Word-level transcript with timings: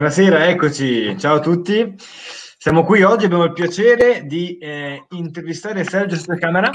Buonasera, 0.00 0.48
eccoci, 0.48 1.18
ciao 1.18 1.36
a 1.36 1.40
tutti. 1.40 1.94
Siamo 1.98 2.84
qui 2.84 3.02
oggi, 3.02 3.26
abbiamo 3.26 3.44
il 3.44 3.52
piacere 3.52 4.24
di 4.24 4.56
eh, 4.56 5.04
intervistare 5.10 5.84
Sergio 5.84 6.16
Camera 6.38 6.70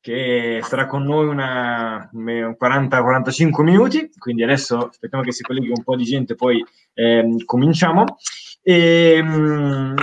che 0.00 0.58
sarà 0.64 0.86
con 0.86 1.04
noi 1.04 1.28
una, 1.28 2.10
40-45 2.12 3.62
minuti, 3.62 4.10
quindi 4.18 4.42
adesso 4.42 4.88
aspettiamo 4.88 5.22
che 5.22 5.30
si 5.30 5.44
colleghi 5.44 5.68
un 5.68 5.84
po' 5.84 5.94
di 5.94 6.02
gente, 6.02 6.34
poi 6.34 6.60
eh, 6.94 7.36
cominciamo. 7.44 8.16
E, 8.60 9.22
mh, 9.22 9.94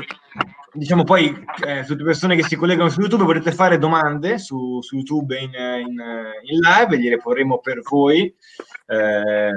diciamo 0.76 1.04
poi 1.04 1.28
eh, 1.66 1.84
tutte 1.84 2.00
le 2.00 2.04
persone 2.04 2.36
che 2.36 2.44
si 2.44 2.55
collegano 2.55 2.89
su 2.89 3.00
YouTube 3.00 3.23
potete 3.23 3.52
fare 3.52 3.78
domande 3.78 4.38
su, 4.38 4.82
su 4.82 4.96
YouTube 4.96 5.40
in, 5.40 5.52
in, 5.54 6.02
in, 6.44 6.59
live, 6.59 7.00
gliele 7.00 7.18
porremo 7.18 7.59
per 7.59 7.82
voi 7.82 8.34
eh, 8.88 9.52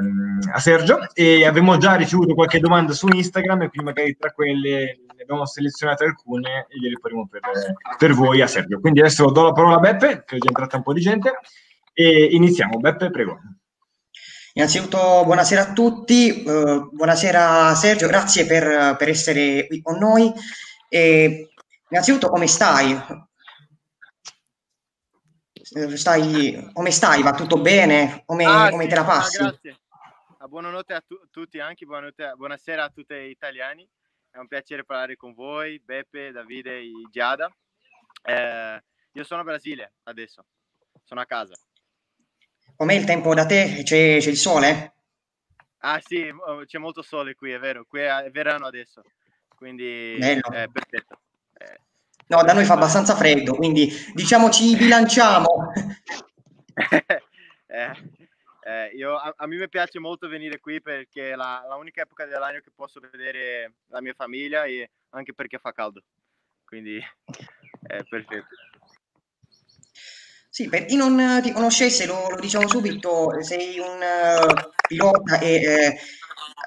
a 0.53 0.59
Sergio 0.59 1.01
e 1.13 1.45
abbiamo 1.45 1.77
già 1.77 1.95
ricevuto 1.95 2.35
qualche 2.35 2.61
domanda 2.61 2.93
su 2.93 3.09
Instagram 3.09 3.63
e 3.63 3.69
quindi 3.69 3.93
magari 3.93 4.17
tra 4.17 4.33
quelle 4.33 5.01
ne 5.15 5.23
abbiamo 5.23 5.45
selezionate 5.45 6.05
alcune 6.05 6.67
e 6.69 6.79
gliele 6.79 6.99
porremo 7.01 7.27
per, 7.29 7.41
per 7.99 8.13
voi 8.13 8.41
a 8.41 8.47
Sergio. 8.47 8.81
Quindi 8.81 9.01
adesso 9.01 9.31
do 9.31 9.43
la 9.43 9.53
parola 9.53 9.77
a 9.77 9.81
Beppe, 9.81 10.23
che 10.25 10.37
è 10.37 10.39
già 10.39 10.49
entrata 10.49 10.77
un 10.77 10.83
po' 10.83 10.93
di 10.93 11.01
gente, 11.01 11.33
e 11.93 12.29
iniziamo. 12.31 12.79
Beppe, 12.79 13.11
prego. 13.11 13.39
Innanzitutto 14.55 15.23
buonasera 15.25 15.61
a 15.61 15.73
tutti, 15.73 16.43
uh, 16.45 16.91
buonasera 16.93 17.75
Sergio, 17.77 18.09
grazie 18.09 18.45
per, 18.45 18.97
per 18.97 19.09
essere 19.09 19.67
qui 19.67 19.81
con 19.81 19.99
noi. 19.99 20.33
E 20.89 21.51
innanzitutto 21.91 22.31
come 22.31 22.47
stai? 22.47 22.99
stai? 25.97 26.71
Come 26.73 26.91
stai? 26.91 27.23
Va 27.23 27.33
tutto 27.33 27.61
bene? 27.61 28.23
Come, 28.25 28.45
ah, 28.45 28.71
come 28.71 28.85
sì, 28.85 28.89
te 28.89 28.95
la 28.95 29.05
passi? 29.05 29.37
Ah, 29.37 29.41
grazie. 29.41 29.81
buonanotte 30.49 30.95
a 30.95 31.03
tu- 31.07 31.29
tutti 31.31 31.61
anche, 31.61 31.85
buonanotte, 31.85 32.33
buonasera 32.37 32.85
a 32.85 32.89
tutti 32.89 33.15
gli 33.15 33.29
italiani. 33.29 33.87
È 34.31 34.39
un 34.39 34.47
piacere 34.47 34.85
parlare 34.85 35.17
con 35.17 35.35
voi, 35.35 35.79
Beppe, 35.79 36.33
Davide 36.33 36.79
e 36.79 36.91
Giada. 37.11 37.55
Eh, 38.23 38.83
io 39.13 39.25
sono 39.25 39.43
a 39.43 39.45
Brasile 39.45 39.93
adesso, 40.05 40.47
sono 41.05 41.21
a 41.21 41.27
casa. 41.27 41.55
Com'è 42.77 42.95
il 42.95 43.05
tempo 43.05 43.35
da 43.35 43.45
te? 43.45 43.83
C'è, 43.83 44.19
c'è 44.21 44.31
il 44.31 44.37
sole? 44.37 44.95
Ah 45.81 46.01
sì, 46.01 46.33
c'è 46.65 46.79
molto 46.79 47.03
sole 47.03 47.35
qui, 47.35 47.51
è 47.51 47.59
vero. 47.59 47.85
Qui 47.85 48.01
è 48.01 48.31
verano 48.31 48.67
adesso 48.67 49.03
quindi 49.59 50.17
Bello. 50.19 50.51
è 50.53 50.69
perfetto. 50.71 51.19
Eh, 51.59 51.81
no, 52.29 52.43
da 52.45 52.53
noi 52.55 52.65
fa 52.65 52.75
abbastanza 52.75 53.17
freddo, 53.17 53.55
quindi 53.55 53.91
diciamo 54.15 54.49
ci 54.51 54.77
bilanciamo. 54.77 55.73
eh, 57.67 57.93
eh, 58.63 58.87
io, 58.95 59.17
a, 59.17 59.35
a, 59.37 59.47
me 59.47 59.69
piace 59.69 59.99
molto 59.99 60.29
venire 60.29 60.61
qui 60.61 60.81
perché 60.81 61.33
è 61.33 61.35
la, 61.35 61.65
la 61.69 61.75
unica 61.75 62.03
epoca 62.03 62.25
dell'anno 62.25 62.61
che 62.61 62.71
posso 62.73 63.01
vedere 63.01 63.75
la 63.89 64.01
mia 64.01 64.15
famiglia 64.15 64.65
e 64.65 64.91
anche 65.11 65.35
perché 65.35 65.59
fa 65.59 65.73
caldo, 65.73 66.03
quindi 66.65 66.99
è 67.83 68.03
perfetto. 68.05 68.55
Sì, 70.59 70.69
per 70.69 70.87
chi 70.87 70.97
non 70.97 71.39
ti 71.41 71.53
conoscesse, 71.53 72.05
lo, 72.05 72.31
lo 72.31 72.41
diciamo 72.41 72.67
subito, 72.67 73.31
sei 73.43 73.79
un 73.79 74.01
uh, 74.01 74.71
pilota 74.89 75.39
e 75.39 75.87
uh, 75.87 75.95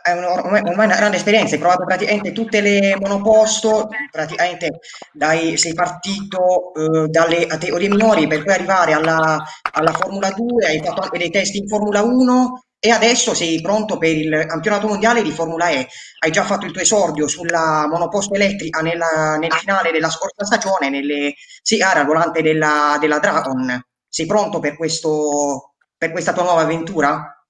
è 0.02 0.14
un, 0.14 0.23
ormai, 0.23 0.61
ormai 0.64 0.86
una 0.86 0.95
grande 0.95 1.17
esperienza, 1.17 1.56
hai 1.56 1.59
provato 1.59 1.83
praticamente 1.83 2.31
tutte 2.31 2.61
le 2.61 2.95
monoposto, 2.98 3.89
praticamente 4.09 4.80
dai, 5.11 5.58
sei 5.58 5.73
partito 5.73 6.73
eh, 6.73 7.09
dalle 7.09 7.45
categorie 7.48 7.89
minori 7.89 8.28
per 8.28 8.45
poi 8.45 8.53
arrivare 8.53 8.94
alla, 8.94 9.44
alla 9.73 9.92
Formula 9.92 10.31
2, 10.31 10.66
hai 10.67 10.81
fatto 10.81 11.02
anche 11.02 11.17
dei 11.17 11.30
test 11.30 11.53
in 11.55 11.67
Formula 11.67 12.02
1 12.02 12.64
e 12.83 12.89
adesso 12.89 13.35
sei 13.35 13.61
pronto 13.61 13.99
per 13.99 14.09
il 14.09 14.45
campionato 14.47 14.87
mondiale 14.87 15.21
di 15.21 15.29
Formula 15.29 15.69
E. 15.69 15.87
Hai 16.17 16.31
già 16.31 16.43
fatto 16.43 16.65
il 16.65 16.71
tuo 16.71 16.81
esordio 16.81 17.27
sulla 17.27 17.85
monoposto 17.87 18.33
elettrica 18.33 18.81
nella, 18.81 19.37
nel 19.37 19.51
finale 19.53 19.91
della 19.91 20.09
scorsa 20.09 20.43
stagione, 20.43 20.89
nelle 20.89 21.35
sei 21.61 21.77
gare 21.77 21.99
al 21.99 22.07
volante 22.07 22.41
della, 22.41 22.97
della 22.99 23.19
Dragon. 23.19 23.79
Sei 24.09 24.25
pronto 24.25 24.58
per, 24.58 24.77
questo, 24.77 25.75
per 25.95 26.09
questa 26.11 26.33
tua 26.33 26.41
nuova 26.41 26.61
avventura? 26.61 27.45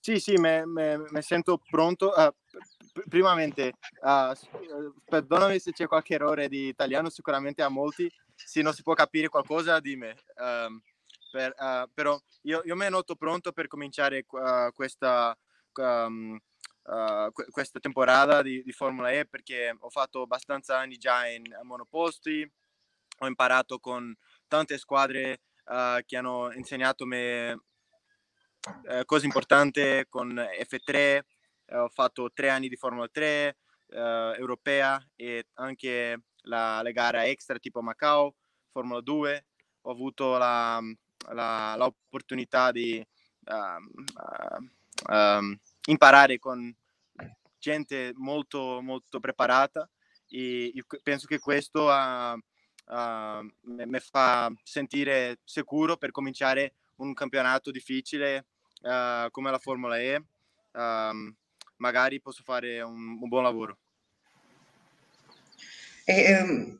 Sì, 0.00 0.18
sì, 0.18 0.32
mi 0.38 1.20
sento 1.20 1.60
pronto. 1.68 2.10
Uh, 2.16 2.32
primamente, 3.10 3.74
uh, 4.00 4.34
perdonami 5.04 5.58
se 5.58 5.72
c'è 5.72 5.86
qualche 5.86 6.14
errore 6.14 6.48
di 6.48 6.68
italiano, 6.68 7.10
sicuramente 7.10 7.60
a 7.60 7.68
molti, 7.68 8.10
se 8.34 8.62
non 8.62 8.72
si 8.72 8.82
può 8.82 8.94
capire 8.94 9.28
qualcosa, 9.28 9.78
dimmi. 9.80 10.08
Um, 10.36 10.80
per, 11.30 11.54
uh, 11.56 11.88
però 11.92 12.18
io, 12.42 12.62
io 12.64 12.76
mi 12.76 12.88
noto 12.88 13.14
pronto 13.14 13.52
per 13.52 13.68
cominciare 13.68 14.24
questa, 14.72 15.36
um, 15.74 16.38
questa 17.50 17.78
temporada 17.78 18.42
di, 18.42 18.62
di, 18.62 18.72
Formula 18.72 19.10
E 19.10 19.26
perché 19.26 19.76
ho 19.78 19.90
fatto 19.90 20.22
abbastanza 20.22 20.78
anni 20.78 20.96
già 20.96 21.26
in 21.26 21.44
monoposti, 21.62 22.50
ho 23.18 23.26
imparato 23.26 23.78
con 23.78 24.14
tante 24.48 24.78
squadre 24.78 25.40
che 26.04 26.16
hanno 26.16 26.52
insegnato 26.52 27.06
me 27.06 27.56
cosa 29.04 29.24
importante 29.24 30.06
con 30.08 30.28
F3, 30.34 30.94
eh, 30.94 31.22
ho 31.76 31.88
fatto 31.88 32.30
tre 32.32 32.50
anni 32.50 32.68
di 32.68 32.76
Formula 32.76 33.08
3 33.08 33.56
eh, 33.88 34.34
europea 34.36 35.02
e 35.16 35.46
anche 35.54 36.22
la, 36.42 36.82
le 36.82 36.92
gare 36.92 37.24
extra 37.26 37.58
tipo 37.58 37.80
Macau, 37.80 38.34
Formula 38.70 39.00
2, 39.00 39.46
ho 39.82 39.90
avuto 39.90 40.36
la, 40.36 40.80
la, 41.32 41.74
l'opportunità 41.76 42.72
di 42.72 43.04
uh, 43.46 45.12
uh, 45.12 45.58
imparare 45.86 46.38
con 46.38 46.74
gente 47.58 48.12
molto, 48.16 48.80
molto 48.80 49.20
preparata 49.20 49.88
e 50.28 50.72
penso 51.02 51.26
che 51.26 51.38
questo 51.38 51.86
mi 53.62 54.00
fa 54.00 54.52
sentire 54.62 55.38
sicuro 55.44 55.96
per 55.96 56.10
cominciare 56.10 56.74
un 56.96 57.14
campionato 57.14 57.70
difficile 57.70 58.46
uh, 58.82 59.30
come 59.30 59.50
la 59.50 59.58
Formula 59.58 59.98
E, 59.98 60.16
uh, 60.16 61.34
magari 61.76 62.20
posso 62.20 62.42
fare 62.42 62.80
un, 62.82 63.18
un 63.20 63.28
buon 63.28 63.42
lavoro. 63.42 63.78
E, 66.04 66.22
ehm, 66.22 66.78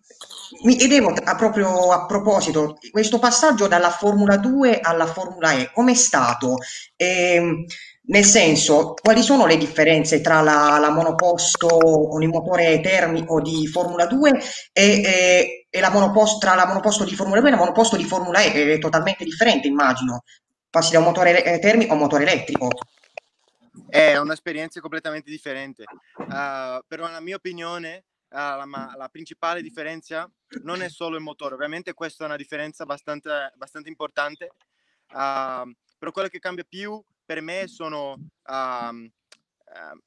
mi 0.63 0.77
chiedevo 0.77 1.13
a, 1.13 1.37
proprio 1.37 1.93
a 1.93 2.07
proposito, 2.07 2.77
questo 2.91 3.19
passaggio 3.19 3.69
dalla 3.69 3.91
Formula 3.91 4.37
2 4.37 4.81
alla 4.81 5.07
Formula 5.07 5.53
E, 5.53 5.71
com'è 5.73 5.95
stato? 5.95 6.57
E, 6.97 7.67
nel 8.03 8.25
senso, 8.25 8.95
quali 8.95 9.23
sono 9.23 9.47
le 9.47 9.57
differenze 9.57 10.21
tra 10.21 10.41
la, 10.41 10.79
la 10.81 10.91
monoposto 10.91 11.69
con 12.09 12.23
il 12.23 12.29
motore 12.29 12.81
termico 12.81 13.41
di 13.41 13.69
Formula 13.69 14.07
2 14.07 14.31
e, 14.73 14.83
e, 14.83 15.67
e 15.71 15.81
la 15.81 15.91
monoposto, 15.91 16.39
tra 16.39 16.57
la 16.57 16.67
monoposto 16.67 17.05
di 17.05 17.15
Formula 17.15 17.39
2 17.41 17.49
e 17.49 17.53
la 17.53 17.59
monoposto 17.59 17.97
di 17.97 18.05
Formula 18.05 18.41
E, 18.41 18.75
è 18.75 18.79
totalmente 18.79 19.25
differente, 19.25 19.69
immagino. 19.69 20.25
Passi 20.69 20.93
da 20.93 20.99
un 20.99 21.05
motore 21.05 21.45
eh, 21.45 21.59
termico 21.61 21.93
a 21.93 21.95
un 21.95 22.01
motore 22.01 22.25
elettrico. 22.25 22.69
È 23.89 24.17
un'esperienza 24.17 24.81
completamente 24.81 25.31
differente. 25.31 25.85
Uh, 26.17 26.81
però, 26.87 27.07
nella 27.07 27.21
mia 27.21 27.37
opinione, 27.37 28.05
uh, 28.31 28.37
la, 28.37 28.95
la, 28.97 29.09
principale 29.09 29.63
differenza 29.63 30.31
non 30.63 30.83
è 30.83 30.89
solo 30.91 31.17
il 31.17 31.23
motore. 31.23 31.55
Ovviamente, 31.55 31.93
questa 31.95 32.25
è 32.25 32.27
una 32.27 32.37
differenza 32.37 32.85
abbastanza, 32.85 33.53
abbastanza 33.53 33.89
importante. 33.89 34.51
Uh, 35.13 35.73
però 35.99 36.13
quello 36.13 36.29
che 36.29 36.39
cambia 36.39 36.65
più 36.65 37.03
per 37.25 37.43
me 37.43 37.67
sono 37.67 38.13
uh, 38.13 38.95
uh, 38.95 39.99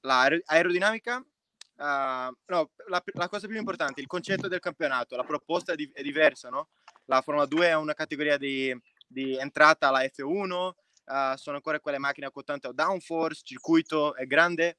l'aerodinamica, 0.00 1.16
uh, 1.16 2.36
no, 2.46 2.70
la, 2.88 3.02
la, 3.04 3.28
cosa 3.28 3.46
più 3.46 3.56
importante, 3.56 4.00
il 4.00 4.06
concetto 4.06 4.48
del 4.48 4.60
campionato, 4.60 5.16
la 5.16 5.24
proposta 5.24 5.74
di, 5.74 5.88
è 5.92 6.02
diversa, 6.02 6.48
no? 6.48 6.68
La 7.06 7.22
Formula 7.22 7.46
2 7.46 7.66
è 7.68 7.74
una 7.74 7.94
categoria 7.94 8.36
di, 8.36 8.76
di 9.06 9.36
entrata 9.36 9.88
alla 9.88 10.00
F1, 10.00 10.52
uh, 10.52 11.36
sono 11.36 11.56
ancora 11.56 11.80
quelle 11.80 11.98
macchine 11.98 12.30
con 12.30 12.44
tanto 12.44 12.72
downforce, 12.72 13.42
circuito 13.44 14.14
è 14.14 14.26
grande, 14.26 14.78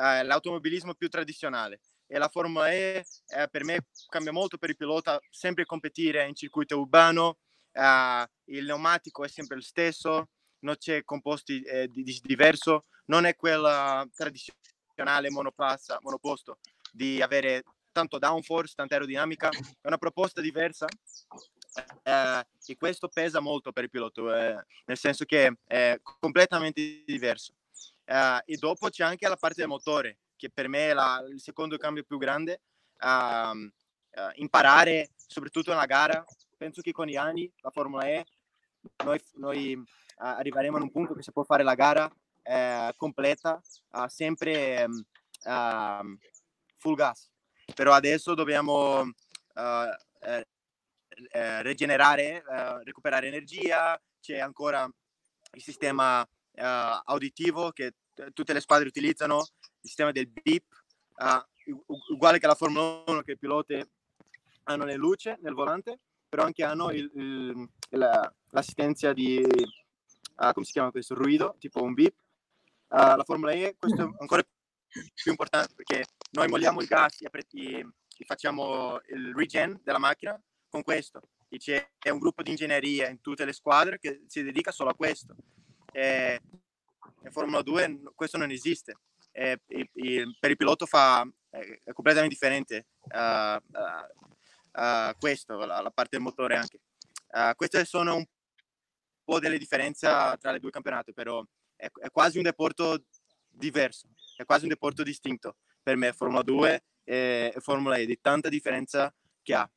uh, 0.00 0.24
l'automobilismo 0.24 0.94
più 0.94 1.08
tradizionale. 1.08 1.80
E 2.06 2.18
la 2.18 2.28
Formula 2.28 2.72
E 2.72 3.04
eh, 3.28 3.48
per 3.48 3.64
me 3.64 3.86
cambia 4.08 4.32
molto 4.32 4.58
per 4.58 4.70
il 4.70 4.76
pilota, 4.76 5.20
sempre 5.30 5.64
competire 5.64 6.26
in 6.26 6.34
circuito 6.34 6.78
urbano, 6.78 7.38
uh, 7.72 8.24
il 8.46 8.64
pneumatico 8.64 9.24
è 9.24 9.28
sempre 9.28 9.56
lo 9.56 9.62
stesso, 9.62 10.30
non 10.60 10.76
c'è 10.76 11.04
composti 11.04 11.62
eh, 11.62 11.86
di, 11.88 12.02
di, 12.02 12.20
diverso, 12.22 12.86
non 13.06 13.26
è 13.26 13.36
quella 13.36 14.06
tradizionale 14.12 15.30
monopassa, 15.30 15.98
monoposto 16.00 16.58
di 16.90 17.22
avere 17.22 17.62
tanto 17.92 18.18
downforce, 18.18 18.74
tanta 18.74 18.94
aerodinamica, 18.94 19.48
è 19.48 19.86
una 19.86 19.98
proposta 19.98 20.40
diversa 20.40 20.86
eh, 22.02 22.46
e 22.66 22.76
questo 22.76 23.08
pesa 23.08 23.40
molto 23.40 23.72
per 23.72 23.84
il 23.84 23.90
pilota, 23.90 24.20
eh, 24.20 24.64
nel 24.86 24.96
senso 24.96 25.24
che 25.24 25.58
è 25.64 25.98
completamente 26.02 27.02
diverso. 27.06 27.54
Eh, 28.10 28.42
e 28.44 28.56
dopo 28.56 28.88
c'è 28.88 29.04
anche 29.04 29.28
la 29.28 29.36
parte 29.36 29.60
del 29.60 29.68
motore, 29.68 30.18
che 30.34 30.50
per 30.50 30.66
me 30.66 30.88
è 30.88 30.92
la, 30.92 31.24
il 31.30 31.40
secondo 31.40 31.76
cambio 31.76 32.02
più 32.02 32.18
grande, 32.18 32.62
ehm, 32.98 33.72
eh, 34.10 34.30
imparare 34.34 35.10
soprattutto 35.14 35.70
nella 35.70 35.86
gara, 35.86 36.24
penso 36.56 36.80
che 36.80 36.90
con 36.90 37.06
gli 37.06 37.14
anni 37.14 37.48
la 37.60 37.70
Formula 37.70 38.08
E 38.08 38.26
noi, 39.04 39.20
noi 39.34 39.80
arriveremo 40.16 40.76
ad 40.76 40.82
un 40.82 40.90
punto 40.90 41.14
che 41.14 41.22
si 41.22 41.30
può 41.30 41.44
fare 41.44 41.62
la 41.62 41.76
gara 41.76 42.10
eh, 42.42 42.92
completa, 42.96 43.60
uh, 43.90 44.08
sempre 44.08 44.86
um, 45.44 46.18
full 46.78 46.96
gas. 46.96 47.30
Però 47.72 47.92
adesso 47.92 48.34
dobbiamo 48.34 49.08
eh, 49.54 50.46
rigenerare, 51.62 52.42
recuperare 52.82 53.28
energia, 53.28 54.00
c'è 54.20 54.38
ancora 54.38 54.90
il 55.52 55.62
sistema 55.62 56.26
auditivo 57.04 57.70
che 57.70 57.94
tutte 58.32 58.52
le 58.52 58.60
squadre 58.60 58.88
utilizzano, 58.88 59.38
il 59.38 59.88
sistema 59.88 60.12
del 60.12 60.28
beep, 60.28 60.64
uguale 62.08 62.38
che 62.38 62.46
la 62.46 62.54
Formula 62.54 63.02
1 63.06 63.22
che 63.22 63.32
i 63.32 63.38
piloti 63.38 63.82
hanno 64.64 64.84
le 64.84 64.94
luci 64.94 65.34
nel 65.40 65.54
volante, 65.54 65.98
però 66.28 66.44
anche 66.44 66.64
hanno 66.64 66.90
il, 66.90 67.10
il, 67.14 67.68
l'assistenza 68.50 69.12
di, 69.12 69.42
uh, 69.42 70.52
come 70.52 70.64
si 70.64 70.72
chiama 70.72 70.90
questo, 70.90 71.14
ruido, 71.14 71.56
tipo 71.58 71.82
un 71.82 71.94
beep. 71.94 72.14
Uh, 72.88 73.16
la 73.16 73.24
Formula 73.24 73.52
E, 73.52 73.76
questo 73.78 74.02
è 74.02 74.08
ancora 74.18 74.42
più 75.14 75.30
importante 75.30 75.74
perché 75.74 76.04
noi 76.32 76.48
molliamo 76.48 76.80
il 76.80 76.86
gas 76.86 77.20
e, 77.20 77.30
e 77.30 78.24
facciamo 78.24 79.00
il 79.08 79.32
regen 79.34 79.80
della 79.82 79.98
macchina 79.98 80.40
con 80.68 80.82
questo. 80.82 81.20
E 81.48 81.58
c'è 81.58 81.84
un 82.10 82.18
gruppo 82.18 82.42
di 82.42 82.50
ingegneria 82.50 83.08
in 83.08 83.20
tutte 83.20 83.44
le 83.44 83.52
squadre 83.52 83.98
che 83.98 84.22
si 84.26 84.42
dedica 84.42 84.70
solo 84.70 84.90
a 84.90 84.94
questo. 84.94 85.34
E, 85.92 86.40
in 87.22 87.30
Formula 87.30 87.62
2 87.62 88.00
questo 88.14 88.38
non 88.38 88.50
esiste. 88.50 88.96
E, 89.32 89.60
e, 89.66 89.88
per 90.38 90.50
il 90.50 90.56
pilota 90.56 90.86
fa, 90.86 91.26
è 91.50 91.92
completamente 91.92 92.34
differente 92.34 92.86
uh, 93.12 93.60
uh, 94.72 95.16
questo, 95.18 95.56
la, 95.64 95.80
la, 95.80 95.90
parte 95.90 96.16
del 96.16 96.20
motore 96.20 96.56
anche. 96.56 96.80
queste 97.54 97.84
sono 97.84 98.16
un 98.16 98.24
po' 99.24 99.38
delle 99.38 99.58
differenze 99.58 100.06
tra 100.06 100.50
le 100.50 100.58
due 100.58 100.70
campionate, 100.70 101.12
però 101.12 101.44
è, 101.76 101.88
è, 102.00 102.10
quasi 102.10 102.38
un 102.38 102.44
deporto 102.44 103.04
diverso, 103.48 104.08
è 104.36 104.44
quasi 104.44 104.64
un 104.64 104.70
deporto 104.70 105.02
distinto 105.02 105.56
per 105.82 105.96
me, 105.96 106.12
Formula 106.12 106.42
2 106.42 106.84
e, 107.04 107.52
e 107.54 107.60
Formula 107.60 107.96
E, 107.96 108.06
di 108.06 108.20
tanta 108.20 108.48
differenza 108.48 109.12
che 109.42 109.54
ha. 109.54 109.70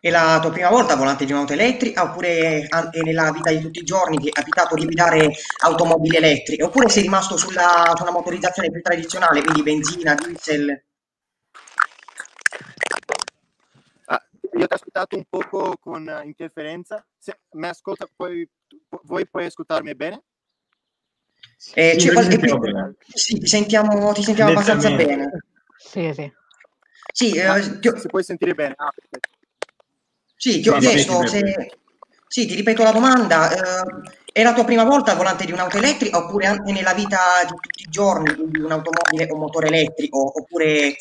È 0.00 0.10
la 0.10 0.38
tua 0.40 0.50
prima 0.50 0.68
volta 0.68 0.94
volante 0.94 1.24
di 1.24 1.32
un'auto 1.32 1.54
elettrica 1.54 2.04
oppure 2.04 2.66
è 2.68 3.00
nella 3.02 3.32
vita 3.32 3.50
di 3.50 3.60
tutti 3.60 3.80
i 3.80 3.84
giorni 3.84 4.18
ti 4.18 4.28
è 4.28 4.30
capitato 4.30 4.76
di 4.76 4.84
guidare 4.84 5.28
automobili 5.64 6.16
elettriche 6.16 6.62
oppure 6.62 6.88
sei 6.88 7.02
rimasto 7.02 7.36
sulla, 7.36 7.92
sulla 7.96 8.12
motorizzazione 8.12 8.70
più 8.70 8.80
tradizionale, 8.80 9.42
quindi 9.42 9.62
benzina, 9.62 10.14
diesel? 10.14 10.82
io 14.58 14.66
ti 14.66 14.72
ho 14.72 14.76
ascoltato 14.76 15.16
un 15.16 15.24
poco 15.28 15.76
con 15.80 16.20
interferenza. 16.24 17.04
Se, 17.16 17.38
mi 17.52 17.68
ascolta, 17.68 18.08
poi, 18.14 18.48
voi 19.02 19.26
puoi 19.28 19.46
ascoltarmi 19.46 19.94
bene? 19.94 20.22
Eh, 21.74 21.98
sì, 21.98 22.10
qualche... 22.10 22.38
bene. 22.38 22.94
sì, 23.08 23.38
ti 23.38 23.46
sentiamo, 23.46 24.12
ti 24.12 24.22
sentiamo 24.22 24.50
abbastanza 24.50 24.90
bene. 24.90 25.44
Sì, 25.76 26.12
sì. 26.12 26.32
Sì, 27.12 27.32
eh, 27.36 27.78
ti 27.78 27.88
ho... 27.88 27.98
si 27.98 28.06
può 28.08 28.20
sentire 28.20 28.54
bene. 28.54 28.74
Ah, 28.76 28.92
sì, 30.38 30.60
ti 30.60 30.68
ho 30.68 30.78
chiesto 30.78 31.26
se... 31.26 31.72
Sì, 32.28 32.46
ti 32.46 32.54
ripeto 32.54 32.82
la 32.82 32.92
domanda. 32.92 33.50
Eh, 33.50 34.18
è 34.32 34.42
la 34.42 34.52
tua 34.52 34.64
prima 34.64 34.84
volta 34.84 35.10
al 35.10 35.16
volante 35.16 35.44
di 35.44 35.50
un'auto 35.50 35.78
elettrica 35.78 36.18
oppure 36.18 36.46
anche 36.46 36.70
nella 36.70 36.94
vita 36.94 37.18
di 37.42 37.48
tutti 37.48 37.82
i 37.82 37.90
giorni 37.90 38.50
di 38.50 38.60
un'automobile 38.60 39.26
con 39.26 39.40
motore 39.40 39.66
elettrico 39.66 40.38
oppure 40.38 40.94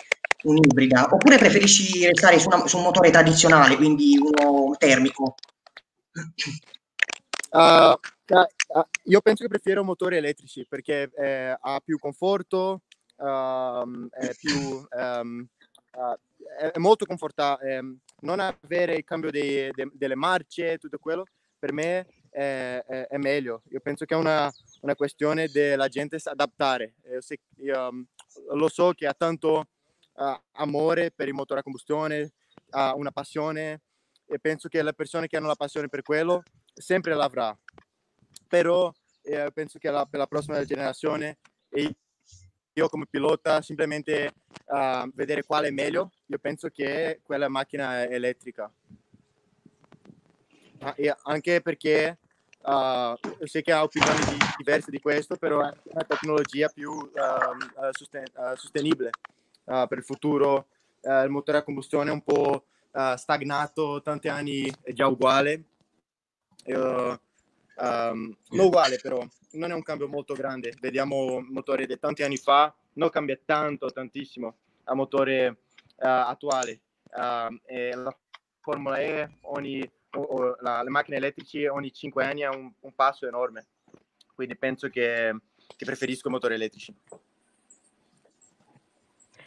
un'ibrida, 0.43 1.09
oppure 1.11 1.37
preferisci 1.37 2.07
restare 2.07 2.39
su, 2.39 2.47
una, 2.47 2.65
su, 2.65 2.77
un 2.77 2.83
motore 2.83 3.11
tradizionale, 3.11 3.75
quindi 3.75 4.17
uno 4.17 4.75
termico? 4.77 5.35
Uh, 7.51 7.91
uh, 7.91 8.85
io 9.03 9.21
penso 9.21 9.43
che 9.43 9.49
prefiero 9.49 9.83
motori 9.83 10.17
elettrici 10.17 10.65
perché 10.67 11.11
eh, 11.15 11.57
ha 11.59 11.79
più 11.83 11.99
conforto, 11.99 12.81
uh, 13.17 14.07
è, 14.09 14.33
più, 14.39 14.87
um, 14.91 15.45
è 16.59 16.77
molto 16.77 17.05
confortabile. 17.05 17.77
Um, 17.77 17.99
non 18.21 18.39
avere 18.39 18.95
il 18.95 19.03
cambio 19.03 19.31
dei, 19.31 19.69
de, 19.71 19.89
delle 19.93 20.15
marce, 20.15 20.77
tutto 20.77 20.97
quello, 20.97 21.25
per 21.57 21.73
me 21.73 22.07
è, 22.29 22.83
è, 22.85 23.07
è, 23.07 23.17
meglio. 23.17 23.63
Io 23.69 23.79
penso 23.79 24.05
che 24.05 24.15
è 24.15 24.17
una, 24.17 24.51
una 24.81 24.95
questione 24.95 25.47
della 25.47 25.87
gente 25.87 26.17
adattare. 26.23 26.95
Io, 27.11 27.21
se, 27.21 27.39
io, 27.57 27.87
um, 27.87 28.05
lo 28.53 28.67
so 28.69 28.91
che 28.93 29.07
ha 29.07 29.13
tanto 29.13 29.65
uh, 30.13 30.41
amore 30.53 31.11
per 31.11 31.27
il 31.27 31.33
motore 31.33 31.59
a 31.59 31.63
combustione, 31.63 32.33
ha 32.71 32.95
una 32.95 33.11
passione 33.11 33.81
e 34.25 34.39
penso 34.39 34.67
che 34.67 34.83
le 34.83 34.93
persone 34.93 35.27
che 35.27 35.37
hanno 35.37 35.47
la 35.47 35.55
passione 35.55 35.87
per 35.87 36.01
quello 36.01 36.43
sempre 36.73 37.13
l'avrà. 37.13 37.57
Però 38.47 38.91
eh, 39.23 39.51
penso 39.53 39.77
che 39.77 39.89
la, 39.89 40.05
per 40.05 40.19
la 40.19 40.27
prossima 40.27 40.63
generazione 40.63 41.37
e 41.69 41.95
io 42.77 42.89
come 42.89 43.07
pilota 43.09 43.61
simplemente 43.63 44.33
uh, 44.65 45.09
vedere 45.15 45.43
quale 45.43 45.69
è 45.69 45.71
meglio, 45.71 46.11
io 46.27 46.37
penso 46.37 46.69
che 46.69 47.21
quella 47.23 47.49
macchina 47.49 48.07
elettrica. 48.07 48.71
Ah, 50.79 50.95
anche 51.23 51.61
perché 51.61 52.19
uh, 52.61 53.15
so 53.45 53.61
che 53.61 53.71
ha 53.71 53.81
opinioni 53.81 54.23
di, 54.25 54.37
diverse 54.57 54.91
di 54.91 54.99
questo, 54.99 55.37
però 55.37 55.61
è 55.61 55.73
una 55.85 56.03
tecnologia 56.03 56.69
più 56.69 56.91
uh, 56.91 57.89
sosten- 57.91 58.31
sostenibile 58.55 59.09
uh, 59.65 59.87
per 59.87 59.97
il 59.97 60.03
futuro. 60.03 60.67
Uh, 61.01 61.23
il 61.23 61.29
motore 61.29 61.57
a 61.57 61.63
combustione 61.63 62.11
è 62.11 62.13
un 62.13 62.21
po' 62.21 62.65
uh, 62.91 63.15
stagnato, 63.15 64.03
tanti 64.03 64.27
anni 64.27 64.71
è 64.83 64.93
già 64.93 65.07
uguale. 65.07 65.63
Um, 67.79 68.35
non 68.49 68.65
uguale 68.65 68.97
però, 68.99 69.23
non 69.51 69.71
è 69.71 69.73
un 69.73 69.83
cambio 69.83 70.07
molto 70.07 70.33
grande. 70.33 70.73
Vediamo 70.79 71.45
motori 71.49 71.85
di 71.85 71.99
tanti 71.99 72.23
anni 72.23 72.37
fa, 72.37 72.73
non 72.93 73.09
cambia 73.09 73.39
tanto, 73.43 73.91
tantissimo 73.91 74.55
a 74.85 74.95
motore 74.95 75.57
attuale. 75.97 76.81
e 77.65 77.95
la 77.95 78.15
Formula 78.61 78.99
E, 78.99 79.29
ogni, 79.43 79.89
o, 80.11 80.21
o, 80.21 80.55
la, 80.59 80.83
le 80.83 80.89
macchine 80.89 81.17
elettriche 81.17 81.69
ogni 81.69 81.93
5 81.93 82.25
anni 82.25 82.43
ha 82.43 82.49
un, 82.49 82.69
un 82.81 82.93
passo 82.93 83.27
enorme. 83.27 83.67
Quindi 84.35 84.57
penso 84.57 84.89
che, 84.89 85.33
che 85.75 85.85
preferisco 85.85 86.29
motori 86.29 86.55
elettrici. 86.55 86.93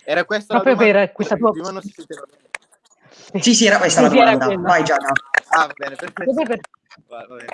Era 0.05 0.25
questa 0.25 0.59
Proprio 0.61 0.77
per 0.77 1.13
questa 1.13 1.37
tua... 1.37 1.53
Sì, 3.41 3.55
sì, 3.55 3.67
era 3.67 3.79
questa 3.79 4.09
sì, 4.09 4.17
la 4.17 4.37
domanda. 4.37 4.69
Vai 4.69 4.83
Gianna. 4.83 5.13
Ah, 5.51 5.71
bene, 5.77 5.97
perfetto. 5.97 6.25
Proprio 6.25 6.47
per, 6.47 6.61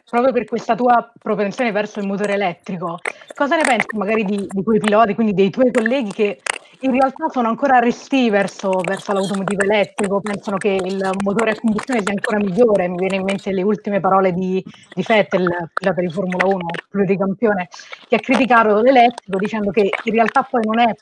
proprio 0.04 0.32
per 0.32 0.44
questa 0.44 0.74
tua 0.74 1.12
propensione 1.18 1.72
verso 1.72 2.00
il 2.00 2.06
motore 2.06 2.34
elettrico, 2.34 2.98
cosa 3.34 3.56
ne 3.56 3.62
pensi 3.62 3.96
magari 3.96 4.24
di, 4.24 4.46
di 4.48 4.62
quei 4.62 4.78
piloti, 4.78 5.14
quindi 5.14 5.34
dei 5.34 5.50
tuoi 5.50 5.70
colleghi 5.70 6.12
che 6.12 6.40
in 6.80 6.92
realtà 6.92 7.28
sono 7.30 7.48
ancora 7.48 7.78
resti 7.78 8.28
verso, 8.28 8.70
verso 8.84 9.12
l'automotivo 9.12 9.62
elettrico, 9.62 10.20
pensano 10.20 10.58
che 10.58 10.78
il 10.82 11.10
motore 11.22 11.52
a 11.52 11.56
combustione 11.58 12.02
sia 12.02 12.12
ancora 12.12 12.38
migliore. 12.38 12.86
Mi 12.86 12.96
viene 12.96 13.16
in 13.16 13.24
mente 13.24 13.50
le 13.50 13.62
ultime 13.62 13.98
parole 13.98 14.32
di, 14.32 14.62
di 14.92 15.04
Vettel, 15.06 15.70
pilota 15.72 16.00
di 16.00 16.10
Formula 16.10 16.46
1, 16.46 16.58
pluricampione, 16.90 17.68
che 18.06 18.16
ha 18.16 18.20
criticato 18.20 18.80
l'elettrico 18.82 19.38
dicendo 19.38 19.70
che 19.70 19.88
in 20.04 20.12
realtà 20.12 20.42
poi 20.42 20.64
non 20.64 20.80
è 20.80 20.94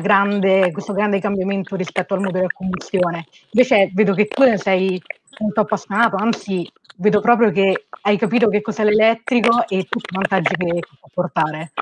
grande, 0.00 0.72
questo 0.72 0.92
grande 0.92 1.20
cambiamento 1.20 1.76
rispetto 1.76 2.14
al 2.14 2.20
motore 2.20 2.46
a 2.46 2.52
combustione. 2.52 3.26
Invece 3.52 3.90
vedo 3.94 4.14
che 4.14 4.26
tu 4.26 4.42
ne 4.42 4.58
sei 4.58 5.00
molto 5.38 5.60
appassionato, 5.60 6.16
anzi 6.16 6.68
vedo 6.98 7.20
proprio 7.20 7.50
che 7.50 7.86
hai 8.02 8.18
capito 8.18 8.48
che 8.48 8.60
cos'è 8.60 8.84
l'elettrico 8.84 9.66
e 9.68 9.84
tutti 9.84 10.10
i 10.10 10.16
vantaggi 10.16 10.54
che 10.54 10.80
può 11.00 11.08
portare. 11.12 11.72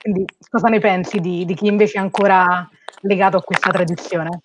Quindi 0.00 0.24
cosa 0.48 0.68
ne 0.68 0.80
pensi 0.80 1.20
di, 1.20 1.44
di 1.44 1.54
chi 1.54 1.66
invece 1.66 1.98
è 1.98 2.00
ancora 2.00 2.68
legato 3.02 3.36
a 3.36 3.42
questa 3.42 3.70
tradizione? 3.70 4.42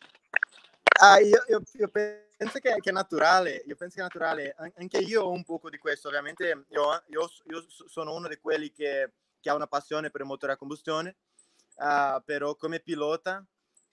Ah, 1.00 1.20
io, 1.20 1.44
io, 1.48 1.62
io 1.74 1.90
penso 1.90 2.60
che, 2.60 2.76
che, 2.80 2.90
è 2.90 2.94
naturale, 2.94 3.64
io 3.66 3.76
penso 3.76 3.96
che 3.96 4.02
è 4.02 4.04
naturale, 4.04 4.56
anche 4.76 4.98
io 4.98 5.24
ho 5.24 5.32
un 5.32 5.44
po' 5.44 5.62
di 5.70 5.78
questo, 5.78 6.08
ovviamente 6.08 6.66
io, 6.70 7.04
io, 7.08 7.30
sono 7.68 8.14
uno 8.14 8.28
di 8.28 8.38
quelli 8.38 8.72
che, 8.72 9.12
che, 9.40 9.50
ha 9.50 9.56
una 9.56 9.68
passione 9.68 10.10
per 10.10 10.22
il 10.22 10.28
motore 10.28 10.54
a 10.54 10.58
combustione, 10.58 11.16
uh, 11.76 12.22
però 12.24 12.56
come 12.56 12.80
pilota 12.80 13.46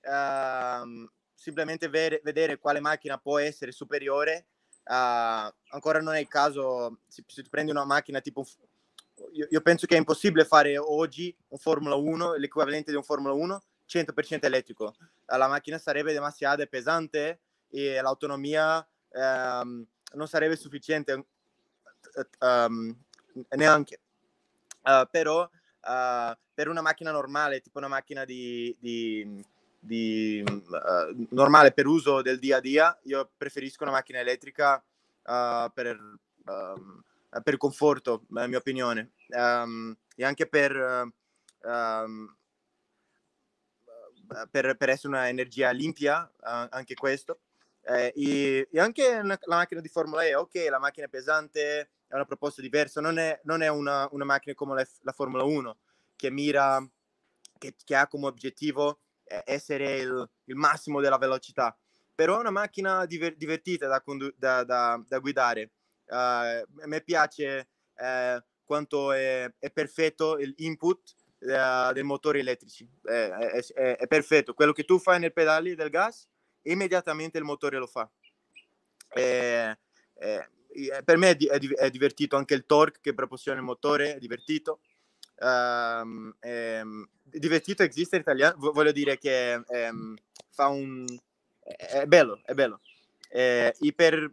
uh, 0.03 1.09
simplemente 1.35 1.89
ver- 1.89 2.21
vedere 2.23 2.59
quale 2.59 2.81
macchina 2.81 3.19
può 3.19 3.39
essere 3.39 3.73
superiore, 3.73 4.47
uh, 4.85 5.53
ancora 5.71 6.01
non 6.01 6.15
è 6.15 6.21
il 6.21 6.29
caso, 6.29 6.99
se, 7.07 7.25
se 7.27 7.43
tu 7.43 7.51
prendi 7.51 7.71
una 7.71 7.85
macchina 7.85 8.21
tipo, 8.21 8.47
io, 9.33 9.47
io, 9.51 9.61
penso 9.61 9.87
che 9.87 9.95
è 9.95 9.99
impossibile 9.99 10.45
fare 10.45 10.77
oggi 10.79 11.35
un 11.49 11.59
Formula 11.59 11.95
1, 11.95 12.35
l'equivalente 12.35 12.91
di 12.91 12.97
un 12.97 13.03
Formula 13.03 13.35
1, 13.35 13.63
100% 13.89 14.45
elettrico. 14.45 14.95
La 15.27 15.49
macchina 15.49 15.79
sarebbe 15.79 16.13
demasiado 16.13 16.67
pesante 16.67 17.41
e 17.69 18.01
l'autonomia 18.01 18.87
um, 19.11 19.85
non 20.15 20.29
sarebbe 20.29 20.57
sufficiente 20.57 21.27
um, 22.41 22.97
neanche. 23.51 24.01
Uh, 24.83 25.07
però 25.11 25.43
uh, 25.43 26.37
per 26.55 26.69
una 26.69 26.81
macchina 26.81 27.13
normale, 27.13 27.61
tipo 27.61 27.79
una 27.79 27.89
macchina 27.89 28.25
di, 28.25 28.77
di, 28.81 29.45
di 29.85 30.45
uh, 30.47 31.27
normale 31.31 31.73
per 31.73 31.87
uso 31.87 32.23
del 32.23 32.39
dia 32.39 32.59
a 32.59 32.61
dia, 32.61 32.97
io 33.03 33.29
preferisco 33.37 33.83
una 33.83 33.93
macchina 33.93 34.21
elettrica 34.21 34.77
uh, 34.77 35.71
per, 35.73 35.99
uh, 36.45 37.43
per 37.43 37.57
conforto, 37.57 38.25
la 38.31 38.47
mia 38.47 38.59
opinione. 38.59 39.11
um, 39.29 39.97
e 40.15 40.25
anche 40.25 40.47
per, 40.47 41.11
um, 41.63 42.37
per, 44.51 44.77
per, 44.77 44.89
essere 44.89 45.09
un'energia 45.09 45.71
limpia, 45.71 46.23
uh, 46.23 46.69
anche 46.71 46.95
questo. 46.95 47.41
Eh, 47.85 48.13
e, 48.15 48.69
e, 48.71 48.79
anche 48.81 49.09
una, 49.09 49.37
la 49.43 49.57
macchina 49.57 49.81
di 49.81 49.89
Formula 49.89 50.23
E, 50.25 50.37
ok, 50.37 50.67
la 50.71 50.79
macchina 50.79 51.07
è 51.07 51.11
pesante, 51.11 51.91
è 52.07 52.15
una 52.15 52.25
proposta 52.25 52.63
diversa, 52.63 53.01
non 53.01 53.19
è, 53.19 53.41
non 53.45 53.63
è 53.63 53.69
una, 53.69 54.07
una, 54.13 54.25
macchina 54.25 54.55
come 54.55 54.77
la, 54.77 54.87
la, 55.01 55.13
Formula 55.13 55.43
1 55.43 55.77
che 56.15 56.31
mira, 56.31 56.81
che, 57.59 57.75
che 57.83 57.97
ha 57.97 58.07
come 58.07 58.27
obiettivo 58.27 58.91
eh, 58.91 59.02
essere 59.45 59.99
il, 59.99 60.31
il, 60.45 60.57
massimo 60.57 61.01
della 61.01 61.19
velocità, 61.19 61.77
però 62.15 62.37
è 62.37 62.41
una 62.41 62.51
macchina 62.51 63.07
diver, 63.07 63.37
divertita 63.37 63.87
da, 63.87 64.03
da, 64.37 64.65
da, 64.65 65.03
da 65.07 65.19
guidare. 65.19 65.71
Uh, 66.07 66.15
a 66.15 66.87
me 66.87 67.01
piace 67.01 67.69
uh, 67.97 68.43
quanto 68.65 69.13
è, 69.13 69.51
è, 69.59 69.71
perfetto 69.71 70.35
l'input 70.35 71.15
uh, 71.39 71.93
dei 71.93 72.03
motori 72.03 72.41
elettrici, 72.41 72.87
è, 73.03 73.29
è, 73.29 73.97
è, 73.97 74.07
perfetto. 74.07 74.55
Quello 74.55 74.73
che 74.73 74.85
tu 74.85 74.99
fai 74.99 75.19
nel 75.19 75.33
pedali 75.33 75.75
del 75.75 75.91
gas, 75.91 76.29
immediatamente 76.63 77.39
il 77.39 77.45
motore 77.45 77.79
lo 77.79 77.87
fa. 77.87 78.11
E, 79.15 79.77
per 81.05 81.17
me 81.19 81.37
è, 81.37 81.91
divertito 81.91 82.37
anche 82.37 82.55
il 82.55 82.65
torque 82.65 83.01
che 83.03 83.15
proporziona 83.15 83.59
il 83.59 83.65
motore, 83.65 84.15
è 84.15 84.19
divertito. 84.19 84.81
Um, 85.43 86.33
um, 86.41 87.09
divertito 87.25 87.83
esiste 87.83 88.17
italiano, 88.17 88.55
voglio 88.59 88.93
dire 88.93 89.19
che 89.19 89.61
um, 89.67 90.17
fa 90.51 90.69
un... 90.69 91.05
è 91.61 92.07
bello, 92.07 92.41
è 92.45 92.55
bello. 92.55 92.81
Eh, 93.29 93.75
e 93.81 93.93
per, 93.93 94.33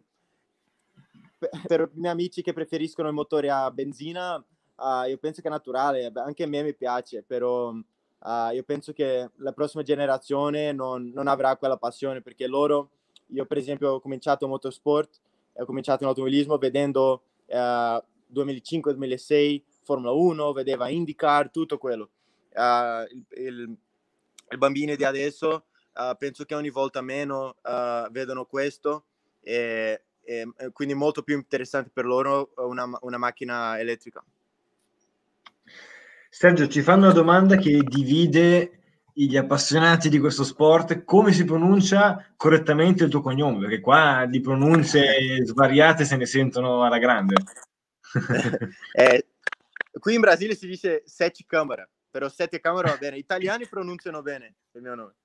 per 1.68 1.89
i 1.94 2.00
miei 2.00 2.12
amici 2.12 2.42
che 2.42 2.54
preferiscono 2.54 3.08
il 3.08 3.13
motore 3.13 3.50
a 3.50 3.72
benzina, 3.72 4.36
uh, 4.36 5.08
io 5.08 5.18
penso 5.18 5.42
che 5.42 5.48
è 5.48 5.51
naturale, 5.51 6.12
anche 6.13 6.44
a 6.44 6.48
me 6.48 6.62
mi 6.62 6.75
piace, 6.75 7.24
però 7.24 7.70
uh, 7.70 8.51
io 8.54 8.63
penso 8.63 8.94
che 8.94 9.32
la 9.38 9.51
prossima 9.54 9.84
generazione 9.84 10.72
non, 10.74 11.12
non 11.13 11.28
avrà 11.28 11.56
quella 11.56 11.78
passione 11.78 12.22
perché 12.22 12.46
loro, 12.46 12.92
io 13.28 13.46
per 13.46 13.58
esempio 13.58 13.92
ho 13.92 14.00
cominciato 14.00 14.48
motorsport 14.48 15.20
ho 15.62 15.66
cominciato 15.66 16.04
in 16.04 16.10
automobilismo 16.10 16.58
vedendo 16.58 17.24
uh, 17.48 18.04
2005-2006 18.34 19.62
Formula 19.89 20.12
1, 20.12 20.53
vedeva 20.53 20.88
IndyCar, 20.88 21.50
tutto 21.50 21.79
quello. 21.79 22.12
Uh, 22.53 23.03
il, 23.12 23.25
il, 23.43 23.77
I 24.51 24.58
bambini 24.58 24.96
di 24.96 25.03
adesso 25.03 25.65
uh, 25.96 26.15
penso 26.15 26.46
che 26.46 26.53
ogni 26.53 26.69
volta 26.69 27.01
meno 27.01 27.55
uh, 27.63 28.12
vedono 28.12 28.46
questo 28.46 29.05
e, 29.41 30.03
e, 30.22 30.48
quindi 30.74 30.93
molto 30.93 31.24
più 31.24 31.36
interessante 31.36 31.89
per 31.91 32.05
loro 32.05 32.51
una, 32.58 32.88
una 33.01 33.17
macchina 33.17 33.79
elettrica. 33.79 34.24
Sergio, 36.29 36.67
ci 36.67 36.84
fanno 36.84 37.05
una 37.05 37.13
domanda 37.13 37.55
che 37.55 37.81
divide 37.81 38.81
gli 39.12 39.36
appassionati 39.38 40.08
di 40.08 40.19
questo 40.19 40.43
sport 40.43 41.03
come 41.03 41.34
si 41.34 41.46
pronuncia 41.46 42.31
correttamente 42.38 43.05
il 43.05 43.10
tuo 43.10 43.22
cognome, 43.22 43.62
perché 43.62 43.79
qua 43.79 44.27
di 44.29 44.39
pronunce 44.39 45.01
svariate 45.46 46.05
se 46.05 46.15
ne 46.15 46.27
sentono 46.27 46.84
alla 46.84 47.00
grande. 47.00 47.34
eh, 48.93 49.25
qui 49.91 50.13
in 50.13 50.22
Brasile 50.22 50.55
si 50.55 50.67
dice 50.67 51.03
sette 51.05 51.43
camera, 51.48 51.88
però 52.10 52.29
sette 52.29 52.60
camera 52.60 52.89
va 52.89 52.98
bene, 52.98 53.17
gli 53.17 53.19
italiani 53.19 53.65
pronunciano 53.69 54.22
bene 54.22 54.55
il 54.74 54.81
mio 54.81 54.96
nome. 54.96 55.15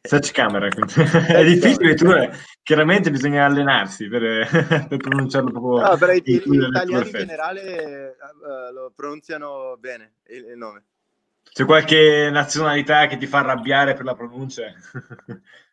Sette 0.00 0.30
camera, 0.32 0.66
è 0.72 1.44
difficile, 1.44 1.94
tu, 1.94 2.10
eh, 2.10 2.30
chiaramente 2.62 3.10
bisogna 3.10 3.44
allenarsi 3.44 4.08
per, 4.08 4.48
per 4.88 4.96
pronunciarlo 4.96 5.50
proprio. 5.50 5.90
No, 5.90 5.96
però 5.98 6.12
i, 6.12 6.22
gli 6.24 6.62
italiani 6.62 7.06
in 7.06 7.12
generale 7.12 8.16
uh, 8.18 8.72
lo 8.72 8.92
pronunciano 8.96 9.76
bene 9.78 10.14
il, 10.28 10.46
il 10.46 10.56
nome. 10.56 10.84
C'è 11.52 11.66
qualche 11.66 12.30
nazionalità 12.30 13.06
che 13.08 13.18
ti 13.18 13.26
fa 13.26 13.38
arrabbiare 13.38 13.94
per 13.94 14.04
la 14.04 14.14
pronuncia? 14.14 14.72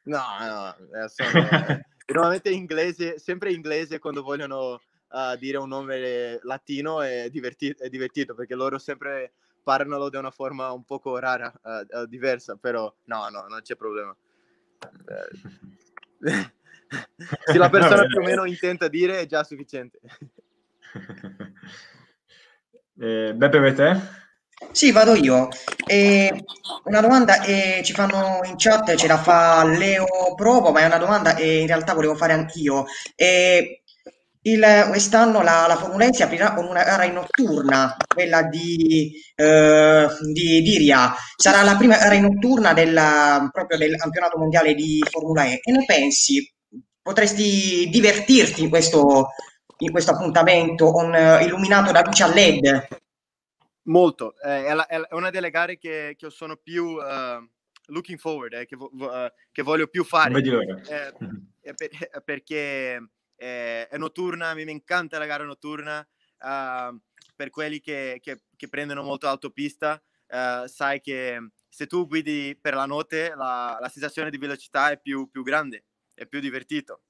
no, 0.04 0.24
no, 0.40 0.76
sono, 1.08 1.50
eh, 1.50 1.86
normalmente 2.08 2.50
inglese, 2.50 3.18
sempre 3.18 3.52
inglese 3.52 4.00
quando 4.00 4.24
vogliono 4.24 4.82
uh, 5.10 5.36
dire 5.38 5.58
un 5.58 5.70
nome 5.70 6.40
latino 6.44 7.02
è 7.02 7.30
divertito, 7.30 7.84
è 7.84 7.90
divertito 7.90 8.36
perché 8.36 8.56
loro 8.56 8.78
sempre 8.78 9.34
parlano 9.64 10.10
di 10.10 10.18
una 10.18 10.32
forma 10.32 10.72
un 10.72 10.84
poco 10.84 11.18
rara, 11.18 11.52
uh, 11.64 12.00
uh, 12.00 12.06
diversa, 12.06 12.56
però 12.56 12.94
no, 13.06 13.30
no, 13.30 13.46
non 13.48 13.62
c'è 13.62 13.76
problema. 13.76 14.16
Se 17.46 17.58
la 17.58 17.70
persona 17.70 18.06
più 18.06 18.20
o 18.20 18.24
meno 18.24 18.46
intenta 18.46 18.88
dire 18.88 19.20
è 19.20 19.26
già 19.26 19.44
sufficiente. 19.44 20.00
eh, 23.00 23.34
Beppe, 23.34 23.60
per 23.60 23.76
te? 23.76 24.24
Sì, 24.72 24.92
vado 24.92 25.16
io. 25.16 25.50
E 25.86 26.46
una 26.84 27.02
domanda 27.02 27.44
eh, 27.44 27.82
ci 27.84 27.94
fanno 27.94 28.42
in 28.46 28.56
chat, 28.58 28.96
ce 28.96 29.08
la 29.08 29.18
fa 29.18 29.64
Leo 29.66 30.34
Provo, 30.36 30.72
ma 30.72 30.82
è 30.82 30.86
una 30.86 30.98
domanda 30.98 31.34
che 31.34 31.46
in 31.46 31.68
realtà 31.68 31.94
volevo 31.94 32.16
fare 32.16 32.34
anch'io. 32.34 32.86
E 33.16 33.84
il, 34.46 34.86
quest'anno 34.90 35.42
la, 35.42 35.66
la 35.68 35.76
Formula 35.76 36.06
E 36.06 36.14
si 36.14 36.24
aprirà 36.24 36.54
con 36.54 36.66
una 36.66 36.84
gara 36.84 37.04
in 37.06 37.14
notturna, 37.14 37.96
quella 38.08 38.44
di, 38.44 39.12
eh, 39.36 40.08
di, 40.32 40.62
di 40.62 40.74
Iria. 40.74 41.14
Sarà 41.36 41.64
la 41.64 41.76
prima 41.76 41.98
gara 41.98 42.14
in 42.14 42.24
notturna 42.24 42.74
della, 42.74 43.50
proprio 43.52 43.78
del 43.78 43.96
campionato 43.96 44.38
mondiale 44.38 44.74
di 44.74 45.04
Formula 45.10 45.46
E. 45.46 45.60
Che 45.60 45.72
ne 45.72 45.84
pensi? 45.86 46.54
Potresti 47.02 47.90
divertirti 47.90 48.64
in 48.64 48.70
questo, 48.70 49.30
in 49.80 49.92
questo 49.92 50.12
appuntamento 50.12 50.92
con, 50.92 51.14
eh, 51.14 51.44
illuminato 51.44 51.92
da 51.92 52.02
luce 52.04 52.24
a 52.24 52.34
LED? 52.34 52.88
Molto, 53.84 54.36
eh, 54.44 54.66
è, 54.66 54.74
la, 54.74 54.86
è, 54.86 55.00
una 55.12 55.30
delle 55.30 55.50
gare 55.50 55.78
che, 55.78 56.16
che 56.18 56.30
sono 56.30 56.56
più 56.56 56.86
uh, 56.86 57.48
looking 57.88 58.18
forward, 58.18 58.54
eh, 58.54 58.66
che, 58.66 58.76
vo, 58.76 58.90
uh, 58.92 59.28
che, 59.52 59.62
voglio 59.62 59.88
più 59.88 60.04
fare. 60.04 60.36
Eh, 60.36 61.74
per, 61.76 62.22
perché 62.24 63.00
è 63.36 63.98
notturna, 63.98 64.54
mi 64.54 64.70
incanta 64.70 65.18
la 65.18 65.26
gara 65.26 65.44
notturna, 65.44 66.00
uh, 66.00 67.00
per 67.36 67.50
quelli 67.50 67.80
che, 67.80 68.22
prendono 68.70 69.04
molto 69.04 69.28
autopista, 69.28 70.02
sai 70.28 71.02
che 71.02 71.40
se 71.76 71.88
tu 71.88 72.08
guidi 72.08 72.58
per 72.60 72.74
la 72.74 72.86
notte 72.86 73.34
la, 73.36 73.78
la 73.80 73.90
sensazione 73.90 74.30
di 74.30 74.38
velocità 74.38 74.92
è 74.92 74.98
più, 74.98 75.30
più, 75.30 75.44
grande, 75.44 75.84
è 76.14 76.26
più 76.26 76.40
divertito. 76.40 77.02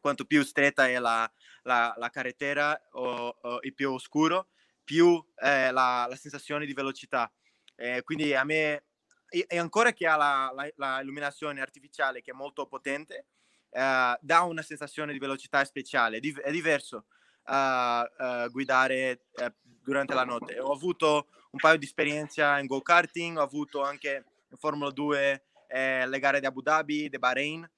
Quanto 0.00 0.24
più 0.24 0.42
stretta 0.42 0.88
è 0.88 0.98
la, 0.98 1.30
la, 1.62 1.94
la 1.96 2.10
carretera 2.10 2.76
o, 2.92 3.38
o 3.40 3.62
è 3.62 3.70
più 3.70 3.92
oscuro, 3.92 4.48
più 4.82 5.24
eh, 5.36 5.70
la, 5.70 6.06
la, 6.08 6.16
sensazione 6.16 6.66
di 6.66 6.72
velocità. 6.72 7.32
Eh, 7.76 8.02
quindi 8.02 8.34
a 8.34 8.42
me, 8.42 8.86
e 9.28 9.58
ancora 9.58 9.92
che 9.92 10.08
ha 10.08 10.16
la, 10.16 10.52
la, 10.74 11.00
illuminazione 11.00 11.60
artificiale 11.60 12.20
che 12.20 12.32
è 12.32 12.34
molto 12.34 12.66
potente, 12.66 13.26
eh, 13.70 14.18
dà 14.20 14.40
una 14.42 14.62
sensazione 14.62 15.12
di 15.12 15.18
velocità 15.18 15.64
speciale, 15.64 16.18
è, 16.18 16.20
di, 16.20 16.34
è 16.42 16.50
diverso 16.50 17.06
uh, 17.44 18.50
guidare 18.50 19.26
eh, 19.32 19.54
durante 19.82 20.14
la 20.14 20.24
notte. 20.24 20.58
Ho 20.58 20.72
avuto 20.72 21.28
un 21.50 21.60
paio 21.60 21.78
di 21.78 21.84
esperienze 21.84 22.42
in 22.42 22.66
go-karting, 22.66 23.38
ho 23.38 23.42
avuto 23.42 23.82
anche 23.82 24.24
in 24.50 24.56
Formula 24.56 24.90
2 24.90 25.44
eh, 25.68 26.06
le 26.06 26.18
gare 26.18 26.40
di 26.40 26.46
Abu 26.46 26.62
Dhabi, 26.62 27.08
di 27.08 27.18
Bahrain. 27.18 27.68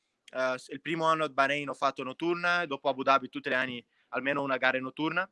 il 0.68 0.80
primo 0.80 1.06
anno 1.06 1.26
di 1.26 1.35
Bahrain 1.35 1.68
ho 1.68 1.75
fatto 1.75 2.02
notturna, 2.02 2.66
dopo 2.66 2.88
Abu 2.88 3.02
Dhabi 3.02 3.28
tutti 3.28 3.49
gli 3.50 3.54
anni 3.54 3.85
almeno 4.11 4.42
una 4.42 4.56
gara 4.56 4.78
notturna 4.78 5.28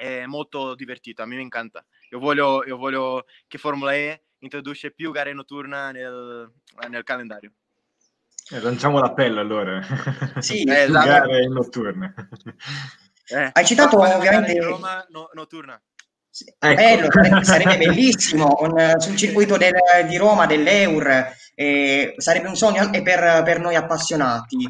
è 0.00 0.24
molto 0.24 0.74
divertito, 0.74 1.22
a 1.22 1.26
me 1.26 1.36
mi 1.36 1.42
incanta. 1.42 1.84
Io 2.10 2.18
voglio, 2.18 2.64
io 2.64 2.76
voglio 2.78 3.26
che 3.46 3.58
Formula 3.58 3.94
E 3.94 4.22
introduce 4.38 4.92
più 4.92 5.10
gare 5.10 5.34
notturne 5.34 5.92
nel, 5.92 6.52
nel 6.88 7.04
calendario. 7.04 7.52
Eh, 8.52 8.60
lanciamo 8.60 8.98
l'appello 8.98 9.40
allora. 9.40 9.80
Sì, 10.38 10.62
eh, 10.68 10.82
esatto. 10.82 11.06
gare 11.06 11.48
notturne. 11.48 12.14
Eh, 13.26 13.50
Hai 13.52 13.64
citato 13.64 13.98
ovviamente 14.00 14.58
Roma 14.60 15.06
no, 15.10 15.30
notturna. 15.34 15.80
Ecco. 16.58 16.74
Bello, 16.74 17.08
sarebbe 17.42 17.76
bellissimo 17.76 18.54
con, 18.54 18.94
sul 18.98 19.16
circuito 19.16 19.56
del, 19.56 19.72
di 20.08 20.16
Roma 20.16 20.46
dell'Eur, 20.46 21.32
eh, 21.54 22.14
sarebbe 22.16 22.48
un 22.48 22.56
sogno 22.56 22.80
anche 22.80 23.02
per, 23.02 23.42
per 23.44 23.60
noi 23.60 23.76
appassionati. 23.76 24.68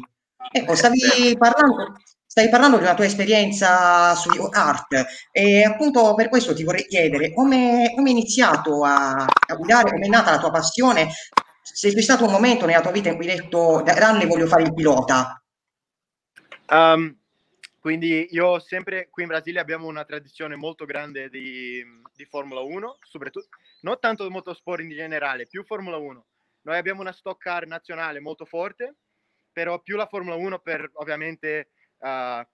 Ecco, 0.51 0.75
stavi 0.75 1.35
parlando, 1.37 1.93
Stai 2.31 2.47
parlando 2.47 2.77
di 2.77 2.83
una 2.83 2.93
tua 2.93 3.03
esperienza 3.03 4.15
su 4.15 4.29
art 4.51 5.05
e 5.33 5.65
appunto 5.65 6.15
per 6.15 6.29
questo 6.29 6.53
ti 6.53 6.63
vorrei 6.63 6.87
chiedere 6.87 7.33
come 7.33 7.91
hai 7.93 8.09
iniziato 8.09 8.85
a, 8.85 9.25
a 9.25 9.55
guidare, 9.55 9.91
come 9.91 10.05
è 10.05 10.07
nata 10.07 10.31
la 10.31 10.39
tua 10.39 10.49
passione, 10.49 11.09
se 11.61 11.93
c'è 11.93 12.01
stato 12.01 12.25
un 12.25 12.31
momento 12.31 12.65
nella 12.65 12.81
tua 12.81 12.91
vita 12.91 13.09
in 13.09 13.15
cui 13.15 13.29
hai 13.29 13.37
detto 13.37 13.81
da 13.83 13.93
grande 13.93 14.25
voglio 14.25 14.47
fare 14.47 14.63
il 14.63 14.73
pilota. 14.73 15.41
Um, 16.69 17.17
quindi 17.79 18.27
io 18.31 18.59
sempre 18.59 19.09
qui 19.09 19.23
in 19.23 19.29
Brasile 19.29 19.59
abbiamo 19.59 19.87
una 19.87 20.05
tradizione 20.05 20.55
molto 20.55 20.85
grande 20.85 21.29
di, 21.29 21.83
di 22.13 22.25
Formula 22.25 22.61
1, 22.61 22.97
soprattutto 23.01 23.47
non 23.81 23.97
tanto 23.99 24.29
motorsport 24.29 24.81
in 24.81 24.89
generale, 24.89 25.47
più 25.47 25.63
Formula 25.63 25.97
1. 25.97 26.25
Noi 26.61 26.77
abbiamo 26.77 27.01
una 27.01 27.11
stock 27.11 27.41
car 27.41 27.65
nazionale 27.65 28.19
molto 28.19 28.45
forte, 28.45 28.97
però 29.51 29.79
più 29.79 29.95
la 29.97 30.05
Formula 30.05 30.35
1 30.35 30.59
per 30.59 30.89
ovviamente 30.93 31.69
uh, 31.97 32.45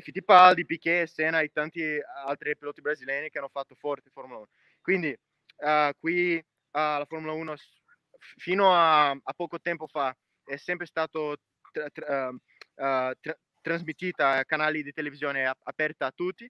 Fittipaldi, 0.00 0.64
Piquet, 0.64 1.08
Senna 1.08 1.40
e 1.40 1.50
tanti 1.52 1.82
altri 2.24 2.56
piloti 2.56 2.80
brasiliani 2.80 3.28
che 3.28 3.38
hanno 3.38 3.50
fatto 3.52 3.74
forte 3.74 4.10
Formula 4.10 4.38
1. 4.38 4.48
Quindi 4.80 5.18
uh, 5.56 5.90
qui 5.98 6.36
uh, 6.36 6.42
la 6.70 7.06
Formula 7.08 7.32
1 7.32 7.54
fino 8.36 8.74
a, 8.74 9.10
a, 9.10 9.32
poco 9.34 9.60
tempo 9.60 9.86
fa 9.86 10.16
è 10.44 10.56
sempre 10.56 10.86
stato 10.86 11.36
tra, 11.72 11.88
tra, 11.90 12.28
uh, 12.28 13.12
tra, 13.20 13.38
trasmettita 13.60 14.38
a 14.38 14.44
canali 14.44 14.82
di 14.82 14.92
televisione 14.92 15.52
aperta 15.64 16.06
a 16.06 16.12
tutti 16.12 16.48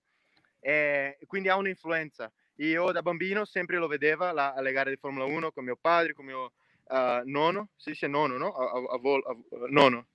e 0.60 1.18
quindi 1.26 1.48
ha 1.48 1.56
un'influenza. 1.56 2.30
Io 2.56 2.90
da 2.92 3.02
bambino 3.02 3.44
sempre 3.44 3.76
lo 3.76 3.86
vedevo 3.86 4.32
la, 4.32 4.52
alle 4.54 4.72
gare 4.72 4.90
di 4.90 4.96
Formula 4.96 5.24
1 5.24 5.52
con 5.52 5.64
mio 5.64 5.76
padre, 5.80 6.14
con 6.14 6.24
mio 6.24 6.52
uh, 6.84 7.22
nonno, 7.24 7.70
si 7.76 7.90
dice 7.90 8.06
nonno, 8.06 8.36
no? 8.36 8.52
A, 8.52 8.72
a, 8.72 8.98
a, 8.98 9.66
nonno. 9.68 10.08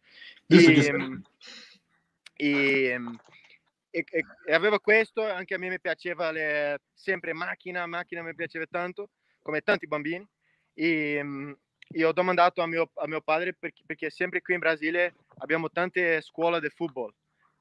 E, 2.36 2.98
e, 3.92 4.06
e, 4.10 4.26
e, 4.46 4.54
avevo 4.54 4.80
questo, 4.80 5.24
anche 5.24 5.54
a 5.54 5.58
me 5.58 5.70
mi 5.70 5.80
piaceva 5.80 6.32
le, 6.32 6.80
sempre 6.94 7.34
macchina, 7.34 7.86
macchina 7.86 8.24
mi 8.24 8.34
piaceva 8.34 8.66
tanto, 8.66 9.10
come 9.42 9.62
tanti 9.62 9.88
bambini. 9.88 10.28
E 10.74 11.56
io 11.94 12.08
ho 12.08 12.14
domandato 12.14 12.62
a 12.62 12.68
mio, 12.68 12.90
a 12.96 13.08
mio 13.08 13.22
padre 13.22 13.54
perché, 13.54 13.84
perché, 13.86 14.10
sempre 14.10 14.42
qui 14.42 14.54
in 14.54 14.60
Brasile 14.60 15.16
abbiamo 15.40 15.70
tante 15.70 16.22
scuole 16.22 16.60
di 16.62 16.70
football, 16.70 17.14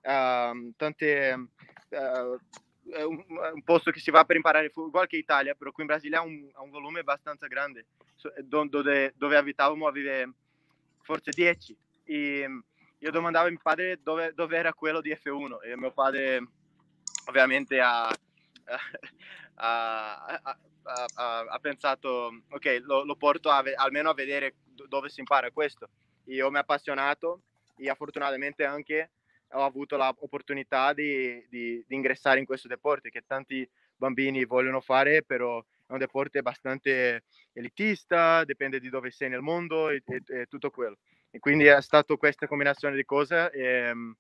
uh, 0.02 0.72
tante, 0.76 1.48
uh, 1.88 3.06
un, 3.06 3.24
un, 3.54 3.62
posto 3.64 3.90
che 3.90 3.98
si 3.98 4.10
va 4.10 4.24
per 4.24 4.36
imparare 4.36 4.68
football, 4.68 4.88
uguale 4.88 5.06
che 5.08 5.16
Italia, 5.16 5.54
però 5.54 5.72
qui 5.72 5.82
in 5.82 5.88
Brasile 5.88 6.16
ha 6.16 6.22
un, 6.22 6.48
ha 6.52 6.62
un 6.62 6.70
volume 6.70 7.00
abbastanza 7.00 7.46
grande, 7.46 7.86
dove, 8.44 9.14
dove 9.16 9.36
abitavamo 9.36 9.86
aveva 9.86 10.30
forse 11.02 11.30
10. 11.34 11.76
E, 12.04 12.48
io 13.02 13.10
domandavo 13.10 13.46
a 13.46 13.50
mio 13.50 13.60
padre 13.62 13.98
dove, 14.02 14.32
dove, 14.34 14.56
era 14.58 14.74
quello 14.74 15.00
di 15.00 15.10
F1 15.10 15.62
e 15.64 15.76
mio 15.76 15.90
padre 15.90 16.46
ovviamente 17.26 17.80
ha, 17.80 18.14
ha, 19.60 20.40
ha, 20.82 21.40
ha 21.48 21.58
pensato 21.60 22.42
ok 22.48 22.80
lo, 22.82 23.04
lo 23.04 23.16
porto 23.16 23.50
a, 23.50 23.62
almeno 23.76 24.10
a 24.10 24.14
vedere 24.14 24.54
dove 24.88 25.08
si 25.08 25.20
impara 25.20 25.50
questo 25.50 25.88
io 26.24 26.50
mi 26.50 26.56
ho 26.56 26.60
appassionato 26.60 27.42
e 27.76 27.94
fortunatamente 27.94 28.64
anche 28.64 29.10
ho 29.52 29.64
avuto 29.64 29.96
l'opportunità 29.96 30.92
di, 30.92 31.44
di, 31.48 31.84
di 31.86 31.94
ingressare 31.94 32.38
in 32.38 32.46
questo 32.46 32.68
deporte 32.68 33.10
che 33.10 33.24
tanti 33.26 33.68
bambini 33.96 34.44
vogliono 34.44 34.80
fare 34.80 35.22
però 35.22 35.60
è 35.60 35.92
un 35.92 35.98
deporte 35.98 36.38
abbastanza 36.38 36.90
elitista 37.52 38.44
dipende 38.44 38.80
di 38.80 38.88
dove 38.88 39.10
sei 39.10 39.28
nel 39.28 39.40
mondo 39.40 39.90
e, 39.90 40.02
e, 40.06 40.22
e 40.26 40.46
tutto 40.46 40.70
quello 40.70 40.98
e 41.30 41.38
quindi 41.38 41.66
è 41.66 41.80
stata 41.80 42.16
questa 42.16 42.46
combinazione 42.46 42.96
di 42.96 43.04
cose 43.04 43.50
ehm, 43.50 44.16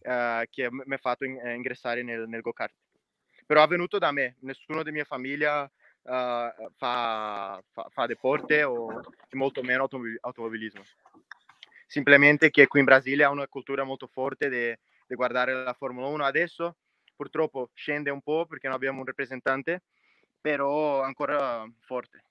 eh, 0.00 0.46
che 0.50 0.68
mi 0.70 0.94
ha 0.94 0.98
fatto 0.98 1.24
in, 1.24 1.38
eh, 1.38 1.54
ingressare 1.54 2.02
nel, 2.02 2.26
nel 2.28 2.40
go-kart. 2.40 2.74
Però 3.50 3.64
è 3.64 3.66
venuto 3.66 3.98
da 3.98 4.12
me, 4.12 4.36
nessuno 4.42 4.84
della 4.84 4.94
mia 4.94 5.04
famiglia 5.04 5.64
uh, 5.64 6.70
fa, 6.76 7.60
fa, 7.72 7.88
fa 7.90 8.06
deporte 8.06 8.62
o 8.62 9.00
molto 9.32 9.60
meno 9.64 9.88
automobilismo. 10.20 10.84
Simplemente 11.84 12.50
che 12.50 12.68
qui 12.68 12.78
in 12.78 12.84
Brasile 12.84 13.24
ha 13.24 13.30
una 13.30 13.48
cultura 13.48 13.82
molto 13.82 14.06
forte 14.06 14.48
di 14.48 15.14
guardare 15.16 15.64
la 15.64 15.72
Formula 15.72 16.06
1 16.06 16.24
adesso. 16.24 16.76
Purtroppo 17.16 17.70
scende 17.74 18.10
un 18.10 18.22
po' 18.22 18.46
perché 18.46 18.68
non 18.68 18.76
abbiamo 18.76 19.00
un 19.00 19.06
rappresentante, 19.06 19.82
però 20.40 21.02
ancora 21.02 21.68
forte 21.80 22.22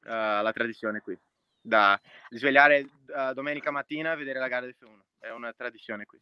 uh, 0.00 0.42
la 0.42 0.50
tradizione 0.52 0.98
qui 0.98 1.16
da 1.60 1.96
svegliare 2.30 2.88
uh, 3.06 3.32
domenica 3.34 3.70
mattina 3.70 4.14
e 4.14 4.16
vedere 4.16 4.40
la 4.40 4.48
gara 4.48 4.66
di 4.66 4.74
F1. 4.76 4.98
È 5.20 5.30
una 5.30 5.52
tradizione 5.52 6.06
qui. 6.06 6.20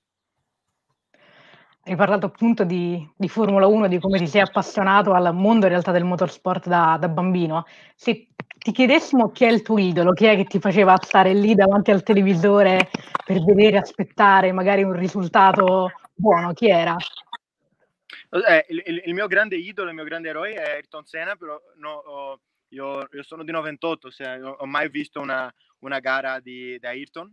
Hai 1.83 1.97
parlato 1.97 2.27
appunto 2.27 2.65
di, 2.65 3.09
di, 3.17 3.29
Formula 3.29 3.67
1, 3.67 3.89
di 3.89 3.99
come 3.99 4.19
ti 4.19 4.27
sei 4.27 4.43
appassionato 4.43 5.13
al 5.13 5.35
mondo 5.35 5.65
in 5.65 5.73
realtà 5.73 5.93
del 5.93 6.05
motorsport 6.05 6.69
da, 6.69 6.99
da, 7.01 7.09
bambino. 7.09 7.65
Se 7.95 8.29
ti 8.59 8.71
chiedessimo 8.71 9.31
chi 9.31 9.45
è 9.45 9.51
il 9.51 9.63
tuo 9.63 9.79
idolo, 9.79 10.13
chi 10.13 10.27
è 10.27 10.37
che 10.37 10.45
ti 10.45 10.61
faceva 10.61 10.97
stare 11.01 11.33
lì 11.33 11.55
davanti 11.55 11.91
al 11.91 12.03
televisore 12.03 12.91
per 13.25 13.43
vedere, 13.43 13.79
aspettare 13.79 14.53
magari 14.53 14.83
un 14.83 14.93
risultato 14.93 15.91
buono, 16.15 16.53
chi 16.53 16.69
era? 16.69 16.97
Eh, 18.29 18.67
il, 18.69 19.03
il, 19.07 19.15
mio 19.15 19.27
grande 19.27 19.57
idolo, 19.57 19.89
il 19.89 19.95
mio 19.95 20.05
grande 20.05 20.29
eroe 20.29 20.53
è 20.53 20.75
Ayrton 20.75 21.07
Senna, 21.07 21.35
però 21.35 21.59
no, 21.77 21.93
oh, 21.93 22.41
io, 22.69 23.09
io, 23.11 23.23
sono 23.23 23.43
di 23.43 23.51
98, 23.51 24.11
se 24.11 24.25
ho 24.27 24.67
mai 24.67 24.91
visto 24.91 25.19
una, 25.19 25.53
una 25.79 25.99
gara 25.99 26.39
di, 26.41 26.79
di 26.79 26.87
Ayrton. 26.87 27.33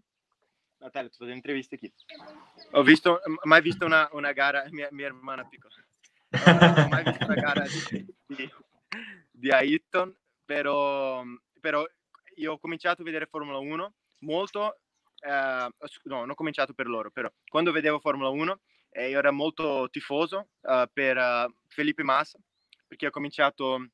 Natalia, 0.79 1.09
tu 1.09 1.25
fai 1.25 1.33
interviste 1.33 1.77
chi? 1.77 1.91
Ho 2.71 2.83
visto, 2.83 3.19
mai 3.43 3.61
visto 3.61 3.85
una, 3.85 4.07
una 4.11 4.31
gara, 4.31 4.63
mia, 4.69 4.87
mia 4.91 5.07
hermana 5.07 5.45
piccola. 5.45 5.73
ho 6.29 6.87
mai 6.87 7.03
visto 7.03 7.25
una 7.25 7.35
gara 7.35 7.65
di, 7.67 8.15
di, 8.25 8.51
di 9.31 9.51
Ayrton, 9.51 10.15
però, 10.45 11.23
però 11.59 11.85
io 12.35 12.53
ho 12.53 12.59
cominciato 12.59 13.01
a 13.01 13.05
vedere 13.05 13.25
Formula 13.25 13.57
1 13.57 13.93
molto, 14.19 14.79
eh, 15.19 15.69
no, 16.03 16.19
non 16.19 16.29
ho 16.29 16.35
cominciato 16.35 16.73
per 16.73 16.87
loro, 16.87 17.11
però 17.11 17.31
quando 17.47 17.71
vedevo 17.71 17.99
Formula 17.99 18.29
1 18.29 18.59
eh, 18.91 19.09
io 19.09 19.19
ero 19.19 19.31
molto 19.33 19.87
tifoso 19.91 20.49
uh, 20.61 20.85
per 20.91 21.17
uh, 21.17 21.53
Felipe 21.67 22.03
Massa, 22.03 22.39
perché 22.87 23.07
ho 23.07 23.11
cominciato 23.11 23.89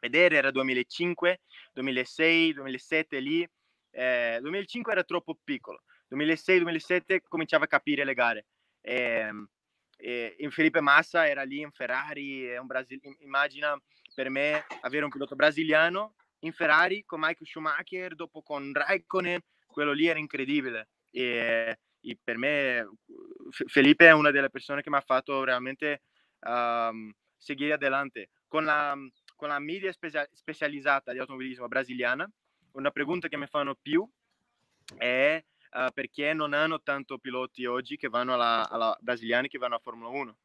vedere, 0.00 0.36
era 0.36 0.50
2005, 0.50 1.40
2006, 1.72 2.52
2007 2.54 3.20
lì. 3.20 3.48
Eh, 3.90 4.38
2005 4.42 4.92
era 4.92 5.04
troppo 5.04 5.38
piccolo, 5.42 5.82
2006-2007 6.10 7.20
cominciava 7.28 7.64
a 7.64 7.68
capire 7.68 8.04
le 8.04 8.14
gare. 8.14 8.46
Eh, 8.80 9.30
eh, 9.98 10.36
in 10.38 10.50
Felipe 10.50 10.80
Massa 10.80 11.26
era 11.26 11.42
lì 11.42 11.60
in 11.60 11.70
Ferrari, 11.70 12.56
un 12.56 12.66
Brasil- 12.66 13.00
immagina 13.20 13.80
per 14.14 14.30
me 14.30 14.64
avere 14.82 15.04
un 15.04 15.10
pilota 15.10 15.34
brasiliano 15.34 16.14
in 16.40 16.52
Ferrari 16.52 17.04
con 17.04 17.20
Michael 17.20 17.46
Schumacher, 17.46 18.14
dopo 18.14 18.42
con 18.42 18.72
Raikkonen, 18.72 19.40
quello 19.66 19.92
lì 19.92 20.06
era 20.06 20.18
incredibile. 20.18 20.88
E, 21.10 21.78
e 22.00 22.18
per 22.22 22.36
me 22.36 22.88
Felipe 23.50 24.06
è 24.06 24.12
una 24.12 24.30
delle 24.30 24.50
persone 24.50 24.82
che 24.82 24.90
mi 24.90 24.96
ha 24.96 25.00
fatto 25.00 25.40
veramente 25.40 26.02
um, 26.40 27.12
seguire 27.36 27.74
adelante. 27.74 28.30
Con 28.46 28.64
la, 28.64 28.94
con 29.34 29.48
la 29.48 29.58
media 29.58 29.92
specia- 29.92 30.28
specializzata 30.32 31.12
di 31.12 31.18
automobilismo 31.18 31.68
brasiliana, 31.68 32.30
una 32.72 32.90
pregunta 32.90 33.28
che 33.28 33.36
mi 33.36 33.46
fanno 33.46 33.74
più 33.74 34.08
è 34.96 35.42
uh, 35.76 35.92
perché 35.92 36.32
non 36.32 36.54
hanno 36.54 36.80
tanto 36.82 37.18
piloti 37.18 37.66
oggi 37.66 37.96
che 37.96 38.08
vanno 38.08 38.34
alla, 38.34 38.68
alla 38.68 38.96
brasiliani 39.00 39.48
che 39.48 39.58
vanno 39.58 39.76
a 39.76 39.80
Formula 39.80 40.08
1. 40.08 40.36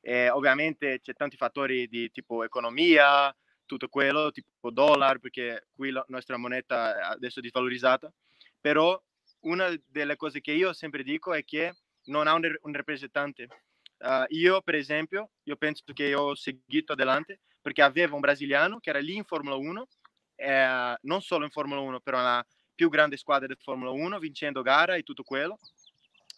E 0.00 0.30
ovviamente 0.30 1.00
c'è 1.00 1.12
tanti 1.14 1.36
fattori 1.36 1.86
di 1.86 2.10
tipo 2.10 2.42
economia, 2.42 3.34
tutto 3.66 3.88
quello, 3.88 4.32
tipo 4.32 4.70
dollaro, 4.70 5.20
perché 5.20 5.68
qui 5.74 5.90
la 5.90 6.04
nostra 6.08 6.36
moneta 6.36 7.08
adesso 7.08 7.38
è 7.38 7.42
disvalorizzata, 7.42 8.12
però 8.60 9.00
una 9.40 9.72
delle 9.86 10.16
cose 10.16 10.40
che 10.40 10.52
io 10.52 10.72
sempre 10.72 11.02
dico 11.02 11.32
è 11.32 11.44
che 11.44 11.74
non 12.06 12.26
ha 12.26 12.34
un, 12.34 12.54
un 12.62 12.72
rappresentante. 12.72 13.48
Uh, 13.98 14.24
io, 14.28 14.60
per 14.62 14.74
esempio, 14.74 15.30
io 15.44 15.56
penso 15.56 15.84
che 15.92 16.14
ho 16.14 16.34
seguito 16.34 16.92
adelante 16.94 17.40
perché 17.60 17.82
aveva 17.82 18.14
un 18.14 18.20
brasiliano 18.20 18.80
che 18.80 18.90
era 18.90 18.98
lì 18.98 19.14
in 19.14 19.24
Formula 19.24 19.54
1, 19.54 19.86
eh, 20.34 20.96
non 21.02 21.22
solo 21.22 21.44
in 21.44 21.50
Formula 21.50 21.80
1, 21.80 22.00
però 22.00 22.20
la 22.20 22.44
più 22.74 22.88
grande 22.88 23.16
squadra 23.16 23.46
di 23.46 23.56
Formula 23.60 23.90
1, 23.90 24.18
vincendo 24.18 24.62
gara 24.62 24.94
e 24.94 25.02
tutto 25.02 25.22
quello. 25.22 25.58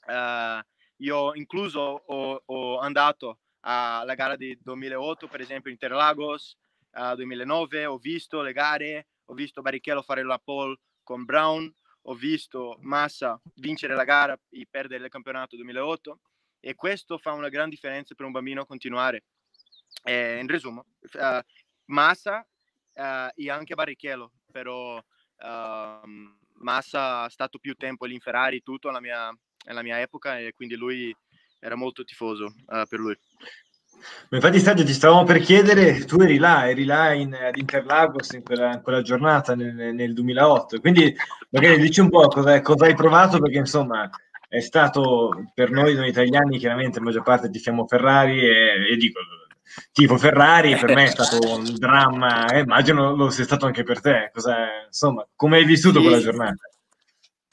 Eh, 0.06 0.62
io 0.98 1.34
incluso 1.34 1.80
ho, 1.80 2.42
ho, 2.44 2.78
andato 2.78 3.38
alla 3.60 4.14
gara 4.14 4.36
di 4.36 4.56
2008, 4.62 5.26
per 5.28 5.40
esempio 5.40 5.70
Interlagos, 5.70 6.56
uh, 6.92 7.14
2009, 7.14 7.86
ho 7.86 7.98
visto 7.98 8.42
le 8.42 8.52
gare, 8.52 9.08
ho 9.26 9.34
visto 9.34 9.62
Barrichello 9.62 10.02
fare 10.02 10.22
la 10.22 10.38
pole 10.42 10.78
con 11.02 11.24
Brown, 11.24 11.72
ho 12.02 12.14
visto 12.14 12.76
Massa 12.80 13.40
vincere 13.54 13.94
la 13.94 14.04
gara 14.04 14.38
e 14.50 14.66
perdere 14.70 15.04
il 15.04 15.10
campionato 15.10 15.56
2008 15.56 16.20
e 16.60 16.74
questo 16.74 17.18
fa 17.18 17.32
una 17.32 17.48
gran 17.48 17.68
differenza 17.68 18.14
per 18.14 18.26
un 18.26 18.32
bambino 18.32 18.64
continuare 18.66 19.24
eh, 20.04 20.38
in 20.38 20.46
resumo, 20.46 20.84
uh, 21.00 21.40
Massa 21.86 22.46
uh, 22.94 23.28
e 23.34 23.50
anche 23.50 23.74
Barrichello, 23.74 24.32
però 24.50 25.02
uh, 25.38 26.08
Massa 26.62 27.22
ha 27.22 27.28
stato 27.28 27.58
più 27.58 27.74
tempo 27.74 28.06
lì 28.06 28.14
in 28.14 28.20
Ferrari, 28.20 28.62
tutto 28.62 28.88
nella 28.88 29.00
mia, 29.00 29.36
nella 29.66 29.82
mia 29.82 30.00
epoca 30.00 30.38
e 30.38 30.52
quindi 30.54 30.76
lui 30.76 31.14
era 31.58 31.76
molto 31.76 32.04
tifoso 32.04 32.52
per 32.66 32.98
lui. 32.98 33.18
Infatti, 34.30 34.58
Stadio, 34.58 34.84
ti 34.84 34.92
stavamo 34.92 35.24
per 35.24 35.40
chiedere, 35.40 36.04
tu 36.04 36.20
eri 36.20 36.38
là, 36.38 36.68
eri 36.68 36.84
là 36.84 37.12
in, 37.12 37.34
ad 37.34 37.56
Interlagos 37.56 38.32
in 38.32 38.42
quella, 38.42 38.74
in 38.74 38.82
quella 38.82 39.02
giornata 39.02 39.54
nel, 39.54 39.94
nel, 39.94 40.12
2008, 40.12 40.80
quindi 40.80 41.14
magari 41.50 41.78
dici 41.78 42.00
un 42.00 42.10
po' 42.10 42.26
cosa, 42.28 42.60
cosa, 42.60 42.86
hai 42.86 42.94
provato, 42.94 43.38
perché 43.38 43.58
insomma 43.58 44.10
è 44.48 44.60
stato 44.60 45.50
per 45.54 45.70
noi, 45.70 45.94
noi 45.94 46.08
italiani, 46.08 46.58
chiaramente 46.58 46.98
la 46.98 47.04
maggior 47.04 47.22
parte 47.22 47.50
tifiamo 47.50 47.86
Ferrari 47.86 48.40
e, 48.40 48.92
e 48.92 48.96
dico, 48.96 49.20
tipo 49.92 50.16
Ferrari 50.16 50.76
per 50.76 50.94
me 50.94 51.04
è 51.04 51.10
stato 51.14 51.38
un 51.54 51.74
dramma, 51.76 52.46
eh, 52.46 52.60
immagino 52.60 53.14
lo 53.14 53.30
sia 53.30 53.44
stato 53.44 53.66
anche 53.66 53.82
per 53.82 54.00
te. 54.00 54.30
Cosa, 54.32 54.84
insomma, 54.86 55.26
come 55.34 55.58
hai 55.58 55.64
vissuto 55.64 55.98
sì, 55.98 56.04
quella 56.06 56.20
giornata? 56.20 56.68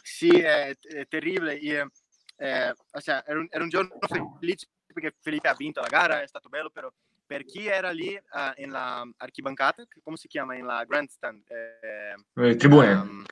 Sì, 0.01 0.39
è, 0.39 0.75
è 0.79 1.07
terribile. 1.07 1.55
Io, 1.55 1.89
eh, 2.37 2.73
cioè, 2.99 3.23
era, 3.25 3.39
un, 3.39 3.47
era, 3.49 3.63
un, 3.63 3.69
giorno 3.69 3.97
felice 4.39 4.67
perché 4.85 5.15
Felipe 5.19 5.47
ha 5.47 5.55
vinto 5.55 5.79
la 5.79 5.87
gara, 5.87 6.21
è 6.21 6.27
stato 6.27 6.49
bello, 6.49 6.69
però 6.69 6.91
per 7.25 7.45
chi 7.45 7.65
era 7.65 7.91
lì 7.91 8.13
uh, 8.13 8.61
in 8.61 8.71
la 8.71 9.07
archibancata, 9.17 9.87
come 10.03 10.17
si 10.17 10.27
chiama, 10.27 10.55
in 10.55 10.65
la 10.65 10.83
grandstand? 10.83 11.43
Eh, 11.47 12.47
il 12.47 12.55
tribune. 12.57 12.91
Um, 12.91 13.25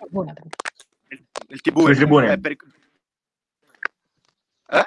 il, 1.09 1.25
il 1.49 1.61
tribune. 1.61 1.95
tribune. 1.95 2.31
Eh, 2.31 2.39
per... 2.39 2.55
eh? 4.69 4.85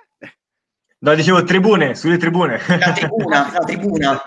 No, 1.03 1.17
dicevo 1.17 1.43
tribune, 1.43 1.97
sulle 1.97 2.17
tribune. 2.17 2.61
La 2.79 2.93
tribuna, 2.95 3.51
la 3.51 3.65
tribuna. 3.65 4.23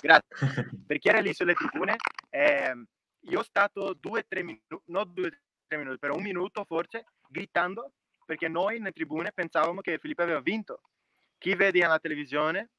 Grazie. 0.00 0.70
Per 0.86 0.98
chi 0.98 1.08
era 1.08 1.20
lì 1.20 1.34
sulle 1.34 1.52
tribune, 1.52 1.96
eh, 2.30 2.72
io 3.20 3.38
ho 3.38 3.42
stato 3.42 3.94
due 4.00 4.20
o 4.20 4.24
tre 4.26 4.42
minuti, 4.42 4.64
no 4.86 5.04
due 5.04 5.26
o 5.26 5.30
tre 5.66 5.76
minuti, 5.76 5.98
però 5.98 6.14
un 6.14 6.22
minuto 6.22 6.64
forse, 6.64 7.04
gridando, 7.28 7.92
perché 8.24 8.48
noi 8.48 8.78
nelle 8.78 8.92
tribune 8.92 9.32
pensavamo 9.34 9.82
che 9.82 9.98
Filippo 9.98 10.22
aveva 10.22 10.40
vinto. 10.40 10.80
Chi 11.36 11.54
vede 11.54 11.84
alla 11.84 11.98
televisione 11.98 12.70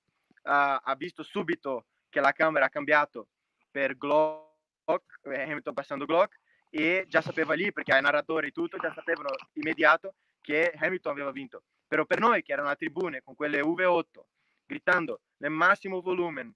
uh, 0.42 0.80
ha 0.82 0.96
visto 0.98 1.22
subito 1.22 1.86
che 2.10 2.20
la 2.20 2.32
camera 2.32 2.66
ha 2.66 2.70
cambiato 2.70 3.28
per 3.70 3.98
Glock, 3.98 5.20
eh, 5.26 5.44
Hamilton 5.44 5.74
passando 5.76 6.06
Glock, 6.06 6.40
e 6.72 7.06
già 7.08 7.22
sapeva 7.22 7.54
lì, 7.54 7.72
perché 7.72 7.94
ai 7.94 8.02
narratori 8.02 8.48
e 8.48 8.52
tutto, 8.52 8.78
già 8.78 8.92
sapevano 8.96 9.30
immediato 9.54 10.16
che 10.42 10.74
Hamilton 10.76 11.12
aveva 11.12 11.32
vinto. 11.32 11.62
Però 11.88 12.06
per 12.06 12.20
noi 12.20 12.42
che 12.42 12.54
erano 12.54 12.70
a 12.70 12.76
tribune 12.76 13.22
con 13.22 13.36
quelle 13.36 13.62
V8, 13.62 14.22
gridando 14.66 15.22
nel 15.38 15.52
massimo 15.52 16.02
volume, 16.02 16.54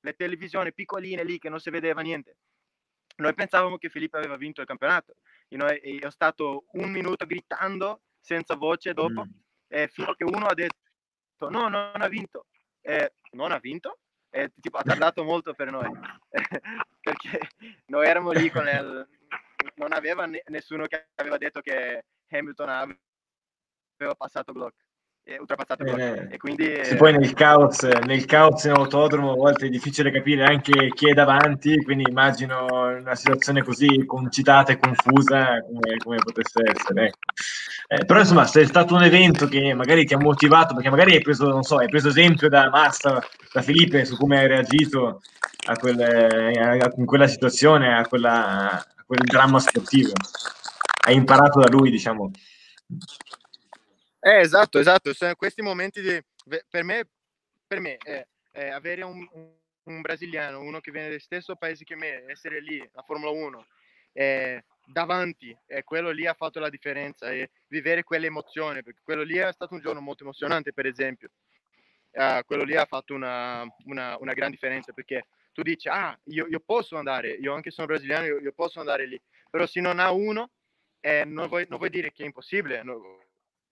le 0.00 0.14
televisioni 0.14 0.72
piccoline 0.72 1.24
lì 1.24 1.38
che 1.38 1.48
non 1.48 1.60
si 1.60 1.70
vedeva 1.70 2.00
niente, 2.00 2.36
noi 3.16 3.34
pensavamo 3.34 3.76
che 3.76 3.90
Filippo 3.90 4.16
aveva 4.16 4.36
vinto 4.36 4.60
il 4.62 4.66
campionato. 4.66 5.16
Io, 5.48 5.66
io 5.82 6.06
ho 6.06 6.10
stato 6.10 6.64
un 6.72 6.90
minuto 6.90 7.26
gridando 7.26 8.02
senza 8.18 8.54
voce 8.54 8.94
dopo, 8.94 9.24
mm. 9.24 9.30
eh, 9.68 9.88
fino 9.88 10.10
a 10.10 10.16
che 10.16 10.24
uno 10.24 10.46
ha 10.46 10.54
detto 10.54 10.78
no, 11.48 11.68
non 11.68 12.00
ha 12.00 12.08
vinto. 12.08 12.46
Eh, 12.80 13.12
non 13.32 13.52
ha 13.52 13.58
vinto? 13.58 13.98
Eh, 14.30 14.52
tipo, 14.60 14.78
ha 14.78 14.82
tardato 14.82 15.24
molto 15.24 15.54
per 15.54 15.70
noi, 15.70 15.90
perché 17.00 17.48
noi 17.86 18.06
eravamo 18.06 18.30
lì 18.32 18.48
con 18.48 18.66
il... 18.68 19.08
non 19.74 19.92
aveva 19.92 20.26
nessuno 20.46 20.86
che 20.86 21.08
aveva 21.16 21.36
detto 21.36 21.60
che 21.60 22.04
Hamilton 22.28 22.96
aveva 24.04 24.14
passato 24.14 24.52
Glock 24.52 24.74
è 25.22 25.38
oltrepassato 25.38 25.84
eh, 25.84 26.28
e 26.30 26.38
quindi 26.38 26.82
sì, 26.82 26.96
poi 26.96 27.12
nel 27.12 27.34
caos, 27.34 27.82
nel 27.82 28.24
caos 28.24 28.64
in 28.64 28.72
autodromo 28.72 29.32
a 29.32 29.36
volte 29.36 29.66
è 29.66 29.68
difficile 29.68 30.10
capire 30.10 30.44
anche 30.44 30.88
chi 30.88 31.10
è 31.10 31.12
davanti 31.12 31.76
quindi 31.84 32.04
immagino 32.08 32.66
una 32.66 33.14
situazione 33.14 33.62
così 33.62 34.04
concitata 34.06 34.72
e 34.72 34.78
confusa 34.78 35.60
come, 35.60 35.96
come 35.98 36.16
potesse 36.16 36.62
essere 36.64 37.06
ecco. 37.06 37.18
eh, 37.88 38.04
però 38.06 38.20
insomma 38.20 38.46
se 38.46 38.62
è 38.62 38.66
stato 38.66 38.94
un 38.94 39.02
evento 39.02 39.46
che 39.46 39.74
magari 39.74 40.04
ti 40.04 40.14
ha 40.14 40.18
motivato 40.18 40.74
perché 40.74 40.90
magari 40.90 41.14
hai 41.14 41.22
preso 41.22 41.46
non 41.46 41.62
so 41.62 41.76
hai 41.76 41.88
preso 41.88 42.08
esempio 42.08 42.48
da 42.48 42.68
Massa 42.70 43.22
da 43.52 43.62
Felipe 43.62 44.04
su 44.06 44.16
come 44.16 44.38
hai 44.38 44.48
reagito 44.48 45.20
a 45.66 45.76
quelle, 45.76 46.52
a, 46.58 46.92
in 46.96 47.04
quella 47.04 47.26
situazione 47.26 47.94
a, 47.94 48.06
quella, 48.06 48.70
a 48.70 49.04
quel 49.06 49.20
dramma 49.24 49.60
sportivo. 49.60 50.12
Hai 51.06 51.14
imparato 51.14 51.60
da 51.60 51.68
lui 51.68 51.90
diciamo 51.90 52.30
eh, 54.20 54.40
esatto, 54.40 54.78
esatto. 54.78 55.12
Sono 55.12 55.34
questi 55.34 55.62
momenti 55.62 56.00
di... 56.00 56.22
Per 56.68 56.84
me, 56.84 57.08
per 57.66 57.80
me 57.80 57.96
è, 57.96 58.26
è 58.50 58.68
avere 58.68 59.02
un, 59.02 59.26
un, 59.84 60.00
brasiliano, 60.00 60.60
uno 60.60 60.80
che 60.80 60.90
viene 60.90 61.08
dallo 61.08 61.20
stesso 61.20 61.56
paese 61.56 61.84
che 61.84 61.96
me, 61.96 62.24
essere 62.26 62.60
lì, 62.60 62.78
la 62.92 63.02
Formula 63.02 63.30
1, 63.30 63.66
eh, 64.12 64.64
davanti, 64.84 65.56
e 65.66 65.84
quello 65.84 66.10
lì 66.10 66.26
ha 66.26 66.34
fatto 66.34 66.58
la 66.60 66.68
differenza 66.68 67.30
e 67.30 67.50
vivere 67.68 68.02
quell'emozione, 68.02 68.82
perché 68.82 69.00
quello 69.02 69.22
lì 69.22 69.36
è 69.36 69.52
stato 69.52 69.74
un 69.74 69.80
giorno 69.80 70.00
molto 70.00 70.24
emozionante, 70.24 70.72
per 70.72 70.86
esempio. 70.86 71.30
Uh, 72.12 72.42
quello 72.44 72.64
lì 72.64 72.74
ha 72.74 72.86
fatto 72.86 73.14
una, 73.14 73.64
una, 73.84 74.16
una 74.18 74.32
gran 74.32 74.50
differenza 74.50 74.92
perché 74.92 75.28
tu 75.52 75.62
dici, 75.62 75.88
ah, 75.88 76.18
io, 76.24 76.48
io, 76.48 76.58
posso 76.58 76.96
andare, 76.96 77.30
io 77.30 77.54
anche 77.54 77.70
sono 77.70 77.86
brasiliano, 77.86 78.26
io, 78.26 78.38
io 78.40 78.52
posso 78.52 78.80
andare 78.80 79.06
lì, 79.06 79.20
però 79.48 79.64
se 79.66 79.80
non 79.80 80.00
ha 80.00 80.10
uno, 80.10 80.50
eh, 81.00 81.24
non, 81.24 81.48
vuoi, 81.48 81.66
non, 81.68 81.78
vuoi, 81.78 81.90
dire 81.90 82.10
che 82.12 82.22
è 82.22 82.26
impossibile, 82.26 82.82
no, 82.82 83.18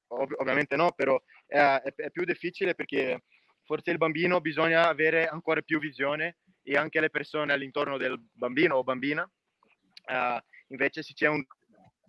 Ov- 0.08 0.34
ovviamente 0.38 0.76
no, 0.76 0.92
però 0.92 1.20
è, 1.46 1.58
è, 1.58 1.94
è, 1.94 2.10
più 2.10 2.24
difficile 2.24 2.74
perché 2.74 3.24
forse 3.64 3.90
il 3.90 3.98
bambino 3.98 4.40
bisogna 4.40 4.88
avere 4.88 5.26
ancora 5.26 5.60
più 5.60 5.78
visione 5.78 6.38
e 6.62 6.76
anche 6.76 7.00
le 7.00 7.10
persone 7.10 7.52
all'intorno 7.52 7.96
del 7.96 8.18
bambino 8.32 8.76
o 8.76 8.84
bambina. 8.84 9.28
Uh, 10.06 10.40
invece 10.68 11.02
se 11.02 11.12
c'è 11.12 11.28
un 11.28 11.44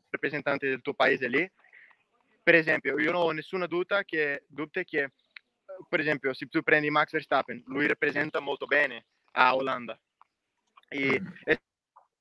rappresentante 0.10 0.68
del 0.68 0.82
tuo 0.82 0.94
paese 0.94 1.28
lì, 1.28 1.52
per 2.42 2.56
esempio, 2.56 2.98
io 2.98 3.12
non 3.12 3.22
ho 3.22 3.32
nessuna 3.32 3.68
dubbio 3.68 4.02
che, 4.06 4.46
dubbio 4.48 4.84
che 4.84 5.12
per 5.88 6.00
esempio, 6.00 6.34
se 6.34 6.48
tu 6.48 6.62
prendi 6.62 6.90
Max 6.90 7.12
Verstappen, 7.12 7.64
lui 7.68 7.88
rappresenta 7.88 8.40
molto 8.40 8.66
bene 8.66 9.06
a 9.34 9.56
Olanda. 9.56 10.00
E, 10.88 11.22
e 11.44 11.60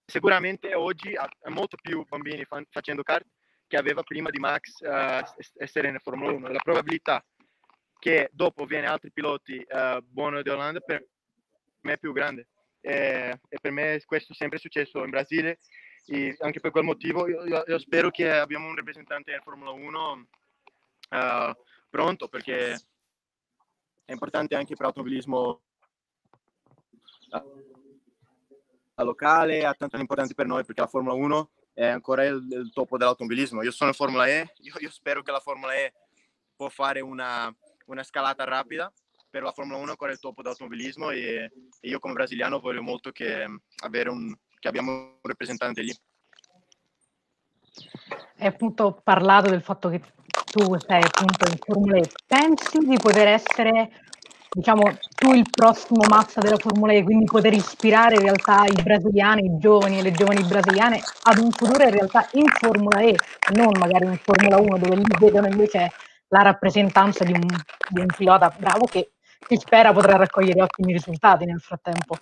sicuramente 0.04 0.74
oggi 0.74 1.14
ha 1.14 1.28
molto 1.48 1.76
più 1.80 2.04
bambini 2.06 2.44
fan, 2.44 2.64
facendo 2.70 3.02
kart 3.02 3.26
che 3.68 3.76
aveva 3.76 4.02
prima 4.02 4.30
di 4.30 4.38
Max 4.38 4.80
uh, 4.80 5.22
essere 5.58 5.88
in 5.88 5.98
Formula 6.00 6.32
1. 6.32 6.48
La 6.48 6.58
probabilità 6.58 7.24
che 7.98 8.30
dopo 8.32 8.64
viene 8.64 8.86
altri 8.86 9.12
piloti 9.12 9.64
uh, 9.68 10.02
buoni 10.02 10.42
di 10.42 10.48
Olanda 10.48 10.80
per 10.80 11.06
me 11.82 11.92
è 11.92 11.98
più 11.98 12.12
grande. 12.12 12.48
E, 12.80 13.38
e, 13.48 13.58
per 13.60 13.70
me 13.70 14.00
questo 14.06 14.32
è 14.32 14.36
sempre 14.36 14.58
successo 14.58 15.04
in 15.04 15.10
Brasile 15.10 15.58
e 16.06 16.36
anche 16.40 16.60
per 16.60 16.70
quel 16.70 16.84
motivo 16.84 17.28
io, 17.28 17.44
io, 17.44 17.64
io 17.66 17.78
spero 17.78 18.10
che 18.10 18.30
abbiamo 18.30 18.68
un 18.68 18.76
rappresentante 18.76 19.32
in 19.32 19.40
Formula 19.42 19.70
1 19.72 20.10
uh, 20.10 21.14
eh, 21.14 21.56
pronto 21.90 22.28
perché 22.28 22.72
è 24.04 24.12
importante 24.12 24.54
anche 24.54 24.74
per 24.74 24.86
l'automobilismo 24.86 25.60
locale, 28.94 29.58
è 29.58 29.76
tanto 29.76 29.96
importante 29.98 30.34
per 30.34 30.46
noi 30.46 30.64
perché 30.64 30.80
la 30.80 30.86
Formula 30.86 31.14
1 31.14 31.50
è 31.78 31.86
ancora 31.86 32.24
il, 32.24 32.44
il 32.50 32.72
topo 32.72 32.96
dell'automobilismo. 32.96 33.62
Io 33.62 33.70
sono 33.70 33.90
in 33.90 33.94
Formula 33.94 34.26
E, 34.26 34.52
io, 34.62 34.74
io, 34.78 34.90
spero 34.90 35.22
che 35.22 35.30
la 35.30 35.38
Formula 35.38 35.74
E 35.74 35.92
può 36.56 36.68
fare 36.68 37.00
una, 37.00 37.54
una 37.86 38.02
scalata 38.02 38.42
rapida, 38.42 38.92
per 39.30 39.42
la 39.42 39.52
Formula 39.52 39.78
1 39.78 39.86
è 39.86 39.90
ancora 39.90 40.10
il 40.10 40.18
topo 40.18 40.42
dell'automobilismo 40.42 41.10
e, 41.10 41.52
e 41.80 41.88
io 41.88 42.00
come 42.00 42.14
brasiliano 42.14 42.58
voglio 42.58 42.82
molto 42.82 43.12
che, 43.12 43.44
un, 43.46 44.36
che 44.58 44.68
abbiamo 44.68 44.90
un 44.92 45.18
rappresentante 45.22 45.82
lì. 45.82 45.94
Hai 48.38 48.46
appunto 48.48 49.00
parlato 49.04 49.50
del 49.50 49.62
fatto 49.62 49.88
che 49.88 50.00
tu 50.50 50.76
sei 50.78 51.02
appunto 51.02 51.48
in 51.48 51.58
Formula 51.58 51.98
E. 51.98 52.10
Pensi 52.26 52.78
di 52.78 52.96
poter 52.96 53.28
essere 53.28 54.07
diciamo, 54.50 54.96
tu 55.14 55.32
il 55.34 55.46
prossimo 55.50 56.04
massa 56.08 56.40
della 56.40 56.56
Formula 56.56 56.92
E, 56.92 57.02
quindi 57.02 57.24
poter 57.24 57.52
ispirare 57.52 58.14
in 58.14 58.22
realtà 58.22 58.64
i 58.64 58.82
brasiliani, 58.82 59.44
i 59.44 59.58
giovani 59.58 59.98
e 59.98 60.02
le 60.02 60.12
giovani 60.12 60.42
brasiliane 60.42 61.00
ad 61.24 61.38
un 61.38 61.50
futuro 61.50 61.84
in 61.84 61.90
realtà 61.90 62.28
in 62.32 62.46
Formula 62.46 63.00
E, 63.00 63.16
non 63.54 63.72
magari 63.78 64.06
in 64.06 64.18
Formula 64.18 64.58
1 64.58 64.78
dove 64.78 64.96
lì 64.96 65.04
vedono 65.18 65.46
invece 65.46 65.92
la 66.28 66.42
rappresentanza 66.42 67.24
di 67.24 67.32
un, 67.32 67.46
di 67.90 68.00
un 68.00 68.06
pilota 68.06 68.54
bravo 68.58 68.86
che 68.86 69.12
si 69.46 69.56
spera 69.56 69.92
potrà 69.92 70.16
raccogliere 70.16 70.62
ottimi 70.62 70.92
risultati 70.92 71.44
nel 71.44 71.60
frattempo. 71.60 72.16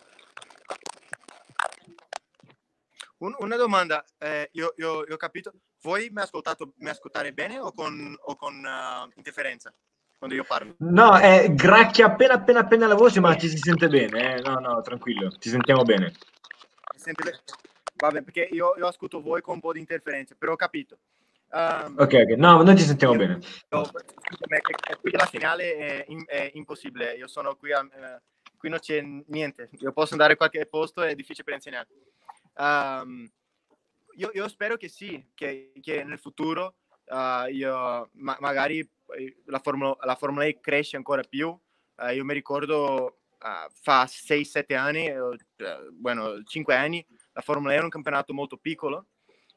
Un, 3.18 3.34
una 3.38 3.56
domanda, 3.56 4.04
eh, 4.18 4.50
io, 4.52 4.74
io, 4.76 5.04
io, 5.06 5.14
ho 5.14 5.16
capito, 5.16 5.52
voi 5.80 6.10
mi 6.12 6.20
ascoltate 6.20 7.32
bene 7.32 7.58
o 7.58 7.72
con, 7.72 8.14
o 8.24 8.36
con 8.36 8.54
uh, 8.56 9.10
interferenza? 9.16 9.74
Quando 10.18 10.36
io 10.36 10.44
parlo. 10.44 10.74
No, 10.78 11.16
è 11.16 11.52
gracchia 11.52 12.06
appena 12.06 12.34
appena 12.34 12.60
appena 12.60 12.86
la 12.86 12.94
voce, 12.94 13.20
ma 13.20 13.36
ci 13.36 13.48
si 13.48 13.58
sente 13.58 13.88
bene. 13.88 14.36
Eh? 14.36 14.40
No, 14.40 14.54
no, 14.54 14.80
tranquillo, 14.80 15.30
ci 15.38 15.48
sentiamo 15.48 15.82
bene. 15.82 16.12
Bene. 17.04 17.40
Vabbè, 17.96 18.22
perché 18.22 18.48
io, 18.52 18.74
io, 18.76 18.86
ascolto 18.86 19.22
voi 19.22 19.40
con 19.40 19.54
un 19.54 19.60
po' 19.60 19.72
di 19.72 19.78
interferenze, 19.78 20.34
però 20.34 20.52
ho 20.52 20.56
capito. 20.56 20.98
Um, 21.50 21.94
ok, 21.96 22.12
ok, 22.12 22.36
no, 22.36 22.62
noi 22.62 22.76
ci 22.76 22.84
sentiamo 22.84 23.14
io, 23.14 23.18
bene. 23.18 23.38
Io, 23.70 23.90
qui 25.00 25.10
la 25.12 25.26
finale 25.26 25.76
è, 25.76 26.04
in, 26.08 26.24
è, 26.26 26.50
impossibile, 26.54 27.14
io 27.14 27.26
sono 27.28 27.54
qui, 27.54 27.72
a, 27.72 27.80
eh, 27.80 28.20
qui 28.58 28.68
non 28.68 28.80
c'è 28.80 29.00
niente, 29.00 29.70
io 29.78 29.92
posso 29.92 30.12
andare 30.12 30.34
a 30.34 30.36
qualche 30.36 30.66
posto, 30.66 31.02
è 31.02 31.14
difficile 31.14 31.44
per 31.44 31.54
insegnare. 31.54 31.88
Um, 32.56 33.30
io, 34.16 34.30
io, 34.34 34.48
spero 34.48 34.76
che 34.76 34.88
sì, 34.88 35.30
che, 35.34 35.72
che 35.80 36.04
nel 36.04 36.18
futuro 36.18 36.74
uh, 37.06 37.48
io 37.50 38.10
ma, 38.12 38.36
magari 38.40 38.86
la 39.46 39.58
Formula, 39.58 39.96
la 40.00 40.14
Formula 40.14 40.44
E 40.44 40.60
cresce 40.60 40.96
ancora 40.96 41.22
più. 41.22 41.48
Uh, 41.48 42.08
io 42.12 42.24
mi 42.24 42.34
ricordo 42.34 43.20
uh, 43.38 43.72
fa 43.80 44.04
6-7 44.04 44.76
anni, 44.76 45.08
uh, 45.08 45.36
bueno, 45.92 46.42
5 46.42 46.74
anni, 46.74 47.04
la 47.32 47.40
Formula 47.40 47.72
E 47.72 47.76
era 47.76 47.84
un 47.84 47.90
campionato 47.90 48.34
molto 48.34 48.56
piccolo 48.56 49.06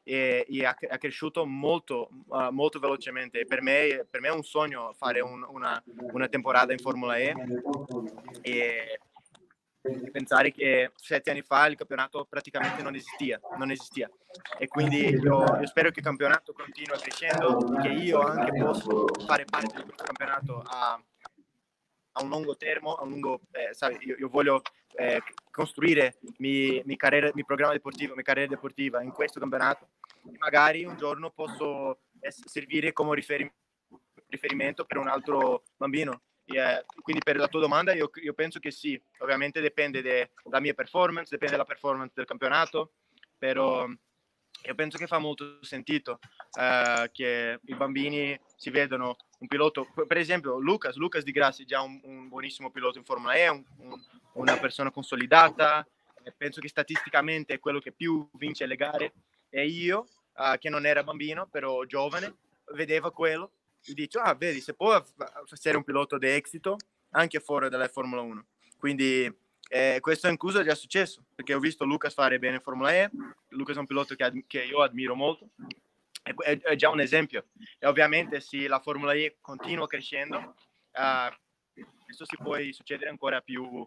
e, 0.02 0.46
e 0.48 0.64
ha, 0.64 0.74
ha, 0.88 0.98
cresciuto 0.98 1.44
molto, 1.44 2.08
molto 2.50 2.78
velocemente. 2.78 3.44
Per 3.44 3.60
me, 3.62 4.06
per 4.08 4.20
me, 4.20 4.28
è 4.28 4.32
un 4.32 4.42
sogno 4.42 4.92
fare 4.94 5.20
un, 5.20 5.44
una, 5.48 5.82
una 6.12 6.28
temporada 6.28 6.72
in 6.72 6.78
Formula 6.78 7.16
E. 7.18 7.34
E, 8.40 9.00
pensare 10.12 10.52
che 10.52 10.92
sette 10.96 11.30
anni 11.30 11.42
fa 11.42 11.66
il 11.66 11.76
campionato 11.76 12.26
praticamente 12.28 12.82
non 12.82 12.94
esistia, 12.94 13.40
non 13.56 13.70
esistia. 13.70 14.10
e 14.58 14.68
quindi 14.68 15.08
io, 15.08 15.58
io 15.58 15.66
spero 15.66 15.90
che 15.90 16.00
il 16.00 16.04
campionato 16.04 16.52
continui 16.52 16.98
crescendo, 16.98 17.58
che 17.80 17.88
io 17.88 18.20
anche 18.20 18.58
posso 18.58 19.06
fare 19.26 19.44
parte 19.44 19.76
di 19.76 19.82
questo 19.84 20.04
campionato 20.04 20.62
a, 20.64 21.02
a 22.12 22.22
un 22.22 22.28
lungo 22.28 22.56
termine, 22.56 22.94
a 22.98 23.02
un 23.02 23.10
lungo, 23.10 23.40
eh, 23.52 23.72
sai, 23.72 23.96
io, 24.00 24.16
io, 24.18 24.28
voglio 24.28 24.60
eh, 24.96 25.22
costruire 25.50 26.18
mi, 26.38 26.82
mi, 26.84 26.96
carriera, 26.96 27.30
mi 27.34 27.44
programma 27.44 27.72
deportivo, 27.72 28.14
mia 28.14 28.22
carriera 28.22 28.50
deportiva 28.50 29.02
in 29.02 29.12
questo 29.12 29.40
campionato 29.40 29.88
e 30.30 30.36
magari 30.38 30.84
un 30.84 30.96
giorno 30.96 31.30
posso 31.30 32.00
servire 32.28 32.92
come 32.92 33.14
riferimento 33.14 34.84
per 34.84 34.98
un 34.98 35.08
altro 35.08 35.64
bambino. 35.76 36.20
E, 36.56 36.84
quindi 37.02 37.22
per 37.22 37.36
la 37.36 37.48
tua 37.48 37.60
domanda 37.60 37.92
io, 37.92 38.10
io 38.22 38.34
penso 38.34 38.58
che 38.58 38.70
sì, 38.70 39.00
ovviamente 39.18 39.60
dipende 39.60 40.02
dalla 40.44 40.60
mia 40.60 40.74
performance, 40.74 41.30
dipende 41.30 41.56
dalla 41.56 41.66
performance 41.66 42.12
del 42.14 42.26
campionato, 42.26 42.92
però 43.38 43.86
io 44.62 44.74
penso 44.74 44.98
che 44.98 45.06
fa 45.06 45.18
molto 45.18 45.62
sentito 45.62 46.18
uh, 46.58 47.10
che 47.12 47.58
i 47.64 47.74
bambini 47.74 48.38
si 48.56 48.70
vedono 48.70 49.16
un 49.38 49.46
pilota, 49.46 49.82
per 50.06 50.18
esempio 50.18 50.58
Lucas, 50.58 50.96
Lucas 50.96 51.22
Di 51.22 51.32
Grassi 51.32 51.62
è 51.62 51.66
già 51.66 51.80
un, 51.80 51.98
un 52.04 52.28
buonissimo 52.28 52.70
pilota 52.70 52.98
in 52.98 53.04
Formula 53.04 53.34
E, 53.34 53.48
un, 53.48 53.64
un, 53.78 53.98
una 54.34 54.58
persona 54.58 54.90
consolidata, 54.90 55.86
penso 56.36 56.60
che 56.60 56.68
statisticamente 56.68 57.54
è 57.54 57.58
quello 57.58 57.78
che 57.78 57.92
più 57.92 58.28
vince 58.32 58.66
le 58.66 58.76
gare. 58.76 59.12
E 59.48 59.66
io, 59.66 60.06
uh, 60.34 60.58
che 60.58 60.68
non 60.68 60.84
era 60.84 61.02
bambino, 61.02 61.48
però 61.48 61.84
giovane, 61.84 62.36
vedeva 62.74 63.10
quello 63.10 63.52
e 63.84 63.94
dice, 63.94 64.18
ah, 64.18 64.34
vedi, 64.34 64.60
se 64.60 64.74
può 64.74 65.02
essere 65.50 65.76
un 65.76 65.84
pilota 65.84 66.18
di 66.18 66.28
esito 66.28 66.76
anche 67.10 67.40
fuori 67.40 67.68
dalla 67.68 67.88
Formula 67.88 68.20
1. 68.20 68.44
Quindi 68.78 69.32
eh, 69.68 69.98
questo 70.00 70.28
incluso 70.28 70.60
è 70.60 70.64
già 70.64 70.74
successo, 70.74 71.24
perché 71.34 71.54
ho 71.54 71.60
visto 71.60 71.84
Lucas 71.84 72.14
fare 72.14 72.38
bene 72.38 72.56
in 72.56 72.60
Formula 72.60 72.92
E, 72.92 73.10
Lucas 73.48 73.76
è 73.76 73.78
un 73.78 73.86
pilota 73.86 74.14
che, 74.14 74.24
ad- 74.24 74.44
che 74.46 74.64
io 74.64 74.82
ammiro 74.82 75.14
molto, 75.14 75.50
è, 76.22 76.34
è, 76.34 76.60
è, 76.60 76.76
già 76.76 76.90
un 76.90 77.00
esempio. 77.00 77.46
E 77.78 77.86
ovviamente 77.86 78.40
se 78.40 78.66
la 78.68 78.80
Formula 78.80 79.12
E 79.12 79.36
continua 79.40 79.86
crescendo, 79.86 80.38
uh, 80.38 81.82
questo 82.04 82.24
si 82.24 82.36
può 82.36 82.56
succedere 82.72 83.10
ancora 83.10 83.40
più 83.40 83.62
uh, 83.62 83.86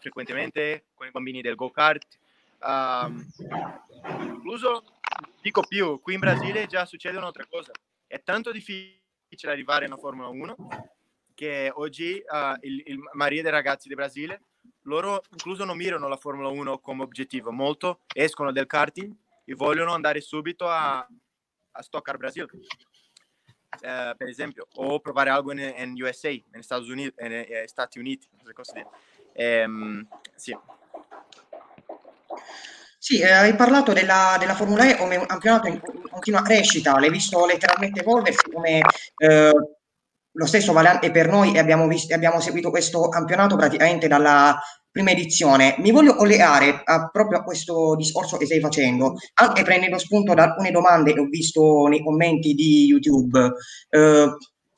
frequentemente 0.00 0.86
con 0.94 1.06
i 1.06 1.10
bambini 1.10 1.40
del 1.40 1.54
go-kart. 1.54 2.18
Uh, 2.58 3.24
incluso, 4.20 5.00
dico 5.40 5.62
più, 5.62 6.00
qui 6.00 6.14
in 6.14 6.20
Brasile 6.20 6.66
già 6.66 6.84
succede 6.84 7.18
un'altra 7.18 7.46
cosa. 7.46 7.70
È 8.06 8.20
tanto 8.22 8.50
difficile 8.50 8.99
difficile 9.30 9.52
arrivare 9.52 9.86
in 9.86 9.96
Formula 9.96 10.28
1 10.28 10.56
che 11.34 11.70
oggi 11.72 12.20
uh, 12.26 12.56
il, 12.62 12.82
il 12.84 12.98
Maria 13.12 13.42
dei 13.42 13.50
ragazzi 13.52 13.86
di 13.88 13.94
Brasile 13.94 14.42
loro 14.82 15.22
incluso 15.30 15.64
non 15.64 15.76
mirano 15.76 16.08
la 16.08 16.16
Formula 16.16 16.48
1 16.48 16.80
come 16.80 17.04
obiettivo 17.04 17.52
molto 17.52 18.00
escono 18.12 18.50
del 18.50 18.66
karting 18.66 19.14
e 19.44 19.54
vogliono 19.54 19.92
andare 19.92 20.20
subito 20.20 20.66
a, 20.68 20.98
a 20.98 21.82
Stock 21.82 22.16
Brasil. 22.16 22.48
Uh, 23.72 24.16
per 24.16 24.26
esempio 24.26 24.66
o 24.74 24.98
provare 24.98 25.30
algo 25.30 25.52
in, 25.52 25.60
in 25.60 26.02
USA 26.02 26.28
negli 26.28 26.62
Stati 26.62 26.90
Uniti, 26.90 27.14
negli 27.18 27.68
Stati 27.68 28.00
Uniti 28.00 28.28
ehm, 29.32 30.08
sì 30.34 30.58
sì, 33.02 33.18
eh, 33.18 33.30
hai 33.30 33.54
parlato 33.54 33.94
della, 33.94 34.36
della, 34.38 34.54
Formula 34.54 34.86
E 34.86 34.94
come 34.94 35.16
un 35.16 35.24
campionato 35.24 35.68
in 35.68 35.80
continua 36.10 36.42
crescita, 36.42 36.98
l'hai 37.00 37.08
visto 37.08 37.46
letteralmente 37.46 38.00
evolversi 38.00 38.50
come 38.52 38.82
eh, 39.16 39.52
lo 40.32 40.46
stesso 40.46 40.74
vale 40.74 40.88
anche 40.88 41.10
per 41.10 41.26
noi 41.26 41.54
e 41.54 41.58
abbiamo, 41.58 41.88
visto, 41.88 42.12
abbiamo 42.14 42.40
seguito 42.40 42.68
questo 42.68 43.08
campionato 43.08 43.56
praticamente 43.56 44.06
dalla 44.06 44.60
prima 44.90 45.12
edizione. 45.12 45.76
Mi 45.78 45.92
voglio 45.92 46.14
collegare 46.14 46.82
a, 46.84 47.08
proprio 47.10 47.38
a 47.38 47.42
questo 47.42 47.96
discorso 47.96 48.36
che 48.36 48.44
stai 48.44 48.60
facendo, 48.60 49.14
anche 49.36 49.62
prendendo 49.62 49.96
spunto 49.96 50.34
da 50.34 50.42
alcune 50.42 50.70
domande 50.70 51.14
che 51.14 51.20
ho 51.20 51.26
visto 51.26 51.86
nei 51.86 52.04
commenti 52.04 52.52
di 52.52 52.84
YouTube. 52.84 53.50
Eh, 53.88 54.28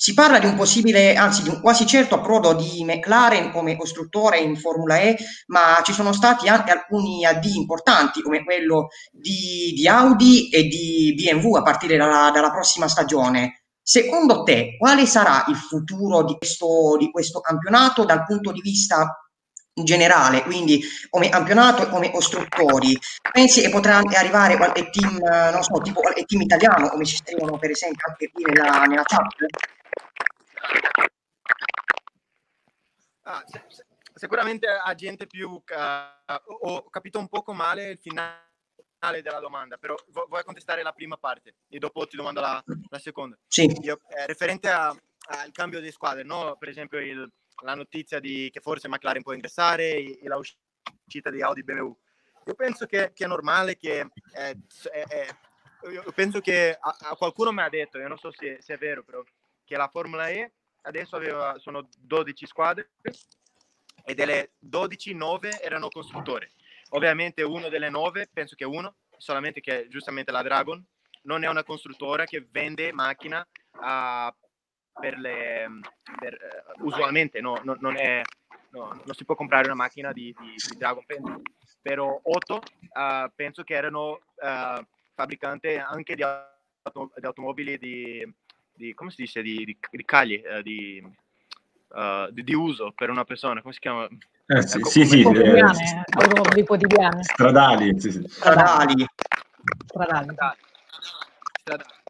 si 0.03 0.15
parla 0.15 0.41
di 0.41 0.47
un 0.47 0.57
possibile, 0.57 1.15
anzi 1.15 1.45
di 1.45 1.49
un 1.49 1.61
quasi 1.61 1.87
certo 1.87 2.17
approdo 2.17 2.55
di 2.55 2.83
McLaren 2.83 3.53
come 3.53 3.77
costruttore 3.77 4.41
in 4.41 4.57
Formula 4.57 4.99
E, 5.01 5.17
ma 5.47 5.81
ci 5.85 5.93
sono 5.93 6.12
stati 6.12 6.49
anche 6.49 6.73
alcuni 6.73 7.25
addii 7.25 7.57
importanti 7.57 8.21
come 8.21 8.43
quello 8.43 8.88
di, 9.12 9.73
di 9.77 9.87
Audi 9.87 10.49
e 10.49 10.65
di 10.65 11.15
BMW 11.15 11.55
a 11.55 11.62
partire 11.62 11.97
dalla, 11.97 12.33
dalla, 12.35 12.51
prossima 12.51 12.88
stagione. 12.88 13.67
Secondo 13.81 14.43
te, 14.43 14.77
quale 14.77 15.07
sarà 15.07 15.45
il 15.47 15.55
futuro 15.55 16.25
di 16.25 16.35
questo, 16.37 16.97
di 16.99 17.09
questo 17.12 17.38
campionato 17.38 18.05
dal 18.05 18.25
punto 18.25 18.51
di 18.51 18.61
vista 18.61 19.25
generale, 19.73 20.43
quindi 20.43 20.83
come 21.11 21.29
campionato 21.29 21.85
e 21.85 21.88
come 21.88 22.11
costruttori. 22.11 22.99
Pensi 23.31 23.61
che 23.61 23.71
potrà 23.71 23.99
anche 23.99 24.17
arrivare 24.17 24.57
qualche 24.57 24.91
team, 24.91 25.17
non 25.53 25.62
so, 25.62 25.81
tipo 25.81 26.01
qualche 26.01 26.25
team 26.25 26.41
italiano, 26.41 26.88
come 26.88 27.05
ci 27.05 27.15
scrivono 27.15 27.57
per 27.57 27.71
esempio 27.71 28.05
anche 28.09 28.33
qui 28.33 28.43
nella, 28.43 28.83
nella 28.87 29.05
chat? 29.05 29.37
Ah, 33.22 33.44
sicuramente 34.14 34.66
a 34.66 34.94
gente 34.94 35.27
più... 35.27 35.51
Uh, 35.51 36.40
ho 36.61 36.88
capito 36.90 37.18
un 37.18 37.29
poco 37.29 37.53
male 37.53 37.90
il 37.90 37.98
finale 37.98 38.51
della 39.22 39.40
domanda, 39.40 39.77
però 39.79 39.96
vuoi 40.29 40.44
contestare 40.44 40.83
la 40.83 40.92
prima 40.92 41.16
parte 41.16 41.57
e 41.68 41.79
dopo 41.79 42.07
ti 42.07 42.16
domando 42.16 42.40
la, 42.40 42.62
la 42.88 42.98
seconda. 42.98 43.37
Sì. 43.46 43.64
Io, 43.83 44.01
eh, 44.09 44.27
referente 44.27 44.68
al 44.70 45.51
cambio 45.53 45.81
di 45.81 45.90
squadre, 45.90 46.22
no? 46.22 46.57
per 46.57 46.68
esempio 46.68 46.98
il, 46.98 47.31
la 47.64 47.75
notizia 47.75 48.20
di 48.20 48.48
che 48.53 48.61
forse 48.61 48.88
McLaren 48.88 49.22
può 49.22 49.33
ingressare 49.33 49.90
e, 49.90 50.20
e 50.22 50.29
la 50.29 50.37
uscita 50.37 51.31
di 51.31 51.42
Audi 51.42 51.64
BMW. 51.64 51.92
Io 52.46 52.55
penso 52.55 52.87
che, 52.87 53.12
che 53.12 53.25
è 53.25 53.29
normale 53.29 53.77
che... 53.77 54.07
Eh, 54.35 54.57
eh, 54.92 55.37
io 55.90 56.12
penso 56.14 56.40
che 56.40 56.77
a, 56.79 56.96
a, 57.11 57.16
qualcuno 57.16 57.51
mi 57.51 57.61
ha 57.61 57.68
detto, 57.68 57.98
io 57.98 58.07
non 58.07 58.18
so 58.18 58.31
se, 58.31 58.59
se 58.61 58.75
è 58.75 58.79
vero, 58.79 59.03
però, 59.03 59.20
che 59.72 59.78
la 59.78 59.88
Formula 59.88 60.28
E 60.28 60.52
adesso 60.82 61.16
aveva, 61.16 61.56
sono 61.58 61.88
12 61.98 62.46
squadre 62.46 62.90
e 64.04 64.14
delle 64.14 64.52
12, 64.58 65.14
9 65.14 65.61
erano 65.62 65.88
costruttori. 65.88 66.46
Ovviamente 66.90 67.42
uno 67.42 67.70
delle 67.70 67.88
9, 67.88 68.28
penso 68.30 68.54
che 68.54 68.66
uno, 68.66 68.96
solamente 69.16 69.61
che 69.61 69.87
giustamente 69.88 70.30
la 70.30 70.42
Dragon, 70.42 70.85
non 71.22 71.42
è 71.44 71.48
una 71.48 71.64
costruttora 71.64 72.26
che 72.26 72.46
vende 72.50 72.92
macchina 72.92 73.46
uh, 73.72 74.35
per 75.00 75.16
le... 75.16 75.80
Per, 76.18 76.74
uh, 76.76 76.85
usualmente 76.85 77.40
no, 77.40 77.58
no, 77.62 77.76
non, 77.80 77.96
è, 77.96 78.20
no, 78.72 78.88
non 78.88 79.14
si 79.14 79.24
può 79.24 79.35
comprare 79.35 79.66
una 79.66 79.76
macchina 79.76 80.12
di, 80.12 80.35
di, 80.38 80.54
di 80.68 80.76
Dragon, 80.76 81.04
penso. 81.06 81.40
Però 81.80 82.20
8 82.22 82.54
uh, 82.54 82.61
ah, 82.92 83.32
penso 83.35 83.62
che 83.62 83.74
erano 83.74 84.20
fabbricanti 85.14 85.76
anche 85.76 86.14
di, 86.14 86.22
auto, 86.22 87.12
di 87.16 87.24
automobili 87.24 87.78
di, 87.78 88.35
di, 88.74 88.94
come 88.94 89.11
si 89.11 89.22
dice, 89.22 89.42
di, 89.42 89.64
di, 89.64 89.76
di 89.90 90.04
cagli, 90.04 90.42
eh, 90.44 90.62
di, 90.62 91.02
uh, 91.88 92.30
di, 92.30 92.42
di, 92.44 92.54
uso 92.54 92.92
per 92.92 93.11
una 93.11 93.24
persona, 93.24 93.61
come 93.61 93.72
si 93.72 93.80
chiama? 93.80 94.06
Eh, 94.46 94.62
sì, 94.62 94.78
ecco, 94.78 94.88
sì, 94.88 95.06
sì, 95.06 95.22
quotidiane, 95.22 96.04
eh, 96.56 96.64
quotidiane. 96.64 97.22
Stradali, 97.22 98.00
sì, 98.00 98.11
sì. 98.11 98.24
Stradali. 98.28 99.06
Stradali. 99.87 100.35
Stradali. 100.35 100.58
Stradali. 101.61 102.00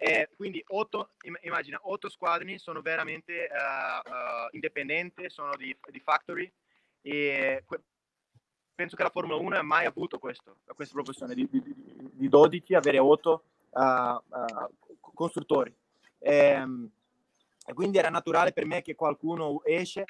Eh, 0.00 0.28
quindi 0.36 0.62
otto, 0.68 1.10
immagina, 1.42 1.80
otto 1.82 2.08
squadre 2.08 2.56
sono 2.58 2.80
veramente 2.82 3.48
uh, 3.50 4.08
uh, 4.08 4.48
indipendenti, 4.52 5.28
sono 5.28 5.56
di, 5.56 5.76
di 5.90 5.98
factory 5.98 6.50
e 7.02 7.64
que- 7.66 7.82
penso 8.76 8.94
che 8.94 9.02
la 9.02 9.10
Formula 9.10 9.34
1 9.34 9.56
ha 9.56 9.62
mai 9.62 9.86
avuto 9.86 10.20
questo, 10.20 10.58
questa 10.72 10.94
proporzione 10.94 11.34
di, 11.34 11.48
di, 11.50 11.60
di 12.12 12.28
12 12.28 12.74
avere 12.74 12.98
8 12.98 13.42
uh, 13.70 14.22
costruttori. 15.00 15.74
Ehm, 16.20 16.90
e 17.66 17.72
quindi 17.74 17.98
era 17.98 18.08
naturale 18.08 18.52
per 18.52 18.64
me 18.64 18.82
che 18.82 18.94
qualcuno 18.94 19.62
esce, 19.64 20.04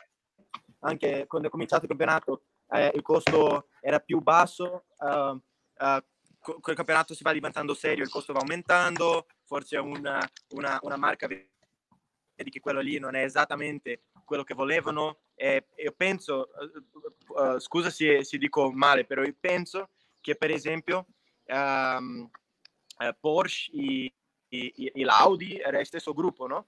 anche 0.81 1.27
quando 1.27 1.49
è 1.49 1.51
cominciato 1.51 1.83
il 1.83 1.89
campionato 1.89 2.43
eh, 2.71 2.93
il 2.95 3.03
costo 3.03 3.69
era 3.81 3.99
più 3.99 4.21
basso, 4.21 4.85
uh, 4.99 5.07
uh, 5.09 6.05
col 6.39 6.75
campionato 6.75 7.15
si 7.15 7.23
va 7.23 7.33
diventando 7.33 7.75
serio, 7.75 8.05
il 8.05 8.11
costo 8.11 8.33
va 8.33 8.41
aumentando, 8.41 9.27
forse 9.45 9.79
una, 9.79 10.21
una, 10.51 10.79
una 10.83 10.97
marca 10.97 11.27
vedi 11.27 12.51
che 12.51 12.61
quello 12.61 12.81
lì 12.81 12.99
non 12.99 13.15
è 13.15 13.25
esattamente 13.25 14.03
quello 14.25 14.45
che 14.45 14.55
volevano 14.55 15.21
e 15.35 15.67
io 15.77 15.93
penso, 15.93 16.51
uh, 17.29 17.59
scusa 17.59 17.91
se, 17.91 18.23
se, 18.25 18.39
dico 18.39 18.71
male, 18.71 19.05
però 19.05 19.23
io 19.23 19.35
penso 19.39 19.91
che 20.21 20.37
per 20.37 20.51
esempio 20.51 21.07
um, 21.47 22.29
Porsche 23.19 23.73
e, 23.73 24.13
e, 24.49 24.73
e 24.77 25.05
l'Audi 25.05 25.59
era 25.59 25.79
lo 25.79 25.85
stesso 25.85 26.13
gruppo, 26.13 26.47
no? 26.47 26.67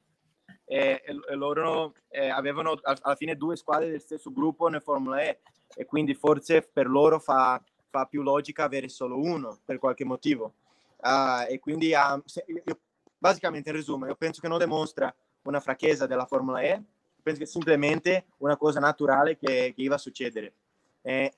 E, 0.65 1.03
e 1.05 1.35
loro 1.35 1.95
eh, 2.09 2.29
avevano 2.29 2.79
alla 2.83 3.17
fine 3.17 3.37
due 3.37 3.57
squadre 3.57 3.91
del 3.91 4.01
stesso 4.01 4.33
gruppo 4.33 4.69
nel 4.69 4.83
Formula 4.83 5.23
E 5.23 5.41
e 5.75 5.85
quindi 5.85 6.15
forse 6.15 6.63
per 6.63 6.89
loro 6.89 7.19
fa, 7.19 7.63
fa 7.89 8.07
più 8.07 8.23
logica 8.23 8.65
avere 8.65 8.89
solo 8.89 9.19
uno 9.19 9.61
per 9.65 9.79
qualche 9.79 10.05
motivo. 10.05 10.55
Uh, 10.97 11.49
e 11.49 11.59
quindi 11.59 11.93
uh, 11.93 12.21
se, 12.25 12.45
io, 12.47 12.81
basicamente 13.17 13.71
in 13.71 13.77
resumo, 13.77 14.07
io 14.07 14.17
penso 14.17 14.41
che 14.41 14.49
non 14.49 14.59
dimostra 14.59 15.15
una 15.43 15.61
franchezza 15.61 16.07
della 16.07 16.27
Formula 16.27 16.61
E, 16.61 16.83
penso 17.23 17.39
che 17.39 17.45
è 17.45 17.49
semplicemente 17.49 18.27
una 18.39 18.57
cosa 18.57 18.81
naturale 18.81 19.37
che, 19.37 19.73
che 19.75 19.83
iva 19.83 19.95
a 19.95 19.99
succedere. 19.99 20.53
e 21.03 21.33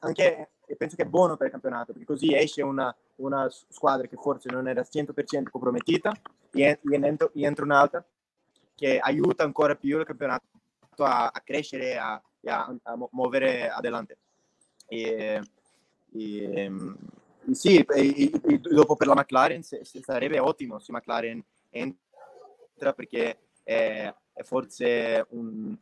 anche 0.00 0.50
e 0.66 0.76
penso 0.76 0.96
che 0.96 1.02
è 1.02 1.06
buono 1.06 1.36
per 1.36 1.46
il 1.46 1.52
campionato 1.52 1.92
perché 1.92 2.06
così 2.06 2.34
esce 2.34 2.62
una, 2.62 2.94
una 3.16 3.48
squadra 3.50 4.06
che 4.06 4.16
forse 4.16 4.50
non 4.50 4.68
era 4.68 4.82
100% 4.82 5.50
compromettita 5.50 6.12
e 6.52 6.78
entra, 6.90 7.64
un'altra 7.64 8.04
che 8.74 8.98
aiuta 8.98 9.44
ancora 9.44 9.74
più 9.74 9.98
il 9.98 10.04
campionato 10.04 10.44
a, 10.98 11.26
a 11.26 11.40
crescere 11.40 11.96
a, 11.96 12.20
a, 12.46 12.76
a 12.82 13.08
muovere 13.10 13.68
adelante. 13.68 14.18
E, 14.86 15.40
e, 16.12 16.72
sì, 17.52 17.78
e, 17.78 18.60
dopo 18.60 18.96
per 18.96 19.06
la 19.06 19.14
McLaren 19.14 19.62
sarebbe 19.62 20.38
ottimo 20.38 20.78
se 20.78 20.92
McLaren 20.92 21.42
entra 21.70 22.92
perché 22.94 23.38
è, 23.62 24.12
è 24.32 24.42
forse 24.42 25.26
un, 25.30 25.76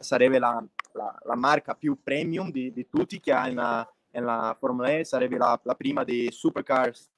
sarebbe 0.00 0.38
la, 0.38 0.64
la, 0.92 1.18
la, 1.24 1.36
marca 1.36 1.74
più 1.74 1.98
premium 2.02 2.50
di, 2.50 2.72
di 2.72 2.88
tutti 2.88 3.20
che 3.20 3.32
ha 3.32 3.44
nella, 3.44 3.90
nella 4.10 4.56
Formula 4.58 4.90
E, 4.90 5.04
sarebbe 5.04 5.36
la, 5.36 5.58
la 5.62 5.74
prima 5.74 6.04
dei 6.04 6.30
supercars. 6.30 7.10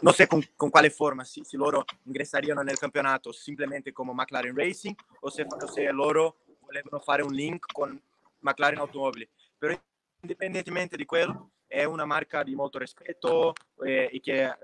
Non 0.00 0.12
so 0.12 0.26
con, 0.26 0.42
con 0.56 0.70
quale 0.70 0.90
forma, 0.90 1.24
se, 1.24 1.44
se, 1.44 1.56
loro 1.56 1.84
ingressariano 2.04 2.62
nel 2.62 2.78
campionato 2.78 3.32
semplicemente 3.32 3.92
come 3.92 4.12
McLaren 4.12 4.54
Racing 4.54 4.94
o 5.20 5.30
se, 5.30 5.46
se 5.72 5.90
loro 5.90 6.38
volevano 6.60 7.00
fare 7.00 7.22
un 7.22 7.32
link 7.32 7.66
con 7.72 8.00
McLaren 8.40 8.78
Automobili. 8.78 9.28
Però 9.58 9.74
indipendentemente 10.20 10.96
di 10.96 11.04
quello, 11.04 11.50
è 11.74 11.84
una 11.84 12.04
marca 12.04 12.44
di 12.44 12.54
molto 12.54 12.78
rispetto 12.78 13.52
e, 13.84 14.08
e 14.12 14.20
che 14.20 14.44
eh, 14.44 14.56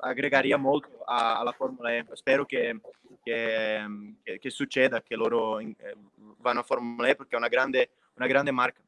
aggregaria 0.00 0.56
molto 0.56 1.02
a, 1.04 1.38
alla 1.38 1.52
Formula 1.52 1.92
E. 1.92 2.04
Spero 2.14 2.44
che, 2.44 2.80
che, 3.22 3.86
che, 4.22 4.38
che 4.38 4.50
succeda, 4.50 5.02
che 5.02 5.14
loro 5.14 5.60
in, 5.60 5.72
eh, 5.78 5.96
vanno 6.38 6.60
a 6.60 6.64
Formula 6.64 7.08
E 7.08 7.14
perché 7.14 7.36
è 7.36 7.38
una 7.38 7.48
grande, 7.48 7.90
una 8.14 8.26
grande 8.26 8.50
marca. 8.50 8.80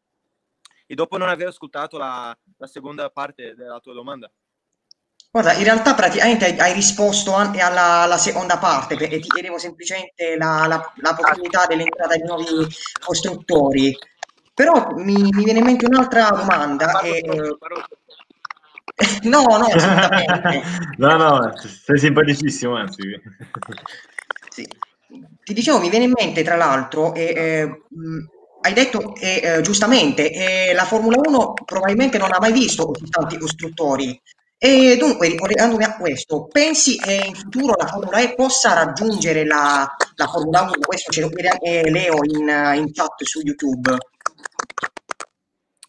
E 0.85 0.95
dopo 0.95 1.17
non 1.17 1.29
aver 1.29 1.47
ascoltato 1.47 1.97
la, 1.97 2.37
la 2.57 2.67
seconda 2.67 3.09
parte 3.11 3.55
della 3.55 3.79
tua 3.79 3.95
domanda. 3.95 4.29
Guarda, 5.31 5.53
in 5.53 5.63
realtà 5.63 5.95
praticamente 5.95 6.57
hai 6.57 6.73
risposto 6.73 7.33
anche 7.33 7.61
alla, 7.61 8.01
alla 8.01 8.19
seconda 8.19 8.59
parte 8.59 8.97
perché 8.97 9.21
ti 9.21 9.29
chiedevo 9.29 9.59
semplicemente 9.59 10.37
la, 10.37 10.67
la, 10.67 10.93
la 10.97 11.15
possibilità 11.15 11.67
dell'entrata 11.67 12.17
di 12.17 12.25
nuovi 12.25 12.67
costruttori. 13.01 13.97
Però 14.61 14.93
mi, 14.97 15.15
mi 15.15 15.43
viene 15.43 15.61
in 15.61 15.65
mente 15.65 15.87
un'altra 15.87 16.29
domanda. 16.29 17.01
E, 17.01 17.17
eh, 17.17 17.57
no, 19.27 19.41
no, 19.43 19.65
assolutamente. 19.65 20.63
no, 20.99 21.17
no, 21.17 21.53
sei 21.57 21.99
simpaticissimo, 21.99 22.77
anzi. 22.77 23.01
sì. 24.51 24.69
Ti 25.43 25.55
dicevo, 25.55 25.79
mi 25.81 25.89
viene 25.89 26.05
in 26.05 26.13
mente, 26.15 26.43
tra 26.43 26.57
l'altro, 26.57 27.15
e, 27.15 27.33
eh, 27.35 27.81
hai 28.61 28.73
detto 28.75 29.15
eh, 29.15 29.61
giustamente, 29.63 30.31
eh, 30.31 30.75
la 30.75 30.85
Formula 30.85 31.17
1 31.27 31.55
probabilmente 31.65 32.19
non 32.19 32.31
ha 32.31 32.39
mai 32.39 32.53
visto 32.53 32.93
tanti 33.09 33.39
costruttori. 33.39 34.21
E 34.59 34.99
dunque, 34.99 35.29
ricollegandomi 35.29 35.85
a 35.85 35.97
questo, 35.97 36.49
pensi 36.53 36.99
che 36.99 37.15
in 37.29 37.35
futuro 37.35 37.77
la 37.79 37.87
Formula 37.87 38.21
E 38.21 38.35
possa 38.35 38.75
raggiungere 38.75 39.47
la, 39.47 39.91
la 40.17 40.27
Formula 40.27 40.61
1? 40.61 40.73
Questo 40.87 41.11
ce 41.11 41.23
lo 41.23 41.31
chiede 41.31 41.49
anche 41.49 41.89
Leo 41.89 42.19
in, 42.25 42.77
in 42.77 42.93
chat 42.93 43.25
su 43.25 43.41
YouTube 43.41 43.97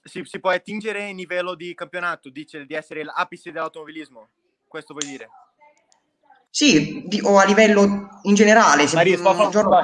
si, 0.04 0.22
si, 0.26 0.40
può 0.40 0.50
attingere 0.50 1.08
in 1.08 1.16
livello 1.16 1.56
di 1.56 1.74
campionato, 1.74 2.30
dice 2.30 2.66
di 2.66 2.74
essere 2.74 3.04
l'apice 3.04 3.52
dell'automobilismo. 3.52 4.30
Questo 4.68 4.94
vuoi 4.94 5.10
dire? 5.10 5.30
Sì, 6.50 7.04
di, 7.08 7.22
o 7.24 7.38
a 7.38 7.46
livello 7.46 8.20
in 8.24 8.36
generale. 8.36 8.88
Se 8.88 8.96
Maria, 8.96 9.18
un, 9.20 9.40
un 9.40 9.52
giorno... 9.52 9.84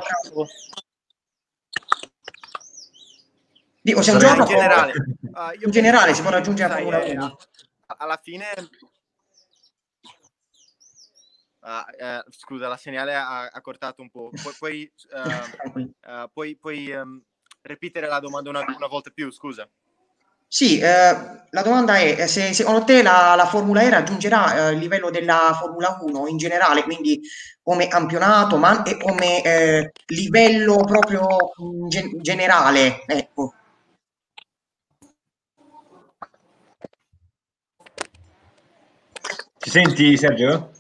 Dico, 3.82 4.02
se 4.02 4.12
un 4.12 4.19
giorno 4.19 4.43
in 4.43 4.50
generale, 4.50 4.91
uh, 5.21 5.63
in 5.63 5.71
generale 5.71 6.13
si 6.13 6.21
può 6.21 6.30
raggiungere 6.30 6.73
sai, 6.73 6.84
la 6.84 7.00
Formula 7.00 7.26
1. 7.26 7.38
Alla 7.97 8.19
fine 8.21 8.45
Uh, 11.67 11.84
uh, 12.02 12.23
scusa, 12.30 12.69
la 12.69 12.78
segnale 12.78 13.13
ha, 13.13 13.47
ha, 13.47 13.62
cortato 13.62 14.02
un 14.02 14.10
po'. 14.10 14.30
Pu- 14.30 14.56
puoi, 14.58 14.89
uh, 15.12 16.30
puoi, 16.32 16.56
puoi 16.56 16.91
um, 16.91 17.21
ripetere 17.67 18.08
la 18.08 18.19
domanda 18.19 18.49
una, 18.49 18.65
una 18.75 18.88
volta 18.88 19.12
più, 19.12 19.32
scusa. 19.32 19.67
Sì, 20.49 20.80
eh, 20.80 20.86
la 21.49 21.62
domanda 21.62 21.97
è 21.97 22.25
se 22.27 22.53
secondo 22.53 22.86
te 22.86 23.01
la, 23.01 23.36
la 23.36 23.45
Formula 23.45 23.82
E 23.82 23.89
raggiungerà 23.89 24.69
eh, 24.69 24.71
il 24.71 24.80
livello 24.80 25.10
della 25.10 25.53
Formula 25.60 25.97
1 26.01 26.27
in 26.27 26.38
generale, 26.38 26.84
quindi 26.84 27.19
come 27.62 27.88
campionato, 27.88 28.58
ma 28.58 28.69
anche 28.69 28.97
come 28.97 29.43
eh, 29.43 29.91
livello 30.08 30.77
proprio 30.77 31.51
gen- 31.89 32.21
generale. 32.21 33.03
Ecco. 33.06 33.53
Ci 39.58 39.69
senti 39.69 40.15
Sergio? 40.15 40.71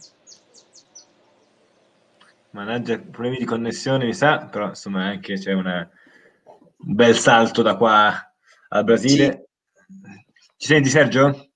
Mannaggia, 2.51 2.97
problemi 2.97 3.37
di 3.37 3.45
connessione 3.45 4.05
mi 4.05 4.13
sa, 4.13 4.45
però 4.45 4.69
insomma 4.69 5.05
anche 5.05 5.33
c'è 5.35 5.51
una, 5.51 5.87
un 6.77 6.95
bel 6.95 7.15
salto 7.15 7.61
da 7.61 7.75
qua 7.75 8.13
al 8.69 8.83
Brasile. 8.83 9.49
Sì. 9.87 10.25
Ci 10.57 10.67
senti 10.67 10.89
Sergio? 10.89 11.51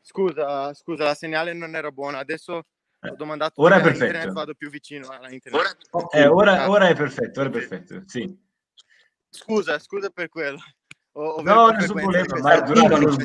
Scusa, 0.00 0.72
scusa, 0.74 1.04
la 1.04 1.14
segnale 1.14 1.52
non 1.52 1.74
era 1.74 1.90
buona. 1.90 2.18
Adesso 2.18 2.52
ho 2.52 2.64
eh, 3.00 3.16
domandato 3.16 3.60
ora 3.60 3.76
è 3.76 3.82
perfetto. 3.82 4.04
internet, 4.04 4.32
vado 4.32 4.54
più 4.54 4.70
vicino 4.70 5.08
alla 5.08 5.30
internet. 5.30 5.76
Ora, 5.90 6.08
eh, 6.10 6.26
ora, 6.26 6.70
ora, 6.70 6.88
è 6.88 6.94
perfetto, 6.94 7.40
ora 7.40 7.48
è 7.48 7.52
perfetto, 7.52 8.02
sì. 8.06 8.42
Scusa, 9.28 9.78
scusa 9.78 10.10
per 10.10 10.28
quello. 10.28 10.58
Ho, 11.12 11.22
ho 11.22 11.42
no, 11.42 11.68
nessun 11.70 11.96
problema, 11.96 12.38
ma 12.40 12.54
è 12.54 12.62
durato 12.62 13.16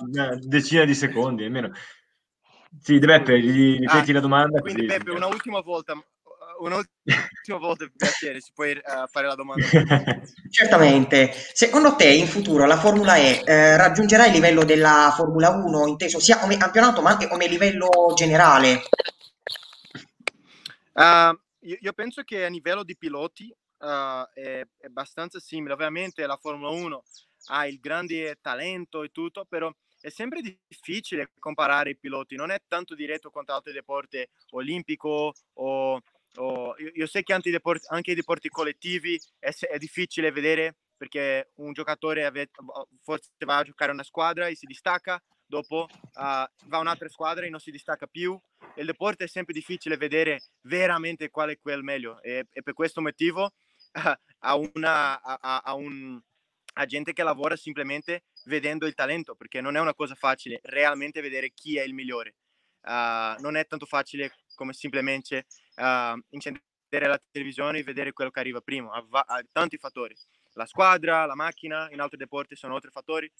una 0.00 0.38
decina 0.40 0.84
di 0.84 0.94
secondi, 0.94 1.44
almeno. 1.44 1.70
Sì, 2.80 2.98
Beppe, 2.98 3.34
ripeti 3.34 4.10
ah, 4.10 4.14
la 4.14 4.20
domanda. 4.20 4.60
Quindi, 4.60 4.86
Beppe, 4.86 5.10
una 5.10 5.26
ultima 5.26 5.60
volta, 5.60 5.94
un'ultima 6.64 7.58
volta 7.58 7.84
per 7.84 7.92
piacere, 7.96 8.40
si 8.40 8.52
può 8.54 8.64
uh, 8.64 9.06
fare 9.10 9.26
la 9.26 9.34
domanda? 9.34 9.66
Certamente. 10.50 11.32
Secondo 11.52 11.96
te 11.96 12.08
in 12.08 12.26
futuro 12.26 12.66
la 12.66 12.78
Formula 12.78 13.16
E 13.16 13.42
eh, 13.44 13.76
raggiungerà 13.76 14.26
il 14.26 14.32
livello 14.32 14.64
della 14.64 15.12
Formula 15.16 15.50
1, 15.50 15.86
inteso 15.86 16.20
sia 16.20 16.38
come 16.38 16.56
campionato 16.56 17.02
ma 17.02 17.10
anche 17.10 17.28
come 17.28 17.46
livello 17.46 17.88
generale? 18.14 18.82
Uh, 20.92 21.34
io, 21.60 21.76
io, 21.80 21.92
penso 21.94 22.22
che 22.22 22.44
a 22.44 22.48
livello 22.48 22.84
di 22.84 22.96
piloti 22.96 23.54
uh, 23.78 24.28
è, 24.34 24.60
è, 24.78 24.86
abbastanza 24.86 25.40
simile. 25.40 25.72
Ovviamente 25.72 26.26
la 26.26 26.36
Formula 26.36 26.70
1 26.70 27.02
ha 27.46 27.66
il 27.66 27.80
grande 27.80 28.38
talento 28.40 29.02
e 29.02 29.08
tutto, 29.08 29.46
però 29.48 29.72
è 30.02 30.10
sempre 30.10 30.40
difficile 30.68 31.30
comparare 31.38 31.90
i 31.90 31.96
piloti, 31.96 32.34
non 32.34 32.50
è 32.50 32.60
tanto 32.66 32.96
diretto 32.96 33.30
quanto 33.30 33.52
altri 33.52 33.72
deporti 33.72 34.26
olimpico 34.50 35.32
o 35.54 36.00
Oh, 36.36 36.74
io, 36.78 36.90
io, 36.94 37.06
so 37.06 37.20
che 37.20 37.32
anche 37.32 37.50
i, 37.50 37.52
deporti, 37.52 37.86
anche 37.88 38.12
i 38.12 38.14
deporti 38.14 38.48
collettivi 38.48 39.20
è, 39.38 39.50
è, 39.50 39.76
difficile 39.76 40.32
vedere 40.32 40.76
perché 40.96 41.50
un 41.56 41.72
giocatore 41.72 42.24
ave, 42.24 42.48
forse 43.02 43.30
va 43.44 43.58
a 43.58 43.64
giocare 43.64 43.92
una 43.92 44.02
squadra 44.02 44.46
e 44.46 44.54
si 44.54 44.64
distacca, 44.64 45.22
dopo 45.44 45.86
uh, 45.90 46.10
va 46.14 46.78
un'altra 46.78 47.08
squadra 47.08 47.44
e 47.44 47.50
non 47.50 47.60
si 47.60 47.70
distacca 47.70 48.06
più. 48.06 48.38
Il 48.76 48.86
deporto 48.86 49.24
è 49.24 49.26
sempre 49.26 49.52
difficile 49.52 49.98
vedere 49.98 50.40
veramente 50.62 51.28
qual 51.28 51.50
è 51.50 51.58
quel 51.60 51.82
meglio 51.82 52.22
e, 52.22 52.46
e 52.50 52.62
per 52.62 52.72
questo 52.72 53.02
motivo 53.02 53.44
uh, 53.44 54.00
a, 54.40 54.54
una, 54.54 55.20
a, 55.20 55.60
a, 55.62 55.74
un, 55.74 56.18
a 56.74 56.86
gente 56.86 57.12
che 57.12 57.22
lavora 57.22 57.56
semplicemente 57.56 58.22
vedendo 58.44 58.86
il 58.86 58.94
talento 58.94 59.34
perché 59.34 59.60
non 59.60 59.76
è 59.76 59.80
una 59.80 59.94
cosa 59.94 60.14
facile 60.14 60.60
realmente 60.62 61.20
vedere 61.20 61.50
chi 61.52 61.76
è 61.76 61.82
il 61.82 61.92
migliore. 61.92 62.36
Uh, 62.80 63.38
non 63.40 63.56
è 63.56 63.66
tanto 63.66 63.86
facile 63.86 64.32
come 64.54 64.72
semplicemente 64.72 65.46
uh, 65.76 66.20
incendere 66.30 66.62
la 66.90 67.20
televisione 67.30 67.78
e 67.78 67.82
vedere 67.82 68.12
quello 68.12 68.30
che 68.30 68.40
arriva 68.40 68.60
prima. 68.60 68.92
Ha, 68.92 69.24
ha, 69.26 69.42
tanti 69.50 69.78
fattori. 69.78 70.14
La 70.54 70.66
squadra, 70.66 71.24
la 71.24 71.34
macchina, 71.34 71.88
in 71.90 72.00
altri 72.00 72.18
deporti 72.18 72.56
sono 72.56 72.74
altri 72.74 72.90
fattori, 72.90 73.30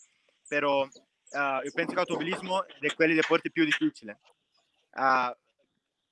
però 0.48 0.82
uh, 0.82 1.62
io 1.62 1.72
penso 1.72 1.90
che 1.90 1.94
l'automobilismo 1.94 2.66
è 2.66 2.94
quelli 2.94 3.12
dei 3.12 3.20
deporti 3.20 3.50
più 3.50 3.64
difficili. 3.64 4.16
Uh, 4.94 5.34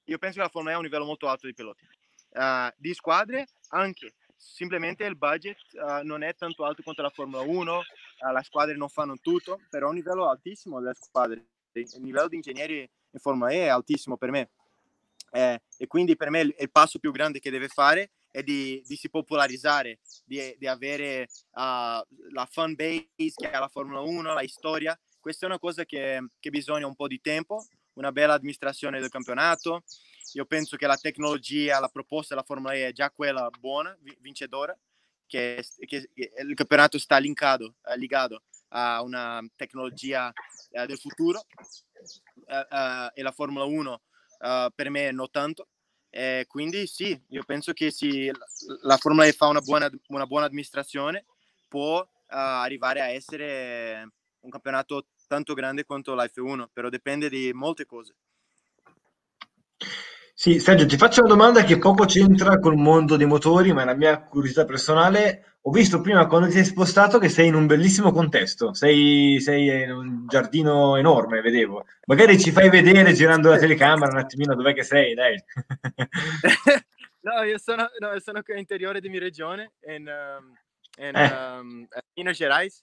io 0.05 0.19
penso 0.19 0.37
che 0.37 0.45
la 0.45 0.49
Formula 0.49 0.73
E 0.73 0.75
ha 0.75 0.79
un 0.79 0.85
livello 0.85 1.05
molto 1.05 1.29
alto 1.29 1.47
di 1.47 1.55
piloti. 1.55 1.87
Uh, 2.31 2.71
di 2.77 2.95
squadre 2.95 3.49
anche, 3.71 4.15
semplicemente 4.37 5.05
il 5.05 5.17
budget 5.17 5.59
uh, 5.73 6.05
non 6.05 6.23
è 6.23 6.35
tanto 6.35 6.65
alto 6.65 6.83
quanto 6.83 7.03
la 7.03 7.11
Formula 7.11 7.43
1, 7.43 7.77
uh, 7.77 8.33
le 8.33 8.43
squadre 8.43 8.77
non 8.77 8.89
fanno 8.89 9.17
tutto, 9.21 9.61
però 9.69 9.89
un 9.89 9.95
livello 9.95 10.29
altissimo 10.29 10.81
delle 10.81 10.95
squadre. 10.95 11.47
Il 11.73 11.89
livello 12.01 12.29
di 12.29 12.37
ingegneri 12.37 12.81
in 13.11 13.21
Formula 13.21 13.51
E 13.53 13.65
è 13.65 13.69
altissimo 13.69 14.17
per 14.17 14.31
me. 14.31 14.51
Eh, 15.33 15.63
e 15.77 15.87
quindi 15.87 16.17
per 16.17 16.31
me 16.31 16.41
il, 16.41 16.71
passo 16.73 16.99
più 16.99 17.13
grande 17.13 17.39
che 17.39 17.51
deve 17.51 17.69
fare 17.69 18.11
è 18.31 18.43
di, 18.43 18.83
di 18.85 18.97
si 18.97 19.09
popolarizzare, 19.09 20.01
di, 20.25 20.55
di 20.59 20.67
avere 20.67 21.29
uh, 21.53 22.03
la 22.33 22.49
fan 22.51 22.75
base 22.75 23.09
che 23.17 23.51
ha 23.51 23.59
la 23.59 23.69
Formula 23.69 24.01
1, 24.01 24.35
la 24.35 24.43
storia. 24.47 24.99
Questa 25.19 25.47
è 25.47 25.49
una 25.49 25.59
cosa 25.59 25.85
che, 25.85 26.21
che 26.39 26.51
bisogna 26.51 26.87
un 26.87 26.95
po' 26.95 27.07
di 27.07 27.21
tempo, 27.21 27.67
una 27.95 28.13
bella 28.13 28.35
amministrazione 28.35 29.01
del 29.01 29.11
campionato 29.11 29.83
io 30.35 30.45
penso 30.45 30.77
che 30.77 30.87
la 30.87 30.97
tecnologia, 30.97 31.81
la 31.81 31.89
proposta 31.89 32.35
della 32.35 32.47
Formula 32.47 32.75
E 32.75 32.89
è 32.89 32.93
già 32.93 33.11
quella 33.11 33.49
buona, 33.59 33.97
vincedora, 34.21 34.77
che, 35.27 35.65
che, 35.87 36.11
che 36.13 36.33
il 36.39 36.55
campionato 36.55 36.99
sta 36.99 37.19
linkato, 37.19 37.77
eh, 37.85 37.97
legato 37.97 38.43
a 38.69 39.03
una 39.03 39.45
tecnologia 39.57 40.33
eh, 40.71 40.87
del 40.87 40.99
futuro 40.99 41.45
eh, 42.47 42.67
eh 42.71 43.11
e 43.15 43.23
la 43.23 43.33
Formula 43.33 43.65
1 43.65 44.01
eh, 44.41 44.71
per 44.75 44.91
me 44.91 45.11
non 45.13 45.31
tanto. 45.31 45.69
quindi 46.47 46.87
sì, 46.87 47.19
io 47.29 47.43
penso 47.45 47.73
che 47.73 47.91
sì, 47.91 48.31
la 48.83 48.97
Formula 48.97 49.27
E 49.27 49.33
fa 49.33 49.47
una 49.47 49.61
buona, 49.61 49.89
una 50.09 50.27
buona 50.27 50.47
amministrazione, 50.47 51.25
può 51.69 52.07
arrivare 52.27 53.01
a 53.01 53.09
essere 53.09 54.09
un 54.41 54.51
campionato 54.51 55.07
tanto 55.27 55.55
grande 55.55 55.85
quanto 55.85 56.15
l'F1, 56.15 56.67
però 56.73 56.89
dipende 56.89 57.29
di 57.29 57.53
molte 57.53 57.87
cose. 57.87 58.17
Sì, 60.35 60.59
Sergio, 60.59 60.87
ti 60.87 60.97
faccio 60.97 61.21
una 61.21 61.29
domanda 61.29 61.63
che 61.65 61.79
poco 61.79 62.07
c'entra 62.07 62.59
col 62.59 62.77
mondo 62.77 63.17
dei 63.17 63.27
motori, 63.27 63.73
ma 63.73 63.83
è 63.83 63.85
la 63.85 63.95
mia 63.95 64.23
curiosità 64.23 64.65
personale. 64.65 65.50
Ho 65.63 65.71
visto 65.71 66.01
prima 66.01 66.27
quando 66.27 66.47
ti 66.47 66.55
sei 66.55 66.65
spostato 66.65 67.19
che 67.19 67.29
sei 67.29 67.49
in 67.49 67.55
un 67.55 67.67
bellissimo 67.67 68.13
contesto, 68.13 68.73
sei, 68.73 69.39
sei 69.41 69.83
in 69.83 69.93
un 69.93 70.27
giardino 70.27 70.97
enorme, 70.97 71.43
vedevo. 71.43 71.85
Magari 72.07 72.41
ci 72.41 72.51
fai 72.51 72.71
vedere 72.71 73.13
girando 73.13 73.51
la 73.51 73.59
telecamera 73.59 74.11
un 74.11 74.19
attimino 74.19 74.55
dov'è 74.55 74.73
che 74.73 74.85
sei, 74.85 75.13
dai. 75.13 75.37
no, 77.21 77.43
io 77.43 77.59
sono, 77.59 77.91
no, 77.99 78.19
sono 78.21 78.43
qui 78.43 78.55
all'interiore 78.55 79.03
di 79.03 79.11
mia 79.11 79.21
regione, 79.21 79.73
in, 79.83 80.09
um, 80.09 80.57
in 80.97 81.15
eh. 81.15 81.59
um, 81.59 81.87
Minas 82.15 82.37
Gerais, 82.37 82.83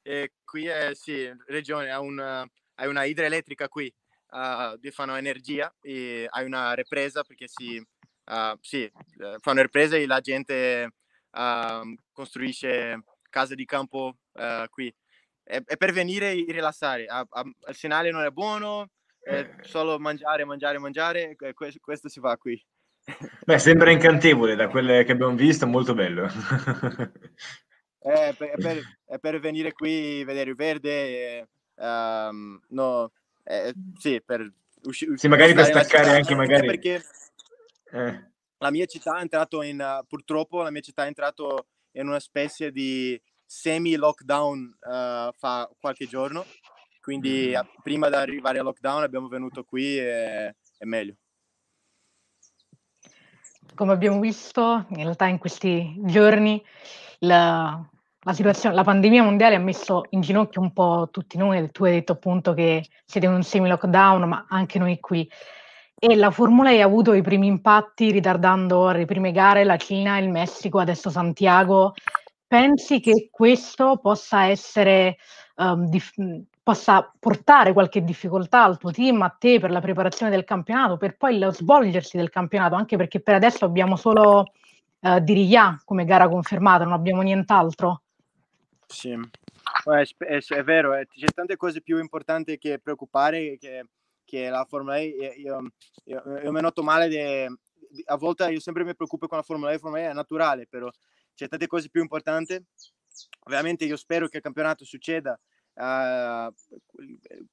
e 0.00 0.32
qui 0.46 0.66
è, 0.66 0.94
sì, 0.94 1.30
regione, 1.48 1.90
ha, 1.90 2.00
un, 2.00 2.18
ha 2.18 2.88
una 2.88 3.04
idroelettrica 3.04 3.68
qui 3.68 3.92
uh, 4.30 4.78
di 4.78 4.90
fanno 4.90 5.14
energia 5.16 5.74
e 5.82 6.26
hai 6.30 6.46
una 6.46 6.72
ripresa 6.72 7.22
perché 7.22 7.48
si, 7.48 7.76
uh, 7.76 8.56
sì, 8.62 8.84
eh, 8.84 9.36
fanno 9.40 9.60
ripresa 9.60 9.96
e 9.96 10.06
la 10.06 10.20
gente 10.20 10.90
uh, 11.34 11.94
costruisce 12.12 13.02
case 13.28 13.54
di 13.54 13.64
campo 13.64 14.16
uh, 14.32 14.68
qui. 14.70 14.94
È, 15.42 15.62
è, 15.62 15.76
per 15.76 15.92
venire 15.92 16.32
e 16.32 16.44
rilassare. 16.48 17.06
A, 17.06 17.26
a, 17.28 17.42
il 17.68 17.74
segnale 17.74 18.10
non 18.10 18.22
è 18.22 18.30
buono, 18.30 18.90
è 19.20 19.56
solo 19.62 19.98
mangiare, 19.98 20.44
mangiare, 20.44 20.78
mangiare. 20.78 21.36
Questo, 21.52 21.78
questo 21.80 22.08
si 22.08 22.20
fa 22.20 22.36
qui. 22.36 22.62
Beh, 23.44 23.58
sembra 23.58 23.90
incantevole 23.90 24.54
da 24.54 24.68
quelle 24.68 25.04
che 25.04 25.12
abbiamo 25.12 25.34
visto, 25.34 25.66
molto 25.66 25.94
bello. 25.94 26.26
è, 27.98 28.34
per, 28.36 28.48
è, 28.50 28.56
per, 28.56 28.98
è 29.06 29.18
per 29.18 29.40
venire 29.40 29.72
qui, 29.72 30.24
vedere 30.24 30.50
il 30.50 30.56
verde. 30.56 30.90
E, 30.90 31.48
um, 31.76 32.60
no, 32.68 33.12
eh, 33.42 33.74
sì, 33.98 34.22
per 34.24 34.50
uscire. 34.84 35.16
Sì, 35.16 35.28
magari 35.28 35.52
per 35.52 35.66
staccare 35.66 36.10
anche 36.10 36.34
magari. 36.34 36.66
Perché 36.66 37.02
eh. 37.92 38.32
La 38.64 38.70
mia 38.70 38.86
città 38.86 39.18
è 39.18 39.20
entrato 39.20 39.60
in, 39.60 39.78
uh, 39.78 40.06
purtroppo 40.06 40.62
la 40.62 40.70
mia 40.70 40.80
città 40.80 41.04
è 41.04 41.06
entrato 41.06 41.66
in 41.92 42.08
una 42.08 42.18
specie 42.18 42.72
di 42.72 43.20
semi-lockdown 43.44 44.78
uh, 44.80 45.32
fa 45.36 45.70
qualche 45.78 46.06
giorno, 46.06 46.46
quindi 47.02 47.52
mm. 47.54 47.82
prima 47.82 48.08
di 48.08 48.14
arrivare 48.14 48.58
al 48.58 48.64
lockdown 48.64 49.02
abbiamo 49.02 49.28
venuto 49.28 49.64
qui 49.64 49.98
e 49.98 50.56
è 50.78 50.84
meglio. 50.84 51.16
Come 53.74 53.92
abbiamo 53.92 54.18
visto, 54.18 54.86
in 54.88 54.96
realtà 54.96 55.26
in 55.26 55.38
questi 55.38 55.94
giorni 56.04 56.64
la, 57.18 57.86
la 58.20 58.32
situazione, 58.32 58.74
la 58.74 58.84
pandemia 58.84 59.22
mondiale 59.22 59.56
ha 59.56 59.60
messo 59.60 60.04
in 60.10 60.22
ginocchio 60.22 60.62
un 60.62 60.72
po' 60.72 61.08
tutti 61.10 61.36
noi, 61.36 61.70
tu 61.70 61.84
hai 61.84 61.92
detto 61.92 62.12
appunto 62.12 62.54
che 62.54 62.86
siete 63.04 63.26
in 63.26 63.32
un 63.34 63.42
semi-lockdown, 63.42 64.26
ma 64.26 64.46
anche 64.48 64.78
noi 64.78 64.98
qui. 65.00 65.30
E 66.06 66.16
la 66.16 66.30
Formula 66.30 66.70
E 66.70 66.82
ha 66.82 66.84
avuto 66.84 67.14
i 67.14 67.22
primi 67.22 67.46
impatti 67.46 68.10
ritardando 68.10 68.90
le 68.90 69.06
prime 69.06 69.32
gare, 69.32 69.64
la 69.64 69.78
Cina, 69.78 70.18
il 70.18 70.28
Messico, 70.28 70.78
adesso 70.78 71.08
Santiago. 71.08 71.94
Pensi 72.46 73.00
che 73.00 73.30
questo 73.30 73.96
possa 74.02 74.44
essere, 74.44 75.16
um, 75.56 75.88
dif- 75.88 76.42
possa 76.62 77.10
portare 77.18 77.72
qualche 77.72 78.04
difficoltà 78.04 78.64
al 78.64 78.76
tuo 78.76 78.90
team, 78.90 79.22
a 79.22 79.30
te 79.30 79.58
per 79.58 79.70
la 79.70 79.80
preparazione 79.80 80.30
del 80.30 80.44
campionato, 80.44 80.98
per 80.98 81.16
poi 81.16 81.38
lo 81.38 81.50
svolgersi 81.50 82.18
del 82.18 82.28
campionato, 82.28 82.74
anche 82.74 82.98
perché 82.98 83.20
per 83.20 83.36
adesso 83.36 83.64
abbiamo 83.64 83.96
solo 83.96 84.52
uh, 85.00 85.20
Diriyah 85.20 85.80
come 85.86 86.04
gara 86.04 86.28
confermata, 86.28 86.84
non 86.84 86.92
abbiamo 86.92 87.22
nient'altro? 87.22 88.02
Sì, 88.86 89.08
è, 89.12 90.02
è, 90.18 90.38
è 90.38 90.62
vero, 90.64 90.94
eh, 90.96 91.06
c'è 91.06 91.32
tante 91.34 91.56
cose 91.56 91.80
più 91.80 91.98
importanti 91.98 92.58
che 92.58 92.78
preoccupare 92.78 93.56
che, 93.58 93.86
che 94.24 94.48
la 94.48 94.64
Formula 94.68 94.98
E. 94.98 95.34
Io, 95.38 95.72
io, 96.04 96.22
io 96.42 96.52
mi 96.52 96.60
noto 96.60 96.82
male, 96.82 97.08
de, 97.08 97.48
a 98.06 98.16
volte 98.16 98.50
io 98.50 98.60
sempre 98.60 98.84
mi 98.84 98.94
preoccupo 98.94 99.26
con 99.26 99.38
la 99.38 99.44
Formula 99.44 99.70
E, 99.70 99.74
la 99.74 99.78
Formula 99.78 100.02
E 100.02 100.10
è 100.10 100.12
naturale, 100.12 100.66
però 100.66 100.90
c'è 101.34 101.48
tante 101.48 101.66
cose 101.66 101.88
più 101.90 102.00
importanti. 102.00 102.62
Ovviamente 103.46 103.84
io 103.84 103.96
spero 103.96 104.26
che 104.28 104.38
il 104.38 104.42
campionato 104.42 104.84
succeda 104.84 105.38
uh, 105.74 106.52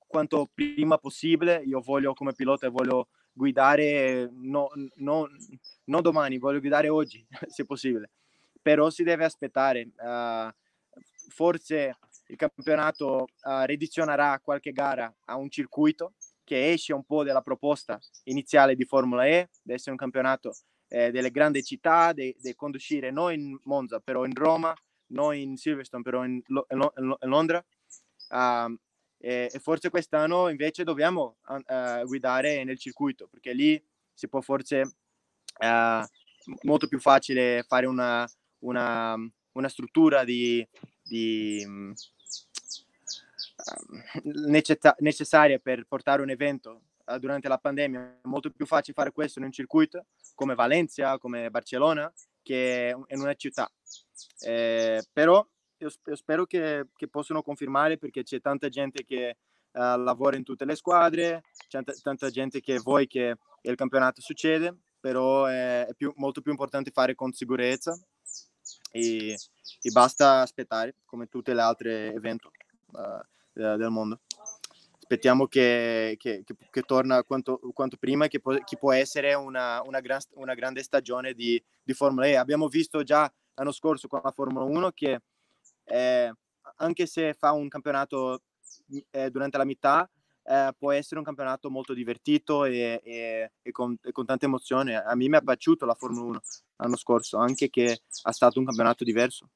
quanto 0.07 0.49
prima 0.53 0.97
possibile. 0.97 1.61
Io 1.65 1.81
voglio 1.81 2.13
come 2.13 2.33
pilota 2.33 2.69
voglio 2.69 3.09
guidare 3.33 4.29
no, 4.31 4.69
no, 4.95 5.27
non 5.85 6.01
domani, 6.01 6.37
voglio 6.37 6.59
guidare 6.59 6.89
oggi, 6.89 7.25
se 7.47 7.65
possibile. 7.65 8.11
Però 8.61 8.89
si 8.89 9.03
deve 9.03 9.25
aspettare. 9.25 9.89
Uh, 9.97 10.49
forse 11.29 11.97
il 12.27 12.35
campionato 12.35 13.27
uh, 13.43 13.65
redizionerà 13.65 14.39
qualche 14.39 14.71
gara 14.71 15.13
a 15.25 15.35
un 15.35 15.49
circuito 15.49 16.13
che 16.51 16.73
esce 16.73 16.91
un 16.91 17.05
po' 17.05 17.23
dalla 17.23 17.39
proposta 17.39 17.97
iniziale 18.25 18.75
di 18.75 18.83
Formula 18.83 19.25
E, 19.25 19.49
deve 19.61 19.77
essere 19.77 19.91
un 19.91 19.95
campionato 19.95 20.53
eh, 20.89 21.09
delle 21.09 21.31
grandi 21.31 21.63
città, 21.63 22.11
di 22.11 22.35
conducire 22.57 23.09
non 23.09 23.31
in 23.31 23.57
Monza, 23.63 24.01
però 24.01 24.25
in 24.25 24.33
Roma, 24.33 24.75
non 25.13 25.33
in 25.33 25.55
Silverstone, 25.55 26.03
però 26.03 26.25
in, 26.25 26.41
Lo- 26.47 26.67
in 26.67 27.15
Londra. 27.21 27.65
Uh, 28.27 28.77
e, 29.17 29.49
e, 29.49 29.59
forse 29.59 29.89
quest'anno 29.89 30.49
invece 30.49 30.83
dobbiamo 30.83 31.37
uh, 31.47 32.05
guidare 32.05 32.65
nel 32.65 32.77
circuito, 32.77 33.29
perché 33.29 33.53
lì 33.53 33.81
si 34.13 34.27
può 34.27 34.41
forse 34.41 34.81
uh, 34.81 36.03
molto 36.63 36.87
più 36.89 36.99
facile 36.99 37.63
fare 37.65 37.85
una, 37.85 38.29
una, 38.65 39.15
una 39.53 39.69
struttura 39.69 40.25
di, 40.25 40.67
di, 41.01 41.65
um, 44.23 44.51
necessaria 44.99 45.59
per 45.59 45.85
portare 45.87 46.21
un 46.21 46.29
evento 46.29 46.81
uh, 47.05 47.17
durante 47.17 47.47
la 47.47 47.57
pandemia. 47.57 48.19
È 48.21 48.27
molto 48.27 48.51
più 48.51 48.65
facile 48.65 48.93
fare 48.93 49.11
questo 49.11 49.39
in 49.39 49.45
un 49.45 49.51
circuito 49.51 50.05
come 50.35 50.55
Valencia, 50.55 51.17
come 51.17 51.49
Barcellona, 51.49 52.11
che 52.41 52.95
in 53.07 53.19
una 53.19 53.33
città. 53.35 53.71
Eh, 54.39 55.03
però 55.11 55.45
io, 55.77 55.89
io 56.05 56.15
spero 56.15 56.45
che, 56.45 56.87
che, 56.95 57.07
possano 57.07 57.41
confermare 57.41 57.97
perché 57.97 58.23
c'è 58.23 58.39
tanta 58.39 58.69
gente 58.69 59.03
che 59.03 59.37
uh, 59.71 59.79
lavora 59.97 60.37
in 60.37 60.43
tutte 60.43 60.65
le 60.65 60.75
squadre, 60.75 61.43
c'è 61.67 61.83
t- 61.83 62.01
tanta 62.01 62.29
gente 62.29 62.61
che 62.61 62.79
vuole 62.79 63.07
che 63.07 63.35
il 63.61 63.75
campionato 63.75 64.21
succeda, 64.21 64.75
però 64.99 65.45
è, 65.45 65.87
è 65.87 65.93
più, 65.95 66.13
molto 66.17 66.41
più 66.41 66.51
importante 66.51 66.91
fare 66.91 67.15
con 67.15 67.31
sicurezza 67.31 67.97
e, 68.91 69.33
e 69.33 69.91
basta 69.91 70.41
aspettare 70.41 70.95
come 71.05 71.27
tutte 71.27 71.53
le 71.53 71.61
altre 71.61 72.13
eventi 72.13 72.47
uh, 72.91 73.19
del 73.53 73.89
mondo. 73.89 74.19
Aspettiamo 74.97 75.45
che, 75.47 76.15
che, 76.17 76.43
che, 76.45 76.55
che 76.69 76.81
torna 76.83 77.23
quanto, 77.23 77.59
quanto, 77.73 77.97
prima, 77.97 78.27
che 78.27 78.39
può, 78.39 78.55
che 78.63 78.77
può 78.77 78.93
essere 78.93 79.33
una, 79.33 79.81
una, 79.83 79.99
gran, 79.99 80.21
una, 80.35 80.53
grande 80.53 80.83
stagione 80.83 81.33
di, 81.33 81.61
di, 81.83 81.93
Formula 81.93 82.27
E. 82.27 82.35
Abbiamo 82.35 82.69
visto 82.69 83.03
già 83.03 83.31
l'anno 83.55 83.73
scorso 83.73 84.07
con 84.07 84.21
la 84.23 84.31
Formula 84.31 84.63
1 84.63 84.91
che 84.91 85.21
eh, 85.83 86.33
anche 86.77 87.05
se 87.05 87.33
fa 87.33 87.51
un 87.51 87.67
campionato 87.67 88.43
eh, 89.09 89.29
durante 89.29 89.57
la 89.57 89.65
metà, 89.65 90.09
eh, 90.43 90.73
può 90.77 90.91
essere 90.91 91.19
un 91.19 91.25
campionato 91.25 91.69
molto 91.69 91.93
divertito 91.93 92.63
e, 92.63 93.01
e, 93.03 93.51
e, 93.61 93.71
con, 93.71 93.97
e, 94.01 94.11
con, 94.11 94.25
tante 94.25 94.45
emozioni. 94.45 94.95
A 94.95 95.13
me 95.15 95.27
mi 95.27 95.37
è 95.37 95.41
piaciuto 95.41 95.85
la 95.85 95.93
Formula 95.93 96.23
1 96.23 96.41
l'anno 96.77 96.95
scorso, 96.95 97.37
anche 97.37 97.69
che 97.69 98.01
ha 98.23 98.31
stato 98.31 98.59
un 98.59 98.65
campionato 98.65 99.03
diverso. 99.03 99.49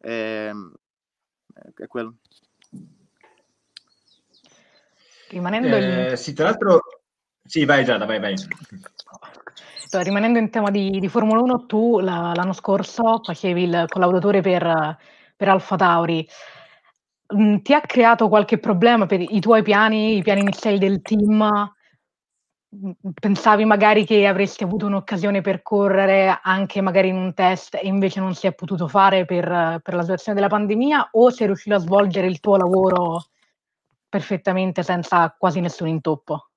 Ehm, 0.00 0.72
è 1.74 1.86
quello. 1.86 2.16
Rimanendo 5.30 5.76
eh, 5.76 6.10
in... 6.10 6.16
Sì, 6.16 6.32
tra 6.32 6.44
l'altro... 6.46 6.80
Sì, 7.42 7.64
vai 7.64 7.84
Giada, 7.84 8.04
vai, 8.04 8.20
vai. 8.20 8.34
Rimanendo 9.92 10.38
in 10.38 10.50
tema 10.50 10.70
di, 10.70 11.00
di 11.00 11.08
Formula 11.08 11.40
1, 11.40 11.66
tu 11.66 12.00
la, 12.00 12.32
l'anno 12.34 12.52
scorso 12.52 13.20
facevi 13.22 13.62
il 13.62 13.84
collaudatore 13.88 14.40
per, 14.40 14.96
per 15.36 15.48
Alfa 15.48 15.76
Tauri. 15.76 16.26
Mhmm, 17.34 17.62
ti 17.62 17.72
ha 17.74 17.80
creato 17.80 18.28
qualche 18.28 18.58
problema 18.58 19.06
per 19.06 19.20
i 19.20 19.40
tuoi 19.40 19.62
piani, 19.62 20.16
i 20.16 20.22
piani 20.22 20.40
iniziali 20.40 20.78
del 20.78 21.00
team? 21.00 21.72
Mhmm, 22.68 22.92
pensavi 23.18 23.64
magari 23.64 24.04
che 24.04 24.26
avresti 24.26 24.64
avuto 24.64 24.86
un'occasione 24.86 25.40
per 25.40 25.62
correre 25.62 26.38
anche 26.42 26.80
magari 26.80 27.08
in 27.08 27.16
un 27.16 27.34
test 27.34 27.74
e 27.74 27.86
invece 27.86 28.20
non 28.20 28.34
si 28.34 28.46
è 28.46 28.52
potuto 28.52 28.86
fare 28.86 29.24
per 29.24 29.80
per 29.82 29.94
la 29.94 30.02
situazione 30.02 30.38
della 30.38 30.50
pandemia, 30.50 31.08
o 31.12 31.30
sei 31.30 31.46
riuscito 31.46 31.74
a 31.74 31.78
svolgere 31.78 32.26
il 32.26 32.38
tuo 32.38 32.56
lavoro 32.56 33.24
perfettamente 34.10 34.82
senza 34.82 35.34
quasi 35.38 35.60
nessun 35.60 35.88
intoppo? 35.88 36.50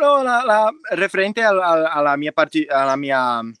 no, 0.00 0.22
la, 0.22 0.42
la, 0.44 0.70
referente 0.90 1.42
alla, 1.42 1.92
alla, 1.92 2.16
mia 2.16 2.32
parte, 2.32 2.66
alla 2.66 2.96
mia, 2.96 3.40
uh, 3.40 3.52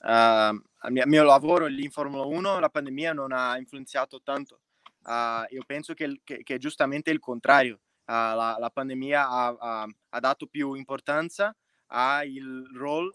al 0.00 0.92
mio, 0.92 1.06
mio, 1.06 1.24
lavoro 1.24 1.66
lì 1.66 1.84
in 1.84 1.90
Formula 1.90 2.24
1, 2.24 2.60
la 2.60 2.68
pandemia 2.68 3.12
non 3.12 3.32
ha 3.32 3.56
influenzato 3.56 4.20
tanto. 4.22 4.60
Uh, 5.04 5.46
io 5.50 5.62
penso 5.66 5.94
che, 5.94 6.20
che, 6.22 6.42
che, 6.42 6.54
è 6.54 6.58
giustamente 6.58 7.10
il 7.10 7.18
contrario. 7.18 7.80
Uh, 8.06 8.12
la, 8.12 8.56
la, 8.58 8.70
pandemia 8.70 9.28
ha, 9.28 9.56
ha, 9.58 9.86
ha, 10.10 10.20
dato 10.20 10.46
più 10.46 10.74
importanza 10.74 11.54
al 11.86 12.68
ruolo 12.74 13.14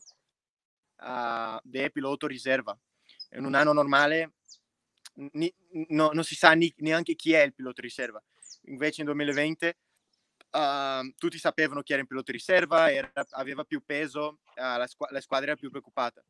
uh, 0.97 1.59
del 1.63 1.91
pilota 1.91 2.27
riserva. 2.27 2.77
In 3.33 3.45
un 3.45 3.55
anno 3.55 3.71
normale 3.71 4.33
ni, 5.33 5.53
no, 5.89 6.11
non 6.13 6.23
si 6.23 6.35
sa 6.35 6.51
ni, 6.51 6.73
neanche 6.77 7.15
chi 7.15 7.33
è 7.33 7.41
il 7.41 7.53
pilota 7.53 7.81
riserva. 7.81 8.21
Invece 8.65 9.01
in 9.01 9.07
2020 9.07 9.75
uh, 10.51 11.13
tutti 11.17 11.37
sapevano 11.37 11.81
chi 11.81 11.93
era 11.93 12.01
il 12.01 12.07
pilota 12.07 12.31
riserva, 12.31 12.91
era, 12.91 13.11
aveva 13.31 13.63
più 13.63 13.83
peso, 13.85 14.39
uh, 14.55 14.77
la, 14.77 14.87
squ- 14.87 15.09
la, 15.11 15.21
squadra 15.21 15.51
era 15.51 15.59
più 15.59 15.69
preoccupata. 15.69 16.23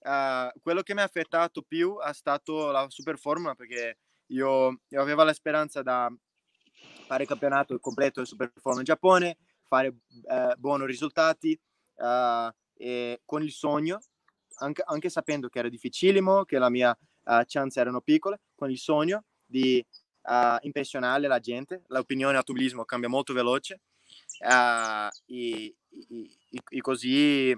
Uh, 0.00 0.50
quello 0.60 0.82
che 0.82 0.94
mi 0.94 1.00
ha 1.00 1.04
affettato 1.04 1.62
più 1.62 1.98
è 2.00 2.12
stato 2.12 2.70
la 2.70 2.86
super 2.88 3.18
formula 3.18 3.54
perché 3.54 3.98
io, 4.26 4.80
io 4.88 5.00
avevo 5.00 5.24
la 5.24 5.32
speranza 5.32 5.82
da 5.82 6.12
fare 7.06 7.22
il 7.22 7.28
campionato 7.28 7.78
completo 7.80 8.20
del 8.20 8.28
super 8.28 8.52
formula 8.54 8.80
in 8.80 8.86
Giappone, 8.86 9.38
fare 9.66 9.88
uh, 9.88 10.54
buoni 10.56 10.86
risultati 10.86 11.58
e 12.80 13.20
con 13.24 13.42
il 13.42 13.50
sogno, 13.50 14.00
anche, 14.58 14.82
anche, 14.86 15.08
sapendo 15.08 15.48
che 15.48 15.58
era 15.58 15.68
difficilimo, 15.68 16.44
che 16.44 16.58
la 16.58 16.70
mia 16.70 16.96
uh, 17.24 17.42
chance 17.44 17.80
erano 17.80 18.00
piccole, 18.00 18.40
con 18.54 18.70
il 18.70 18.78
sogno 18.78 19.24
di 19.44 19.84
uh, 20.28 20.56
impressionare 20.60 21.26
la 21.26 21.40
gente. 21.40 21.82
L'opinione 21.88 22.36
automobilismo 22.36 22.84
cambia 22.84 23.08
molto 23.08 23.32
veloce 23.32 23.80
uh, 24.40 25.08
e, 25.26 25.74
e, 26.08 26.30
e, 26.68 26.80
così 26.80 27.56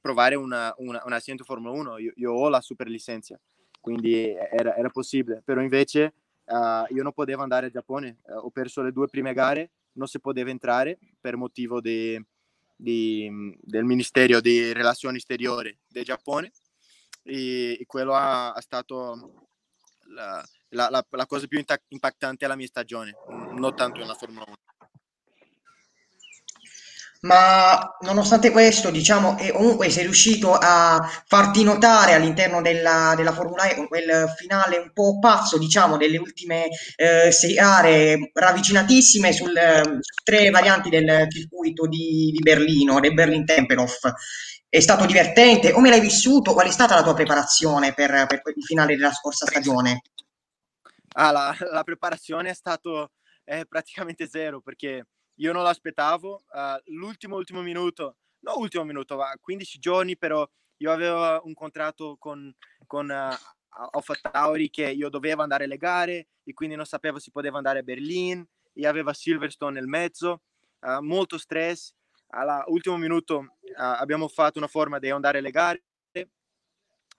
provare 0.00 0.34
una, 0.34 0.74
una, 0.78 1.02
un 1.04 1.12
assento 1.12 1.44
Formula 1.44 1.72
1. 1.74 1.98
Io, 1.98 2.12
io, 2.16 2.32
ho 2.32 2.48
la 2.48 2.60
super 2.60 2.88
licenza, 2.88 3.40
quindi 3.80 4.34
era, 4.34 4.76
era 4.76 4.90
possibile, 4.90 5.42
però 5.44 5.60
invece 5.62 6.14
uh, 6.46 6.92
io 6.92 7.02
non 7.02 7.12
potevo 7.12 7.42
andare 7.42 7.66
al 7.66 7.72
Giappone. 7.72 8.18
Uh, 8.22 8.44
ho 8.44 8.50
perso 8.50 8.82
le 8.82 8.92
due 8.92 9.08
prime 9.08 9.32
gare, 9.32 9.70
non 9.92 10.08
si 10.08 10.20
poteva 10.20 10.50
entrare 10.50 10.98
per 11.20 11.36
motivo 11.36 11.80
di, 11.80 12.20
di, 12.76 13.56
del 13.60 13.84
Ministero 13.84 14.40
di 14.40 14.72
Relazioni 14.72 15.16
Esteriori 15.16 15.76
del 15.88 16.04
Giappone 16.04 16.52
e, 17.22 17.72
e 17.72 17.84
quello 17.86 18.14
ha, 18.14 18.52
ha 18.52 18.60
stato 18.60 19.48
la, 20.14 20.44
la, 20.70 20.88
la, 20.90 21.04
la, 21.10 21.26
cosa 21.26 21.46
più 21.46 21.62
impattante 21.88 22.36
della 22.40 22.56
mia 22.56 22.66
stagione, 22.66 23.14
non 23.54 23.74
tanto 23.74 24.00
nella 24.00 24.14
Formula 24.14 24.44
1. 24.46 24.54
Ma 27.22 27.96
nonostante 28.00 28.50
questo, 28.50 28.90
diciamo, 28.90 29.36
e 29.38 29.52
comunque 29.52 29.90
sei 29.90 30.04
riuscito 30.04 30.54
a 30.54 31.06
farti 31.26 31.62
notare 31.62 32.14
all'interno 32.14 32.62
della, 32.62 33.12
della 33.14 33.32
Formula 33.34 33.68
E 33.68 33.74
con 33.74 33.88
quel 33.88 34.24
finale 34.38 34.78
un 34.78 34.90
po' 34.94 35.18
pazzo, 35.18 35.58
diciamo, 35.58 35.98
delle 35.98 36.16
ultime 36.16 36.68
eh, 36.96 37.30
sei 37.30 37.54
gare 37.54 38.30
ravvicinatissime 38.32 39.32
sul, 39.32 39.52
su 40.00 40.22
tre 40.24 40.48
varianti 40.48 40.88
del 40.88 41.26
circuito 41.28 41.86
di, 41.86 42.30
di 42.32 42.38
Berlino, 42.38 43.00
del 43.00 43.12
Berlin 43.12 43.44
Tempelhof. 43.44 44.12
È 44.66 44.80
stato 44.80 45.04
divertente? 45.04 45.72
Come 45.72 45.90
l'hai 45.90 46.00
vissuto? 46.00 46.54
Qual 46.54 46.68
è 46.68 46.70
stata 46.70 46.94
la 46.94 47.02
tua 47.02 47.12
preparazione 47.12 47.92
per, 47.92 48.08
per 48.28 48.40
il 48.56 48.64
finale 48.64 48.96
della 48.96 49.12
scorsa 49.12 49.44
stagione? 49.44 50.00
Ah, 51.14 51.30
la, 51.32 51.52
la 51.72 51.82
preparazione 51.82 52.50
è 52.50 52.54
stato 52.54 53.12
eh, 53.44 53.66
praticamente 53.66 54.28
zero 54.28 54.60
perché 54.60 55.06
io 55.40 55.52
non 55.52 55.62
l'aspettavo. 55.62 56.44
Uh, 56.52 56.92
l'ultimo, 56.94 57.36
ultimo 57.36 57.62
minuto, 57.62 58.16
no 58.40 58.58
ultimo 58.58 58.84
minuto, 58.84 59.16
va 59.16 59.34
15 59.40 59.78
giorni, 59.78 60.16
però 60.16 60.48
io 60.78 60.92
avevo 60.92 61.44
un 61.44 61.54
contratto 61.54 62.16
con, 62.18 62.54
con 62.86 63.08
uh, 63.08 64.14
Tauri 64.30 64.70
che 64.70 64.90
io 64.90 65.08
dovevo 65.08 65.42
andare 65.42 65.64
alle 65.64 65.76
gare 65.76 66.28
e 66.44 66.52
quindi 66.54 66.76
non 66.76 66.86
sapevo 66.86 67.18
se 67.18 67.30
poteva 67.30 67.56
andare 67.56 67.80
a 67.80 67.82
Berlino 67.82 68.46
e 68.72 68.86
aveva 68.86 69.12
Silverstone 69.12 69.78
nel 69.78 69.88
mezzo, 69.88 70.42
uh, 70.80 71.00
molto 71.00 71.38
stress. 71.38 71.92
All'ultimo 72.32 72.96
minuto 72.96 73.56
abbiamo 73.74 74.28
fatto 74.28 74.58
una 74.58 74.68
forma 74.68 75.00
di 75.00 75.10
andare 75.10 75.38
alle 75.38 75.50
gare 75.50 75.82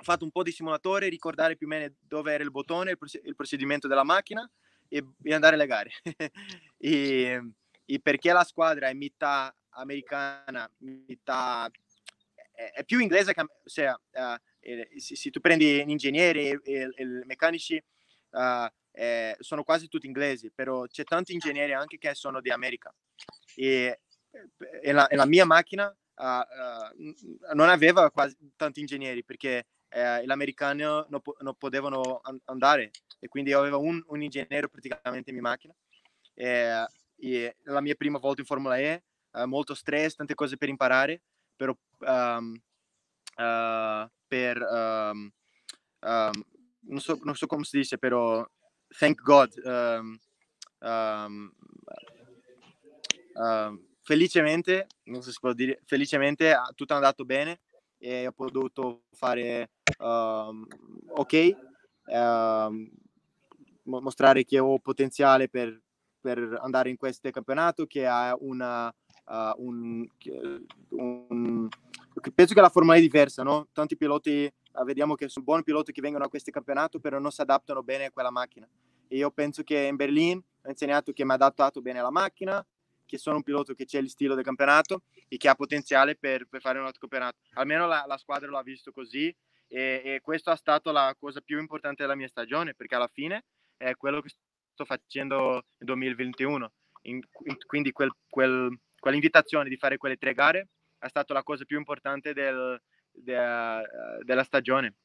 fatto 0.02 0.24
un 0.24 0.32
po' 0.32 0.44
di 0.44 0.52
simulatore, 0.52 1.10
ricordare 1.10 1.56
più 1.56 1.68
o 1.68 1.70
meno 1.70 1.94
dove 2.00 2.34
era 2.34 2.44
il 2.44 2.52
bottone, 2.52 2.92
il, 2.92 3.36
procedimento 3.36 3.88
della 3.88 4.04
macchina 4.04 4.50
e, 4.88 5.06
e 5.22 5.34
andare 5.34 5.56
alle 5.56 5.68
gare. 5.68 5.92
e, 6.78 7.52
e, 7.86 8.00
perché 8.00 8.32
la 8.32 8.44
squadra 8.44 8.90
è 8.90 8.94
metà 8.94 9.56
americana, 9.70 10.70
metà 10.80 11.70
è, 12.62 12.72
è 12.74 12.84
più 12.84 13.00
inglese 13.00 13.34
che 13.34 13.46
cioè, 13.66 13.90
uh, 13.92 15.00
se, 15.00 15.16
se, 15.16 15.30
tu 15.30 15.40
prendi 15.40 15.82
ingegneri 15.82 16.50
e, 16.64 16.90
meccanici 17.26 17.82
uh, 18.32 18.68
sono 19.40 19.64
quasi 19.64 19.88
tutti 19.88 20.06
inglesi, 20.06 20.52
però 20.52 20.86
c'è 20.86 21.04
tanti 21.04 21.34
ingegneri 21.34 21.74
anche 21.74 21.98
che 21.98 22.14
sono 22.14 22.42
di 22.42 22.52
America. 22.52 22.94
E, 23.56 24.02
e, 24.82 24.92
la, 24.92 25.08
e 25.08 25.16
la 25.16 25.26
mia 25.26 25.46
macchina 25.46 25.88
uh, 25.88 27.54
non 27.56 27.70
aveva 27.70 28.12
quasi 28.12 28.36
tanti 28.56 28.82
ingegneri 28.82 29.24
perché 29.24 29.66
eh, 29.92 30.26
l'americano 30.26 31.06
non, 31.10 31.22
non 31.40 31.56
potevano 31.56 32.22
an- 32.24 32.40
andare 32.46 32.92
e 33.20 33.28
quindi 33.28 33.54
avevo 33.54 33.80
un, 33.80 34.02
un 34.08 34.22
ingegnere 34.22 34.70
praticamente 34.70 35.30
in 35.30 35.36
mia 35.36 35.50
macchina. 35.50 35.74
Eh, 36.34 36.86
e 37.18 37.56
la 37.66 37.82
mia 37.82 37.96
prima 37.96 38.18
volta 38.18 38.42
in 38.42 38.48
Formula 38.48 38.78
E, 38.78 39.04
eh, 39.34 39.46
molto 39.46 39.76
stress, 39.76 40.16
tante 40.16 40.34
cose 40.34 40.58
per 40.58 40.70
imparare, 40.70 41.22
però 41.56 41.76
um, 42.00 42.60
uh, 43.36 44.10
per 44.28 44.58
um, 44.58 45.32
um, 46.00 46.46
non, 46.88 47.00
so, 47.00 47.20
non, 47.24 47.36
so, 47.36 47.46
come 47.46 47.64
si 47.64 47.78
dice, 47.78 47.98
però 47.98 48.48
thank 48.98 49.22
God. 49.22 49.54
felicemente, 54.02 54.88
non 55.04 55.22
so 55.22 55.28
se 55.28 55.34
si 55.34 55.40
può 55.40 55.54
dire, 55.54 55.80
felicemente 55.86 56.56
tutto 56.76 56.94
è 56.94 56.96
andato 56.96 57.24
bene 57.24 57.62
e 58.02 58.26
ho 58.26 58.32
potuto 58.32 59.04
fare 59.12 59.70
uh, 60.00 60.68
ok, 61.10 61.56
uh, 62.08 62.90
mostrare 63.84 64.44
che 64.44 64.58
ho 64.58 64.80
potenziale 64.80 65.48
per, 65.48 65.80
per, 66.20 66.58
andare 66.62 66.90
in 66.90 66.98
questo 66.98 67.30
campionato, 67.30 67.86
che 67.86 68.08
ha 68.08 68.36
una, 68.40 68.88
uh, 68.88 69.54
un, 69.58 70.04
un, 70.90 71.70
penso 72.34 72.54
che 72.56 72.62
la 72.62 72.70
Formula 72.70 72.98
è 72.98 73.02
diversa, 73.02 73.44
no? 73.44 73.68
Tanti 73.72 73.96
piloti, 73.96 74.52
uh, 74.74 74.84
vediamo 74.84 75.14
che 75.14 75.30
sono 75.30 75.46
buoni 75.46 75.64
piloti 75.64 75.92
che 75.92 76.02
vengono 76.02 76.26
a 76.26 76.30
questo 76.30 76.50
campionato, 76.50 77.00
però 77.00 77.20
non 77.20 77.32
si 77.32 77.42
adattano 77.42 77.84
bene 77.84 78.06
a 78.06 78.12
quella 78.12 78.32
macchina. 78.32 78.68
Io 79.10 79.30
penso 79.30 79.62
che 79.62 79.78
in 79.78 79.96
Berlino 79.96 80.42
ho 80.64 80.70
insegnato 80.70 81.12
che 81.12 81.24
mi 81.24 81.32
ha 81.32 81.36
adattato 81.36 81.82
bene 81.82 82.00
alla 82.00 82.12
macchina, 82.12 82.66
che 83.12 83.18
sono 83.18 83.36
un 83.36 83.44
pilota 83.44 83.74
che 83.74 83.84
c'è 83.84 84.00
il 84.00 84.10
stile 84.10 84.36
del 84.36 84.44
campionato 84.46 85.04
e 85.28 85.36
che 85.36 85.50
ha 85.50 85.56
potenziale 85.56 86.16
per, 86.16 86.48
per 86.48 86.62
fare 86.62 86.80
un 86.80 86.86
altro 86.86 87.02
campionato. 87.02 87.40
Almeno 87.56 87.86
la, 87.86 88.06
la 88.08 88.18
squadra 88.18 88.50
l'ha 88.50 88.64
visto 88.64 88.94
così 88.94 89.36
e, 89.68 90.02
e 90.02 90.22
questa 90.22 90.54
è 90.54 90.56
stata 90.56 90.94
la 90.94 91.14
cosa 91.20 91.42
più 91.42 91.60
importante 91.60 92.04
della 92.04 92.16
mia 92.16 92.30
stagione 92.30 92.74
perché 92.74 92.96
alla 92.96 93.10
fine 93.12 93.44
è 93.76 93.98
quello 93.98 94.22
che 94.22 94.30
sto 94.72 94.86
facendo 94.86 95.66
nel 95.78 95.88
2021. 95.88 96.72
In, 97.04 97.20
in, 97.46 97.58
quindi 97.66 97.92
quel, 97.92 98.12
quel, 98.30 98.80
quell'invitazione 98.98 99.68
di 99.68 99.76
fare 99.76 99.98
quelle 99.98 100.16
tre 100.16 100.34
gare 100.34 100.70
è 100.98 101.10
stata 101.10 101.34
la 101.34 101.44
cosa 101.44 101.66
più 101.66 101.78
importante 101.78 102.32
del, 102.32 102.82
de, 103.12 103.82
della 104.22 104.44
stagione. 104.44 104.96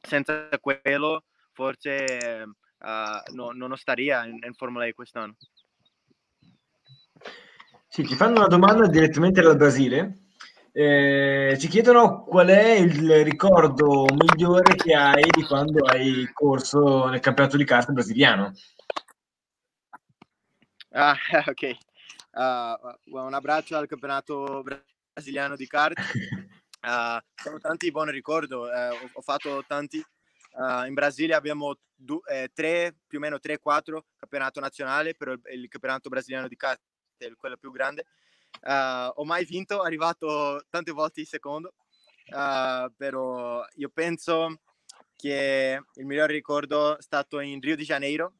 Senza 0.00 0.48
quello 0.60 1.24
forse 1.50 2.44
uh, 2.78 3.34
no, 3.34 3.50
non 3.50 3.76
staria 3.76 4.24
in, 4.24 4.38
in 4.40 4.54
Formula 4.54 4.86
E 4.86 4.94
quest'anno. 4.94 5.34
Sì, 7.90 8.06
ci 8.06 8.14
fanno 8.14 8.40
una 8.40 8.48
domanda 8.48 8.86
direttamente 8.86 9.40
dal 9.40 9.56
Brasile. 9.56 10.26
Eh, 10.72 11.56
ci 11.58 11.68
chiedono 11.68 12.22
qual 12.22 12.48
è 12.48 12.72
il 12.72 13.24
ricordo 13.24 14.04
migliore 14.04 14.74
che 14.74 14.94
hai 14.94 15.28
di 15.30 15.42
quando 15.42 15.84
hai 15.86 16.30
corso 16.32 17.08
nel 17.08 17.20
campionato 17.20 17.56
di 17.56 17.64
kart 17.64 17.90
brasiliano. 17.90 18.52
Ah, 20.90 21.16
ok. 21.48 21.76
Uh, 22.30 23.16
un 23.16 23.34
abbraccio 23.34 23.76
al 23.76 23.88
campionato 23.88 24.62
brasiliano 24.62 25.56
di 25.56 25.66
kart. 25.66 25.98
Uh, 26.82 27.18
sono 27.34 27.58
tanti 27.58 27.90
buoni 27.90 28.12
ricordi. 28.12 28.52
Uh, 28.52 28.58
ho, 28.58 29.10
ho, 29.14 29.22
fatto 29.22 29.64
tanti. 29.66 30.04
Uh, 30.52 30.84
in 30.86 30.94
Brasile 30.94 31.34
abbiamo 31.34 31.74
du- 31.94 32.22
eh, 32.26 32.50
tre, 32.52 32.94
più 33.06 33.18
o 33.18 33.20
meno 33.20 33.38
3-4 33.42 33.98
campionato 34.16 34.60
nazionale 34.60 35.14
per 35.14 35.28
il, 35.28 35.62
il 35.62 35.68
campionato 35.68 36.08
brasiliano 36.08 36.48
di 36.48 36.56
kart 37.18 37.36
quello 37.36 37.56
più 37.56 37.70
grande. 37.70 38.06
Uh, 38.62 39.10
ho 39.14 39.24
mai 39.24 39.44
vinto, 39.44 39.82
arrivato 39.82 40.64
tante 40.70 40.92
volte 40.92 41.20
in 41.20 41.26
secondo, 41.26 41.74
uh, 42.30 42.90
però 42.96 43.64
io 43.74 43.88
penso 43.90 44.60
che 45.14 45.80
il 45.94 46.06
miglior 46.06 46.30
ricordo 46.30 46.96
è 46.96 47.02
stato 47.02 47.40
in 47.40 47.60
Rio 47.60 47.76
de 47.76 47.82
Janeiro, 47.82 48.34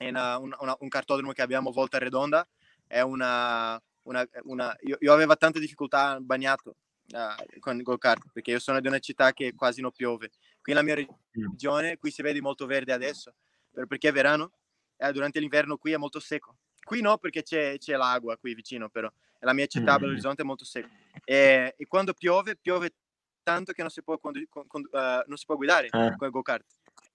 in 0.00 0.08
una, 0.08 0.38
una, 0.38 0.76
un 0.78 0.88
cartodromo 0.88 1.32
che 1.32 1.42
abbiamo 1.42 1.72
Volta 1.72 1.98
Redonda, 1.98 2.46
è 2.86 3.00
una, 3.00 3.80
una, 4.02 4.26
una 4.44 4.76
io, 4.82 4.96
io, 5.00 5.12
avevo 5.12 5.36
tante 5.36 5.60
difficoltà 5.60 6.18
bagnato 6.20 6.76
uh, 7.12 7.58
con 7.58 7.76
il 7.76 7.82
go-kart 7.82 8.30
perché 8.32 8.52
io 8.52 8.58
sono 8.58 8.80
di 8.80 8.88
una 8.88 8.98
città 8.98 9.32
che 9.32 9.54
quasi 9.54 9.80
non 9.80 9.92
piove. 9.92 10.30
Qui 10.60 10.72
nella 10.72 10.84
mia 10.84 11.06
regione, 11.30 11.98
qui 11.98 12.10
si 12.10 12.22
vede 12.22 12.40
molto 12.40 12.66
verde 12.66 12.92
adesso, 12.92 13.34
perché 13.72 14.08
è 14.08 14.12
verano, 14.12 14.52
eh, 14.96 15.12
durante 15.12 15.40
l'inverno 15.40 15.76
qui 15.76 15.92
è 15.92 15.96
molto 15.96 16.20
secco. 16.20 16.56
Qui 16.90 17.02
no 17.02 17.18
perché 17.18 17.44
c'è, 17.44 17.78
c'è 17.78 17.94
l'acqua 17.94 18.36
qui 18.36 18.52
vicino, 18.52 18.88
però 18.88 19.08
la 19.38 19.52
mia 19.52 19.66
città, 19.66 19.96
Belo 19.96 20.10
Horizonte, 20.10 20.42
è 20.42 20.44
molto 20.44 20.64
secca. 20.64 20.88
E, 21.22 21.72
e, 21.78 21.86
quando 21.86 22.14
piove, 22.14 22.56
piove 22.56 22.96
tanto 23.44 23.70
che 23.70 23.82
non 23.82 23.92
si 23.92 24.02
può, 24.02 24.18
condu- 24.18 24.48
con, 24.48 24.66
con, 24.66 24.80
uh, 24.90 25.22
non 25.24 25.36
si 25.36 25.44
può 25.44 25.54
guidare 25.54 25.86
eh. 25.86 25.90
con 25.90 26.26
il 26.26 26.30
go-kart, 26.30 26.66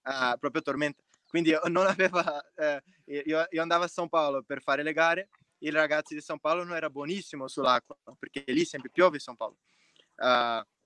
uh, 0.04 0.40
proprio 0.40 0.62
tormenta. 0.62 1.04
Quindi 1.28 1.54
non 1.68 1.88
aveva, 1.92 2.42
uh, 2.56 3.12
io, 3.12 3.46
io, 3.50 3.62
andavo 3.62 3.84
a 3.84 3.88
São 3.88 4.08
Paulo 4.08 4.44
per 4.44 4.62
fare 4.62 4.82
le 4.82 4.94
gare, 4.94 5.28
i 5.58 5.70
ragazzi 5.72 6.14
di 6.14 6.22
São 6.22 6.40
Paulo 6.40 6.64
non 6.64 6.78
era 6.78 6.90
buonissimo 6.90 7.46
sull'acqua, 7.46 7.98
perché 8.18 8.46
lì 8.54 8.64
sempre 8.64 8.90
piove 8.90 9.18
a 9.18 9.20
São 9.20 9.36
Paulo. 9.36 9.58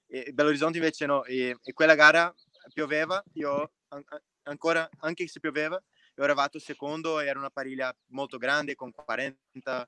e 0.08 0.32
Belo 0.34 0.50
Horizonte 0.50 0.80
invece 0.80 1.06
no, 1.06 1.24
e, 1.26 1.56
e 1.62 1.74
quella 1.74 1.94
gara 1.94 2.34
pioveva, 2.74 3.24
io 3.34 3.72
an- 3.90 4.04
ancora, 4.46 4.90
anche 5.02 5.28
se 5.28 5.40
pioveva, 5.40 5.80
io 6.20 6.26
ero 6.26 6.34
arrivato 6.34 6.60
secondo 6.60 7.20
era 7.20 7.40
una 7.40 7.50
pariglia 7.50 7.96
molto 8.08 8.38
grande 8.38 8.76
con 8.76 8.92
40 8.92 9.88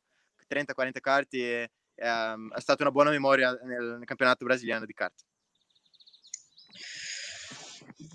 30-40 0.50 1.00
carti 1.02 1.42
e 1.44 1.70
um, 1.96 2.54
è 2.54 2.60
stata 2.60 2.84
una 2.84 2.92
buona 2.92 3.10
memoria 3.10 3.52
nel, 3.64 3.96
nel 3.98 4.06
campionato 4.06 4.44
brasiliano 4.44 4.86
di 4.86 4.94
kart. 4.94 5.14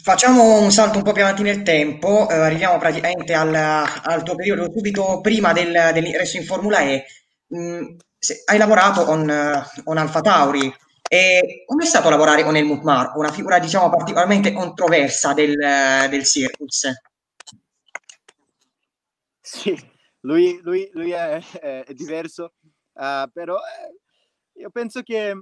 Facciamo 0.02 0.58
un 0.58 0.70
salto 0.70 0.98
un 0.98 1.04
po' 1.04 1.12
più 1.12 1.22
avanti 1.22 1.42
nel 1.42 1.62
tempo, 1.62 2.28
eh, 2.28 2.34
arriviamo 2.34 2.78
praticamente 2.78 3.32
al, 3.32 3.54
al, 3.54 4.22
tuo 4.22 4.34
periodo 4.34 4.70
subito 4.70 5.20
prima 5.20 5.52
del, 5.52 5.72
dell'ingresso 5.94 6.36
in 6.36 6.44
Formula 6.44 6.80
E. 6.80 7.06
Mm, 7.54 7.96
se, 8.18 8.42
hai 8.46 8.58
lavorato 8.58 9.04
con, 9.04 9.64
con 9.84 9.96
Alfa 9.96 10.20
Tauri 10.20 10.74
come 11.64 11.84
è 11.84 11.86
stato 11.86 12.10
lavorare 12.10 12.42
con 12.42 12.56
Helmut 12.56 12.82
Marko, 12.82 13.20
una 13.20 13.30
figura 13.30 13.60
diciamo 13.60 13.88
particolarmente 13.88 14.52
controversa 14.52 15.32
del, 15.32 15.54
del 16.10 16.24
Circus? 16.24 16.90
Sì, 19.46 19.76
lui, 20.22 20.60
lui, 20.62 20.90
lui 20.92 21.12
è, 21.12 21.40
è, 21.60 21.84
è, 21.84 21.94
diverso, 21.94 22.54
uh, 22.94 23.30
però 23.32 23.56
eh, 23.58 24.60
io 24.60 24.70
penso 24.70 25.02
che 25.02 25.28
eh, 25.28 25.36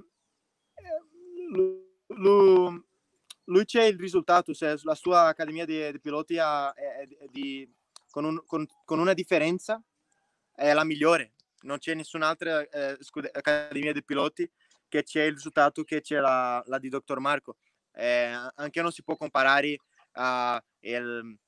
lui, 1.49 2.83
lui, 3.45 3.65
c'è 3.65 3.85
il 3.85 3.97
risultato, 3.97 4.53
cioè 4.53 4.75
la 4.83 4.93
sua 4.93 5.25
accademia 5.25 5.65
di, 5.65 5.91
di 5.91 5.99
piloti 5.99 6.37
ha, 6.37 6.71
è, 6.73 7.07
di, 7.31 7.67
con, 8.11 8.25
un, 8.25 8.43
con, 8.45 8.67
con, 8.85 8.99
una 8.99 9.13
differenza 9.13 9.81
è 10.53 10.71
la 10.73 10.83
migliore, 10.83 11.33
non 11.61 11.79
c'è 11.79 11.95
nessun'altra 11.95 12.61
eh, 12.61 12.99
accademia 13.33 13.91
di 13.91 14.03
piloti 14.03 14.47
che 14.87 15.01
c'è 15.01 15.23
il 15.23 15.33
risultato 15.33 15.83
che 15.83 16.01
c'è 16.01 16.19
la, 16.19 16.63
la 16.67 16.77
di 16.77 16.89
Dr. 16.89 17.17
Marco. 17.17 17.57
Eh, 17.91 18.31
anche 18.53 18.81
non 18.83 18.91
si 18.91 19.01
può 19.01 19.17
comparare 19.17 19.77
uh, 20.13 20.59
il, 20.81 21.39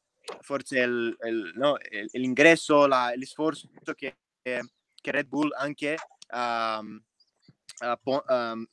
forse 0.41 0.79
il, 0.79 1.17
il, 1.25 1.51
no, 1.55 1.77
l'ingresso, 2.11 2.85
la, 2.85 3.13
sforzo 3.21 3.67
che, 3.95 4.17
che, 4.41 5.11
Red 5.11 5.27
Bull 5.27 5.53
anche 5.55 5.95
um, 6.33 7.01
uh, 7.79 8.33
um, 8.33 8.67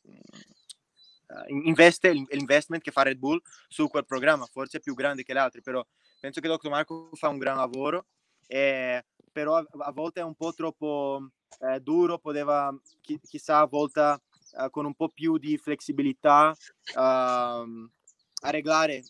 investe, 1.64 2.12
l'investment 2.12 2.82
che 2.82 2.90
fa 2.90 3.02
Red 3.02 3.18
Bull 3.18 3.40
su 3.68 3.88
quel 3.88 4.04
programma, 4.04 4.46
forse 4.46 4.80
più 4.80 4.94
grande 4.94 5.22
che 5.22 5.32
le 5.32 5.40
altre, 5.40 5.60
però 5.60 5.84
penso 6.20 6.40
che 6.40 6.48
Dr. 6.48 6.68
Marco 6.68 7.10
fa 7.12 7.28
un 7.28 7.38
gran 7.38 7.56
lavoro, 7.56 8.06
e, 8.46 9.04
però 9.32 9.56
a, 9.56 9.66
a 9.78 9.92
volte 9.92 10.20
è 10.20 10.24
un 10.24 10.34
po' 10.34 10.52
troppo 10.52 11.30
eh, 11.60 11.80
duro, 11.80 12.18
poteva 12.18 12.76
chi, 13.00 13.20
chissà 13.20 13.60
a 13.60 13.66
volte 13.66 14.20
eh, 14.58 14.70
con 14.70 14.84
un 14.84 14.94
po' 14.94 15.08
più 15.08 15.38
di 15.38 15.56
flessibilità 15.58 16.54
uh, 16.94 17.00
a 17.00 18.50
reglare 18.50 19.02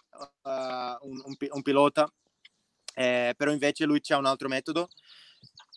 uh, 0.43 1.09
un, 1.09 1.23
un, 1.25 1.35
un 1.51 1.63
pilota 1.63 2.11
eh, 2.95 3.35
però 3.37 3.53
invece 3.53 3.85
lui 3.85 4.01
c'ha 4.01 4.17
un 4.17 4.27
altro 4.27 4.49
metodo. 4.49 4.89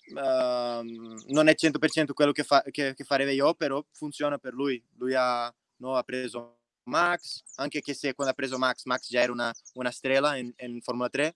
Uh, 0.10 0.86
non 1.28 1.50
è 1.50 1.56
100% 1.58 2.14
quello 2.14 2.32
che, 2.32 2.44
fa, 2.44 2.64
che, 2.72 2.94
che 2.94 3.04
farebbe 3.04 3.34
io, 3.34 3.54
però 3.56 3.84
funziona 3.92 4.38
per 4.38 4.54
lui. 4.54 4.82
Lui 4.98 5.14
ha, 5.14 5.54
no, 5.78 5.96
ha 5.96 6.04
preso 6.04 6.60
Max, 6.84 7.44
anche 7.56 7.82
che 7.82 7.94
se 7.94 8.14
quando 8.14 8.32
ha 8.32 8.36
preso 8.36 8.58
Max, 8.58 8.86
Max 8.86 9.10
già 9.10 9.22
era 9.22 9.32
una, 9.32 9.54
una 9.74 9.92
strela 9.92 10.38
in, 10.38 10.54
in, 10.58 10.82
Formula 10.82 11.10
3, 11.10 11.36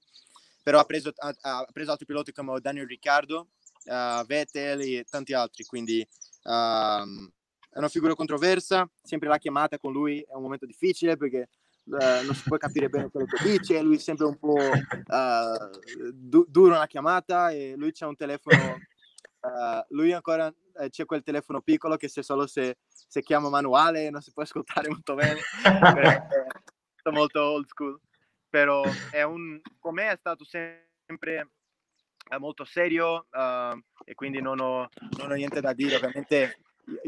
però 0.64 0.80
ha 0.80 0.86
preso, 0.86 1.12
ha, 1.16 1.36
ha 1.42 1.68
preso 1.72 1.92
altri 1.92 2.06
piloti 2.06 2.32
come 2.32 2.60
Daniel 2.62 2.88
Ricciardo, 2.88 3.50
uh, 3.86 4.26
Vettel 4.26 4.82
e 4.82 5.06
tanti 5.10 5.34
altri, 5.34 5.66
quindi 5.66 6.00
uh, 6.44 7.30
è 7.74 7.78
una 7.78 7.90
figura 7.90 8.16
controversa, 8.16 8.90
sempre 9.02 9.28
la 9.28 9.38
chiamata 9.38 9.78
con 9.78 9.92
lui 9.92 10.22
è 10.22 10.34
un 10.34 10.44
momento 10.44 10.66
difficile 10.66 11.18
perché 11.18 11.50
eh, 11.86 12.22
non 12.24 12.36
si 12.36 12.44
può 12.48 12.58
capire 12.58 12.90
bene 12.90 13.10
quello 13.10 13.26
che 13.26 13.38
dice, 13.58 13.82
lui 13.82 13.96
è 13.96 14.00
sempre 14.00 14.26
un 14.26 14.38
po' 14.38 14.58
uh, 14.58 16.12
du- 16.14 16.46
duro 16.48 16.72
nella 16.74 16.88
chiamata 16.88 17.50
e 17.50 17.74
lui 17.76 17.92
c'ha 17.92 18.08
un 18.08 18.16
telefono, 18.16 18.78
uh, 19.42 19.86
lui 19.90 20.14
ancora 20.14 20.54
eh, 20.80 20.90
c'è 20.90 21.06
quel 21.06 21.24
telefono 21.24 21.62
piccolo 21.62 21.98
che 21.98 22.08
se 22.08 22.24
solo 22.24 22.48
se, 22.48 22.78
se 22.88 23.22
chiama 23.22 23.50
manuale 23.50 24.10
non 24.10 24.22
si 24.22 24.32
può 24.32 24.44
ascoltare 24.44 24.90
molto 24.90 25.16
bene, 25.16 25.40
è 27.04 27.10
molto 27.10 27.44
old 27.44 27.68
school, 27.68 28.00
però 28.48 28.84
è 29.12 29.24
un, 29.24 29.60
con 29.80 29.96
me 29.96 30.12
è 30.12 30.18
stato 30.18 30.46
sempre 30.46 31.50
molto 32.38 32.64
serio 32.64 33.28
e 34.06 34.16
quindi 34.16 34.40
non 34.40 34.60
ho, 34.60 34.88
non 35.18 35.32
ho 35.32 35.34
niente 35.34 35.60
da 35.60 35.74
dire, 35.74 35.96
ovviamente 35.98 36.60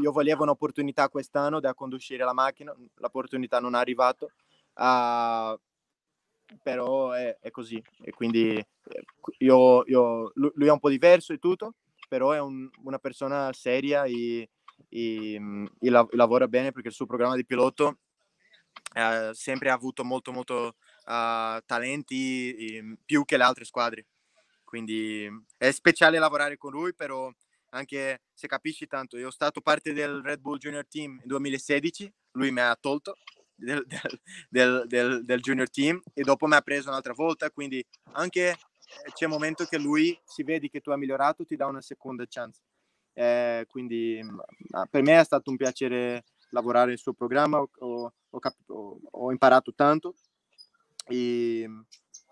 io 0.01 0.11
volevo 0.11 0.43
un'opportunità 0.43 1.09
quest'anno 1.09 1.59
da 1.59 1.73
condurre 1.73 2.17
la 2.17 2.33
macchina, 2.33 2.75
l'opportunità 2.95 3.59
non 3.59 3.75
è 3.75 3.77
arrivata, 3.77 4.27
Uh, 4.75 5.59
però 6.61 7.11
è, 7.11 7.37
è, 7.39 7.51
così. 7.51 7.81
E 8.01 8.11
quindi 8.11 8.55
eh, 8.55 8.65
io, 9.39 9.83
io, 9.85 10.31
lui 10.35 10.67
è 10.67 10.71
un 10.71 10.79
po' 10.79 10.89
diverso 10.89 11.33
e 11.33 11.39
tutto 11.39 11.75
però 12.13 12.31
è 12.31 12.39
un, 12.39 12.69
una 12.83 12.99
persona 12.99 13.51
seria 13.53 14.03
e, 14.03 14.47
e, 14.87 15.33
e, 15.79 15.89
lavora 16.11 16.47
bene 16.47 16.71
perché 16.71 16.89
il 16.89 16.93
suo 16.93 17.07
programma 17.07 17.35
di 17.35 17.43
pilota 17.43 17.91
ha 18.95 19.29
uh, 19.29 19.33
sempre 19.33 19.71
avuto 19.71 20.03
molto 20.03 20.31
molto 20.31 20.75
uh, 21.05 21.59
talenti 21.65 22.95
più 23.03 23.25
che 23.25 23.35
le 23.35 23.43
altre 23.43 23.65
squadre. 23.65 24.05
Quindi 24.63 25.27
è 25.57 25.71
speciale 25.71 26.19
lavorare 26.19 26.55
con 26.55 26.71
lui 26.71 26.93
però 26.93 27.31
anche 27.69 28.21
se 28.31 28.45
capisci 28.45 28.85
tanto 28.85 29.15
io 29.15 29.21
sono 29.21 29.31
stato 29.31 29.61
parte 29.61 29.93
del 29.93 30.21
Red 30.21 30.39
Bull 30.39 30.57
Junior 30.57 30.85
Team 30.87 31.15
nel 31.15 31.25
2016 31.25 32.13
lui 32.33 32.51
mi 32.51 32.59
ha 32.59 32.75
tolto 32.79 33.15
del, 33.63 33.85
del, 34.49 34.83
del, 34.87 35.25
del, 35.25 35.39
junior 35.39 35.69
team 35.69 36.01
e 36.13 36.23
dopo 36.23 36.47
mi 36.47 36.55
ha 36.55 36.61
preso 36.61 36.89
un'altra 36.89 37.13
volta, 37.13 37.49
quindi 37.49 37.85
anche 38.13 38.49
eh, 38.49 39.11
c'è 39.13 39.25
un 39.25 39.31
momento 39.31 39.65
che 39.65 39.77
lui 39.77 40.17
si 40.23 40.43
vede 40.43 40.69
che 40.69 40.81
tu 40.81 40.91
hai 40.91 40.97
migliorato, 40.97 41.45
ti 41.45 41.55
dà 41.55 41.65
una 41.67 41.81
seconda 41.81 42.25
chance. 42.27 42.61
Eh, 43.15 43.65
quindi 43.69 44.19
per 44.89 45.03
me 45.03 45.19
è 45.19 45.23
stato 45.23 45.51
un 45.51 45.57
piacere 45.57 46.23
lavorare 46.49 46.89
nel 46.89 46.97
suo 46.97 47.13
programma, 47.13 47.59
ho, 47.59 48.13
ho, 48.29 48.39
cap- 48.39 48.69
ho, 48.69 48.99
ho 49.11 49.31
imparato 49.31 49.73
tanto 49.73 50.15
e, 51.05 51.67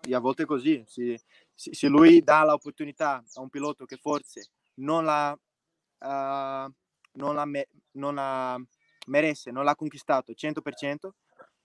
e, 0.00 0.14
a 0.14 0.18
volte 0.18 0.44
così, 0.44 0.82
se, 0.86 1.20
se, 1.54 1.88
lui 1.88 2.22
dà 2.22 2.44
l'opportunità 2.44 3.22
a 3.34 3.40
un 3.40 3.48
pilota 3.48 3.84
che 3.84 3.96
forse 3.96 4.50
non 4.74 5.04
l'ha, 5.04 5.32
uh, 5.32 6.72
non 7.12 7.34
l'ha, 7.34 7.44
me- 7.44 7.68
non 7.92 8.14
l'ha 8.14 8.60
merece, 9.06 9.50
non 9.50 9.64
l'ha 9.64 9.74
conquistato 9.74 10.32
100%, 10.32 11.10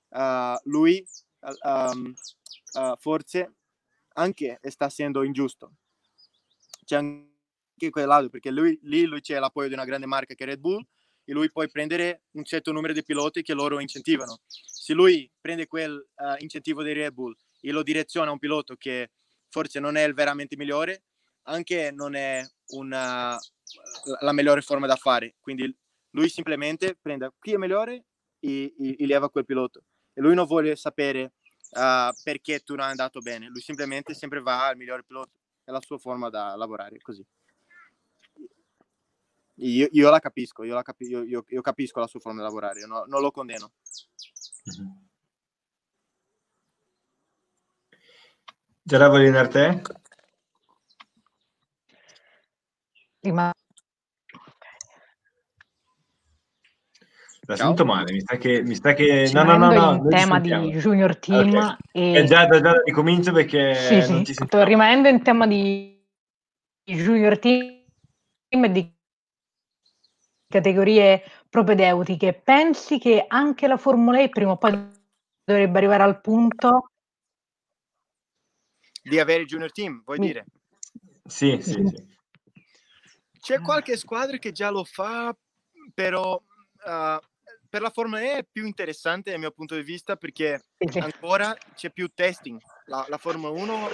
uh, 0.10 0.58
lui 0.64 1.06
um, 1.64 2.14
uh, 2.74 2.96
forse 2.98 3.54
anche 4.14 4.60
sta 4.64 4.86
essendo 4.86 5.24
ingiusto. 5.24 5.74
C'è 6.84 6.96
anche 6.96 7.90
quel 7.90 8.08
lato, 8.08 8.30
perché 8.30 8.52
lui, 8.52 8.78
lì 8.84 9.06
lui 9.06 9.22
c'è 9.22 9.40
l'appoggio 9.40 9.68
di 9.68 9.74
una 9.74 9.86
grande 9.86 10.08
marca 10.08 10.34
che 10.34 10.44
è 10.44 10.48
Red 10.48 10.60
Bull 10.60 10.86
e 11.24 11.34
lui 11.34 11.52
può 11.52 11.66
prendere 11.68 12.24
un 12.32 12.46
certo 12.46 12.72
numero 12.72 12.94
di 12.94 13.04
piloti 13.04 13.42
che 13.42 13.54
loro 13.54 13.80
incentivano. 13.80 14.40
Se 14.48 14.94
lui 14.94 15.30
prende 15.40 15.68
quel 15.68 15.94
uh, 16.16 16.36
incentivo 16.40 16.82
di 16.82 16.94
Red 16.94 17.14
Bull 17.14 17.36
e 17.60 17.72
lo 17.72 17.84
direziona 17.84 18.30
a 18.30 18.32
un 18.32 18.40
pilota 18.40 18.76
che 18.78 19.12
forse 19.50 19.80
non 19.80 19.98
è 19.98 20.04
il 20.04 20.14
veramente 20.14 20.56
migliore, 20.56 21.04
anche 21.44 21.92
non 21.92 22.16
è 22.16 22.46
una, 22.68 23.38
la 24.22 24.34
migliore 24.34 24.62
forma 24.62 24.88
da 24.88 24.96
fare. 24.96 25.36
Quindi 25.40 25.76
lui 26.12 26.30
semplicemente 26.30 26.98
prende 27.00 27.34
chi 27.40 27.54
è 27.54 27.58
migliore 27.58 28.06
e, 28.40 28.74
e, 28.78 28.96
e 28.98 29.06
leva 29.06 29.30
quel 29.30 29.46
pilota. 29.46 29.82
E 30.18 30.22
lui 30.22 30.34
non 30.34 30.48
vuole 30.48 30.76
sapere 30.76 31.34
uh, 31.74 32.12
perché 32.24 32.62
tu 32.62 32.74
non 32.74 32.88
è 32.88 32.90
andato 32.90 33.20
bene, 33.20 33.50
lui 33.50 33.62
semplicemente 33.62 34.16
sempre 34.16 34.42
va 34.42 34.66
al 34.66 34.76
migliore 34.76 35.04
pilota. 35.04 35.30
È 35.64 35.70
la 35.70 35.80
sua 35.80 36.00
forma 36.00 36.30
da 36.30 36.56
lavorare 36.56 36.98
così. 37.00 37.24
Io, 39.60 39.88
io 39.92 40.10
la 40.10 40.20
capisco, 40.20 40.64
io, 40.64 40.74
la 40.74 40.82
capi, 40.82 41.06
io, 41.06 41.22
io, 41.22 41.46
io, 41.48 41.62
capisco 41.62 42.00
la 42.00 42.08
sua 42.08 42.20
forma 42.20 42.40
di 42.40 42.46
lavorare, 42.46 42.84
no, 42.88 43.04
non 43.06 43.22
lo 43.22 43.30
condeno. 43.30 43.74
Mm-hmm. 44.72 44.92
Già 48.82 48.98
la 48.98 49.10
voglio 49.10 49.38
a 49.38 49.48
te? 49.48 49.82
Prima 53.20 53.54
La 57.48 57.56
Ciao. 57.56 57.68
sento 57.68 57.86
male, 57.86 58.12
mi 58.12 58.20
sa 58.20 58.36
che... 58.36 58.62
Mi 58.62 58.76
sa 58.76 58.94
che... 58.94 59.32
No, 59.34 59.44
no, 59.44 59.56
no, 59.56 59.72
no, 59.72 59.94
in 59.94 60.10
tema 60.10 60.38
di 60.38 60.50
Junior 60.50 61.18
Team. 61.18 61.56
Okay. 61.56 61.76
E... 61.94 62.14
Eh, 62.16 62.24
già, 62.26 62.46
già, 62.46 62.60
già 62.60 62.82
ricomincio 62.84 63.32
perché... 63.32 63.74
Sì, 63.74 64.02
sì, 64.26 64.34
sto 64.34 64.64
rimanendo 64.66 65.08
in 65.08 65.24
tema 65.24 65.48
di 65.48 66.06
Junior 66.84 67.40
Team 67.40 67.86
e 68.50 68.72
di 68.72 68.94
categorie 70.46 71.24
propedeutiche. 71.50 72.34
Pensi 72.34 73.00
che 73.00 73.24
anche 73.26 73.68
la 73.68 73.78
Formula 73.78 74.20
E 74.20 74.28
prima 74.28 74.52
o 74.52 74.58
poi 74.58 74.72
dovrebbe 75.46 75.78
arrivare 75.78 76.04
al 76.04 76.20
punto 76.20 76.92
di 79.02 79.20
avere 79.22 79.44
il 79.44 79.48
junior 79.48 79.72
team, 79.72 80.02
vuoi 80.04 80.20
dire? 80.20 80.46
Sì, 81.24 81.60
sì, 81.62 81.82
sì. 81.88 82.16
C'è 83.40 83.62
qualche 83.62 83.96
squadra 83.96 84.36
che 84.36 84.52
già 84.52 84.70
lo 84.70 84.84
fa, 84.84 85.34
però 85.94 86.36
uh, 86.36 87.20
per 87.78 87.86
la 87.86 87.92
Formula 87.92 88.22
E 88.22 88.38
è 88.38 88.44
più 88.44 88.66
interessante 88.66 89.30
dal 89.30 89.40
mio 89.40 89.52
punto 89.52 89.76
di 89.76 89.84
vista 89.84 90.16
perché 90.16 90.64
ancora 91.00 91.56
c'è 91.76 91.92
più 91.92 92.08
testing. 92.08 92.60
La, 92.86 93.06
la 93.08 93.20
Formula 93.20 93.52
1, 93.52 93.90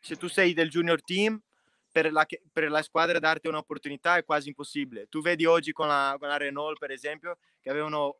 se 0.00 0.14
tu 0.14 0.28
sei 0.28 0.52
del 0.52 0.68
junior 0.68 1.02
team, 1.02 1.42
per 1.90 2.12
la, 2.12 2.24
per 2.52 2.70
la, 2.70 2.82
squadra 2.82 3.18
darti 3.18 3.48
un'opportunità 3.48 4.16
è 4.16 4.24
quasi 4.24 4.46
impossibile. 4.46 5.08
Tu 5.08 5.22
vedi 5.22 5.44
oggi 5.44 5.72
con 5.72 5.88
la, 5.88 6.14
con 6.20 6.28
la, 6.28 6.36
Renault, 6.36 6.78
per 6.78 6.92
esempio, 6.92 7.38
che 7.60 7.68
avevano 7.68 8.18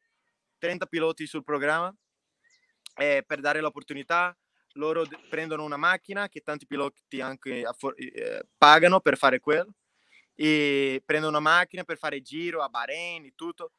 30 0.59 0.87
piloti 0.87 1.25
sul 1.25 1.45
programma 1.45 1.95
e 2.97 3.23
per 3.25 3.39
dare 3.39 3.61
l'opportunità 3.61 4.37
loro 4.73 5.05
d- 5.05 5.29
prendono 5.29 5.63
una 5.63 5.77
macchina 5.77 6.29
che 6.29 6.41
tanti 6.41 6.67
piloti 6.67 7.21
anche 7.21 7.63
affor- 7.63 7.97
eh, 7.97 8.45
pagano 8.59 8.99
per 8.99 9.17
fare 9.17 9.39
quello 9.39 9.73
e 10.35 11.01
prendono 11.05 11.39
una 11.39 11.49
macchina 11.49 11.85
per 11.85 11.97
fare 11.97 12.21
giro 12.23 12.61
a 12.63 12.69
Bahrain 12.69 13.25
e 13.25 13.35
tutto, 13.37 13.71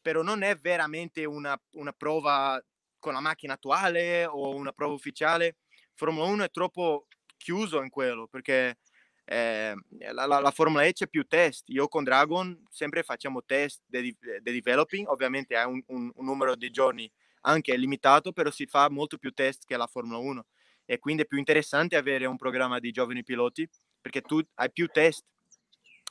però 0.00 0.22
non 0.22 0.42
è 0.42 0.56
veramente 0.56 1.24
una, 1.24 1.60
una 1.72 1.92
prova 1.92 2.62
con 2.98 3.12
la 3.12 3.20
macchina 3.20 3.54
attuale 3.54 4.24
o 4.26 4.54
una 4.54 4.72
prova 4.72 4.94
ufficiale. 4.94 5.56
Formula 5.94 6.26
1 6.26 6.44
è 6.44 6.50
troppo 6.50 7.06
chiuso 7.36 7.82
in 7.82 7.90
quello 7.90 8.26
perché 8.26 8.78
eh, 9.24 9.74
la, 10.12 10.26
la, 10.26 10.40
la, 10.40 10.50
Formula 10.50 10.84
E 10.84 10.92
c'è 10.92 11.06
più 11.06 11.24
test. 11.24 11.68
Io 11.68 11.88
con 11.88 12.04
Dragon 12.04 12.64
sempre 12.70 13.02
facciamo 13.02 13.44
test 13.44 13.82
di 13.86 14.16
de, 14.18 14.40
de 14.40 14.52
developing, 14.52 15.06
ovviamente 15.08 15.56
hai 15.56 15.66
un, 15.66 15.82
un, 15.88 16.10
un 16.14 16.24
numero 16.24 16.56
di 16.56 16.70
giorni 16.70 17.10
anche 17.42 17.76
limitato, 17.76 18.32
però 18.32 18.50
si 18.50 18.66
fa 18.66 18.88
molto 18.88 19.18
più 19.18 19.32
test 19.32 19.64
che 19.66 19.76
la 19.76 19.86
Formula 19.86 20.18
1 20.18 20.46
e 20.84 20.98
quindi 20.98 21.22
è 21.22 21.26
più 21.26 21.36
interessante 21.36 21.96
avere 21.96 22.24
un 22.24 22.38
programma 22.38 22.78
di 22.78 22.90
giovani 22.90 23.22
piloti 23.22 23.68
perché 24.00 24.22
tu 24.22 24.40
hai 24.54 24.72
più 24.72 24.86
test 24.86 25.22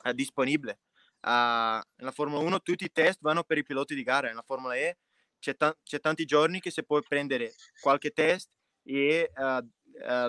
uh, 0.03 0.11
disponibile. 0.11 0.79
Uh, 1.27 1.83
nella 1.97 2.13
Formula 2.13 2.39
1 2.39 2.61
tutti 2.61 2.85
i 2.85 2.91
test 2.91 3.17
vanno 3.19 3.43
per 3.43 3.57
i 3.57 3.63
piloti 3.63 3.93
di 3.93 4.03
gara, 4.03 4.29
nella 4.29 4.43
Formula 4.43 4.75
E 4.75 4.97
c'è, 5.39 5.57
ta- 5.57 5.75
c'è 5.83 5.99
tanti 5.99 6.23
giorni 6.23 6.61
che 6.61 6.71
si 6.71 6.85
può 6.85 7.01
prendere 7.01 7.53
qualche 7.81 8.11
test 8.11 8.49
e 8.83 9.29
uh, 9.35 9.67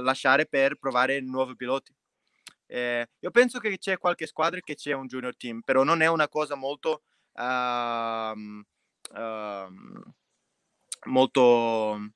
lasciare 0.03 0.47
per 0.47 0.75
provare 0.77 1.21
nuovi 1.21 1.55
piloti. 1.55 1.95
Eh, 2.67 3.09
io 3.21 3.31
penso 3.31 3.61
che 3.61 3.79
c'è 3.79 3.97
qualche 3.97 4.27
squadra 4.27 4.59
che 4.61 4.75
c'è 4.75 4.93
un 4.93 5.07
junior 5.07 5.37
team, 5.37 5.61
però 5.61 5.85
non 5.85 6.03
è 6.03 6.09
una 6.09 6.29
cosa 6.29 6.57
molto 6.57 7.03
uh, 7.35 8.63
uh, 9.15 9.73
molto 11.07 12.11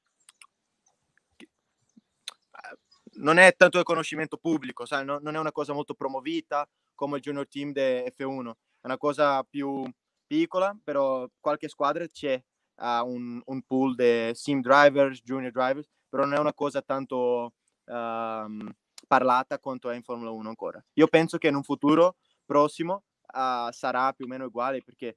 non 3.15 3.39
è 3.39 3.55
tanto 3.55 3.79
il 3.79 3.85
conoscimento 3.85 4.39
pubblico, 4.39 4.87
sai? 4.87 5.05
non 5.05 5.35
è 5.35 5.39
una 5.39 5.53
cosa 5.53 5.73
molto 5.73 5.95
promovita 5.95 6.69
come 6.95 7.19
il 7.19 7.23
junior 7.23 7.47
team 7.47 7.73
di 7.73 7.81
F1, 7.81 8.51
è 8.83 8.87
una 8.87 8.99
cosa 8.99 9.45
più 9.45 9.85
piccola, 10.27 10.77
però 10.83 11.29
qualche 11.41 11.69
squadra 11.69 12.05
c'è 12.07 12.43
uh, 12.77 12.85
un, 12.85 13.41
un, 13.45 13.63
pool 13.63 13.95
di 13.95 14.33
sim 14.35 14.61
drivers, 14.61 15.23
junior 15.23 15.53
drivers, 15.53 15.89
però 16.09 16.25
non 16.25 16.35
è 16.35 16.39
una 16.39 16.53
cosa 16.53 16.83
tanto 16.83 17.53
uh, 17.85 18.75
parlata 19.07 19.59
quanto 19.61 19.89
è 19.89 19.95
in 19.95 20.03
Formula 20.03 20.31
1 20.31 20.49
ancora. 20.49 20.85
Io 20.95 21.07
penso 21.07 21.39
che 21.39 21.47
in 21.47 21.55
un 21.55 21.63
futuro 21.63 22.17
prossimo 22.45 23.05
uh, 23.35 23.71
sarà 23.71 24.13
più 24.13 24.25
o 24.25 24.29
meno 24.29 24.47
uguale 24.47 24.83
perché 24.83 25.17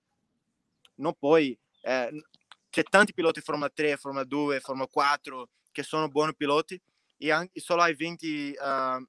non 0.98 1.16
puoi, 1.18 1.58
eh, 1.82 2.24
c'è 2.70 2.84
tanti 2.84 3.14
piloti 3.14 3.42
Formula 3.42 3.70
3, 3.70 3.98
Formula 3.98 4.24
2, 4.24 4.60
Formula 4.60 4.88
4 4.88 5.50
che 5.72 5.84
sono 5.84 6.08
buoni 6.08 6.36
piloti 6.36 6.80
e 7.18 7.32
anche, 7.32 7.60
solo 7.60 7.82
hai 7.82 7.96
20 7.96 8.56
uh, 8.58 9.06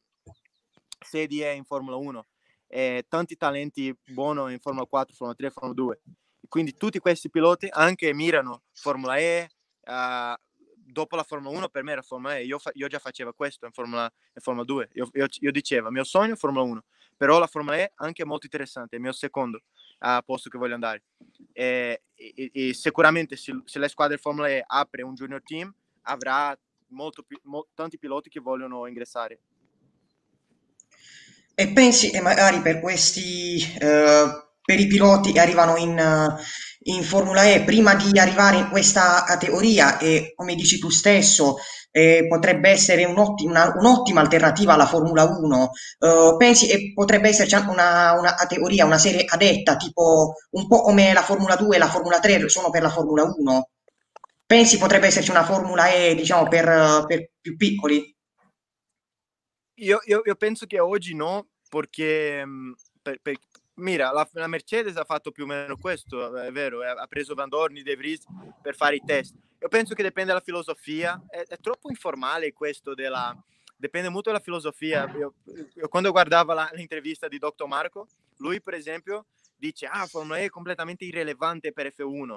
sedie 0.98 1.52
in 1.52 1.64
Formula 1.64 1.96
1 1.96 2.26
e 2.66 3.04
tanti 3.08 3.36
talenti 3.36 3.96
buoni 4.06 4.52
in 4.52 4.58
Formula 4.60 4.86
4, 4.86 5.14
Formula 5.14 5.36
3, 5.36 5.50
Formula 5.50 5.74
2. 5.74 6.00
Quindi 6.48 6.74
tutti 6.74 6.98
questi 6.98 7.30
piloti 7.30 7.68
anche 7.70 8.12
mirano 8.12 8.62
Formula 8.72 9.16
E, 9.16 9.48
uh, 9.82 10.34
dopo 10.74 11.16
la 11.16 11.24
Formula 11.24 11.56
1 11.56 11.68
per 11.68 11.82
me 11.82 11.92
era 11.92 12.02
Formula 12.02 12.36
E, 12.36 12.44
io, 12.44 12.58
fa- 12.58 12.70
io 12.74 12.86
già 12.86 12.98
facevo 12.98 13.32
questo 13.32 13.66
in 13.66 13.72
Formula, 13.72 14.04
in 14.04 14.40
Formula 14.40 14.64
2, 14.64 14.90
io, 14.92 15.08
io, 15.12 15.26
io 15.28 15.50
dicevo, 15.50 15.90
mio 15.90 16.04
sogno 16.04 16.34
è 16.34 16.36
Formula 16.36 16.64
1, 16.64 16.84
però 17.16 17.38
la 17.38 17.46
Formula 17.46 17.76
E 17.76 17.84
è 17.84 17.92
anche 17.96 18.24
molto 18.24 18.46
interessante, 18.46 18.94
è 18.94 18.98
il 18.98 19.04
mio 19.04 19.12
secondo 19.12 19.62
uh, 20.00 20.22
posto 20.24 20.48
che 20.48 20.58
voglio 20.58 20.74
andare. 20.74 21.04
E, 21.52 22.02
e, 22.14 22.50
e 22.52 22.74
sicuramente 22.74 23.36
se, 23.36 23.60
se, 23.64 23.78
la 23.78 23.88
squadra 23.88 24.14
di 24.14 24.20
Formula 24.20 24.48
E 24.48 24.62
apre 24.64 25.02
un 25.02 25.14
junior 25.14 25.42
team 25.42 25.72
avrà 26.02 26.56
molto, 26.88 27.24
mo, 27.42 27.66
tanti 27.74 27.98
piloti 27.98 28.28
che 28.28 28.40
vogliono 28.40 28.86
ingressare. 28.86 29.40
E 31.58 31.68
pensi, 31.68 32.10
e 32.10 32.20
magari 32.20 32.60
per 32.60 32.80
questi, 32.80 33.56
eh, 33.78 34.24
per 34.62 34.78
i 34.78 34.86
piloti 34.86 35.32
che 35.32 35.40
arrivano 35.40 35.76
in, 35.76 36.36
in 36.82 37.02
Formula 37.02 37.44
E, 37.44 37.62
prima 37.62 37.94
di 37.94 38.18
arrivare 38.18 38.58
in 38.58 38.68
questa 38.68 39.24
categoria, 39.26 39.96
e 39.96 40.34
come 40.36 40.54
dici 40.54 40.78
tu 40.78 40.90
stesso, 40.90 41.56
eh, 41.90 42.26
potrebbe 42.28 42.68
essere 42.68 43.06
un'ottima, 43.06 43.72
un'ottima, 43.74 44.20
alternativa 44.20 44.74
alla 44.74 44.84
Formula 44.84 45.24
1. 45.24 45.70
Eh, 46.00 46.34
pensi 46.36 46.66
che 46.66 46.92
potrebbe 46.92 47.28
esserci 47.28 47.54
anche 47.54 47.70
una, 47.70 48.12
una, 48.18 48.34
categoria, 48.34 48.84
una 48.84 48.98
serie 48.98 49.24
cadetta, 49.24 49.76
tipo 49.76 50.34
un 50.50 50.66
po' 50.66 50.82
come 50.82 51.14
la 51.14 51.22
Formula 51.22 51.56
2 51.56 51.76
e 51.76 51.78
la 51.78 51.88
Formula 51.88 52.18
3 52.20 52.50
sono 52.50 52.68
per 52.68 52.82
la 52.82 52.90
Formula 52.90 53.22
1? 53.24 53.68
Pensi 54.44 54.76
potrebbe 54.76 55.06
esserci 55.06 55.30
una 55.30 55.44
Formula 55.44 55.88
E, 55.90 56.14
diciamo, 56.14 56.48
per, 56.48 57.04
per 57.06 57.30
più 57.40 57.56
piccoli? 57.56 58.15
Io, 59.76 60.00
io, 60.04 60.22
io, 60.24 60.34
penso 60.36 60.66
che 60.66 60.80
oggi 60.80 61.14
no, 61.14 61.48
perché 61.68 62.44
mm, 62.44 62.72
per, 63.02 63.20
per, 63.20 63.36
Mira, 63.76 64.10
la, 64.10 64.26
la, 64.32 64.46
Mercedes 64.46 64.96
ha 64.96 65.04
fatto 65.04 65.30
più 65.30 65.44
o 65.44 65.46
meno 65.46 65.76
questo, 65.76 66.34
è 66.34 66.50
vero, 66.50 66.80
ha 66.82 67.06
preso 67.06 67.34
Van 67.34 67.48
Dorn, 67.48 67.82
De 67.82 67.94
Vries 67.94 68.24
per 68.62 68.74
fare 68.74 68.96
i 68.96 69.02
test. 69.04 69.34
Io 69.60 69.68
penso 69.68 69.94
che 69.94 70.02
dipende 70.02 70.30
dalla 70.30 70.42
filosofia, 70.42 71.22
è, 71.28 71.42
è 71.46 71.58
troppo 71.58 71.90
informale 71.90 72.52
questo 72.52 72.94
della... 72.94 73.36
Dipende 73.78 74.08
molto 74.08 74.30
dalla 74.30 74.42
filosofia. 74.42 75.06
Io, 75.14 75.34
io 75.74 75.88
quando 75.88 76.10
guardavo 76.10 76.54
la, 76.54 76.70
l'intervista 76.72 77.28
di 77.28 77.36
Dr. 77.36 77.66
Marco, 77.66 78.06
lui 78.38 78.62
per 78.62 78.72
esempio 78.72 79.26
dice, 79.54 79.84
ah, 79.84 80.06
Formula 80.06 80.38
E 80.38 80.44
è 80.44 80.48
completamente 80.48 81.04
irrilevante 81.04 81.72
per 81.72 81.92
F1, 81.94 82.36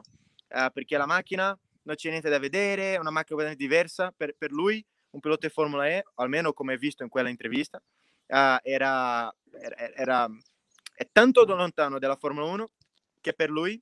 eh, 0.50 0.70
perché 0.74 0.98
la 0.98 1.06
macchina 1.06 1.58
non 1.84 1.96
c'è 1.96 2.10
niente 2.10 2.30
da 2.30 2.40
vedere, 2.40 2.96
è 2.96 2.98
una 2.98 3.12
macchina 3.12 3.38
completamente 3.38 3.64
diversa. 3.64 4.14
Per, 4.16 4.36
per 4.38 4.52
lui 4.52 4.86
un 5.12 5.20
pilota 5.20 5.48
di 5.48 5.54
Formula 5.54 5.88
E, 5.88 6.04
almeno 6.16 6.54
come 6.54 6.78
visto 6.78 7.04
in 7.04 7.10
quella 7.10 7.30
intervista, 7.30 7.78
uh, 7.78 8.58
era, 8.62 9.34
era, 9.52 9.94
era 9.96 10.30
è 11.00 11.08
tanto 11.12 11.46
lontano 11.46 11.98
dalla 11.98 12.18
Formula 12.18 12.46
1 12.46 12.70
che 13.22 13.34
per 13.34 13.50
lui 13.50 13.82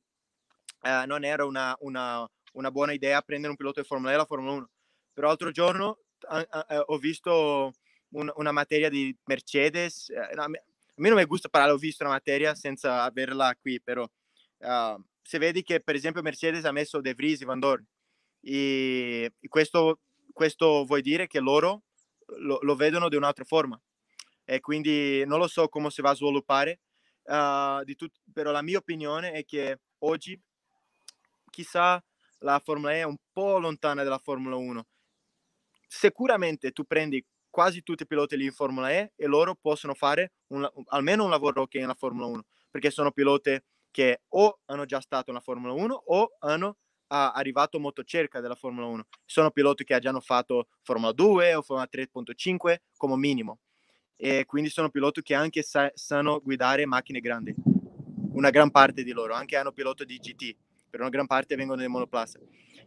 eh, 0.84 1.06
non 1.08 1.24
era 1.24 1.46
una, 1.46 1.76
una, 1.80 2.30
una, 2.54 2.72
buona 2.72 2.94
idea 2.94 3.22
prendere 3.24 3.50
un 3.50 3.58
pilota 3.58 3.82
di 3.82 3.88
Formula 3.88 4.12
E 4.12 4.14
alla 4.14 4.26
Formula 4.26 4.52
1. 4.52 4.70
Però 5.14 5.28
l'altro 5.28 5.50
giorno 5.50 5.98
a, 6.28 6.84
ho 6.86 6.98
visto 7.00 7.74
un, 8.10 8.32
una 8.36 8.52
materia 8.52 8.90
di 8.90 9.16
Mercedes, 9.26 10.10
no, 10.36 10.44
a, 10.44 10.48
me, 10.48 10.64
non 10.96 11.18
mi 11.18 11.26
gusta 11.26 11.50
parlare, 11.50 11.74
ho 11.74 11.78
visto 11.78 12.04
una 12.04 12.14
materia 12.14 12.54
senza 12.54 13.02
averla 13.02 13.56
qui, 13.60 13.82
però 13.82 14.04
uh, 14.04 15.04
se 15.22 15.38
vedi 15.40 15.64
che 15.64 15.80
per 15.82 15.96
esempio 15.96 16.22
Mercedes 16.22 16.66
ha 16.66 16.72
messo 16.72 17.02
De 17.02 17.16
Vries 17.16 17.42
e 17.42 17.46
Van 17.46 17.60
Dorn, 17.60 17.84
e 18.42 19.32
questo, 19.48 20.02
questo 20.38 20.86
vuol 20.86 21.02
dire 21.02 21.26
che 21.26 21.40
loro 21.40 21.82
lo, 22.38 22.60
lo 22.62 22.76
vedono 22.76 23.10
di 23.10 23.16
un'altra 23.16 23.44
forma 23.44 23.82
e 24.46 24.60
quindi 24.60 25.26
non 25.26 25.40
lo 25.40 25.48
so 25.48 25.68
come 25.68 25.90
si 25.90 26.04
va 26.04 26.12
a 26.12 26.16
sviluppare 26.16 26.82
uh, 27.24 27.84
tut- 27.96 28.22
però 28.32 28.52
la 28.52 28.62
mia 28.62 28.78
opinione 28.78 29.32
è 29.32 29.44
che 29.44 29.80
oggi 30.04 30.40
chissà 31.50 32.00
la 32.42 32.62
Formula 32.64 32.94
E 32.94 32.98
è 32.98 33.04
un 33.04 33.18
po' 33.32 33.58
lontana 33.58 34.04
dalla 34.04 34.20
Formula 34.20 34.56
1. 34.56 34.86
Sicuramente 35.88 36.72
tu 36.72 36.84
prendi 36.84 37.26
quasi 37.50 37.82
tutti 37.82 38.04
i 38.04 38.08
piloti 38.08 38.38
lì 38.38 38.46
in 38.46 38.52
Formula 38.52 38.92
E 38.92 39.14
e 39.16 39.26
loro 39.26 39.56
possono 39.60 39.96
fare 39.96 40.34
un, 40.50 40.70
almeno 40.90 41.24
un 41.24 41.32
lavoro 41.32 41.68
è 41.68 41.80
nella 41.80 41.96
Formula 41.96 42.28
1, 42.28 42.46
perché 42.70 42.92
sono 42.92 43.12
piloti 43.12 43.60
che 43.90 44.22
o 44.28 44.60
hanno 44.66 44.86
già 44.86 45.02
stato 45.02 45.32
nella 45.32 45.44
Formula 45.44 45.74
1 45.74 45.94
o 45.96 46.36
hanno 46.42 46.78
uh, 47.08 47.32
arrivato 47.34 47.80
molto 47.80 48.04
cerca 48.04 48.40
della 48.40 48.56
Formula 48.56 48.88
1. 48.88 49.06
Sono 49.26 49.52
piloti 49.52 49.84
che 49.84 49.98
già 50.00 50.10
hanno 50.10 50.20
fatto 50.20 50.68
Formula 50.82 51.12
2 51.12 51.56
o 51.56 51.62
Formula 51.62 51.88
3.5 51.92 52.78
come 52.98 53.16
minimo 53.16 53.60
e 54.16 54.46
quindi 54.46 54.70
sono 54.70 54.90
piloti 54.90 55.22
che 55.22 55.36
anche 55.36 55.62
sa- 55.62 55.92
sanno 55.94 56.42
guidare 56.42 56.86
macchine 56.86 57.20
grandi, 57.20 57.54
una 58.32 58.50
gran 58.50 58.72
parte 58.72 59.04
di 59.04 59.12
loro, 59.12 59.34
anche 59.34 59.56
hanno 59.58 59.72
piloti 59.72 60.06
di 60.06 60.18
GT 60.18 60.56
per 60.90 61.02
una 61.02 61.10
gran 61.10 61.28
parte 61.28 61.56
vengono 61.56 61.80
dai 61.80 61.90
monoplaza. 61.90 62.40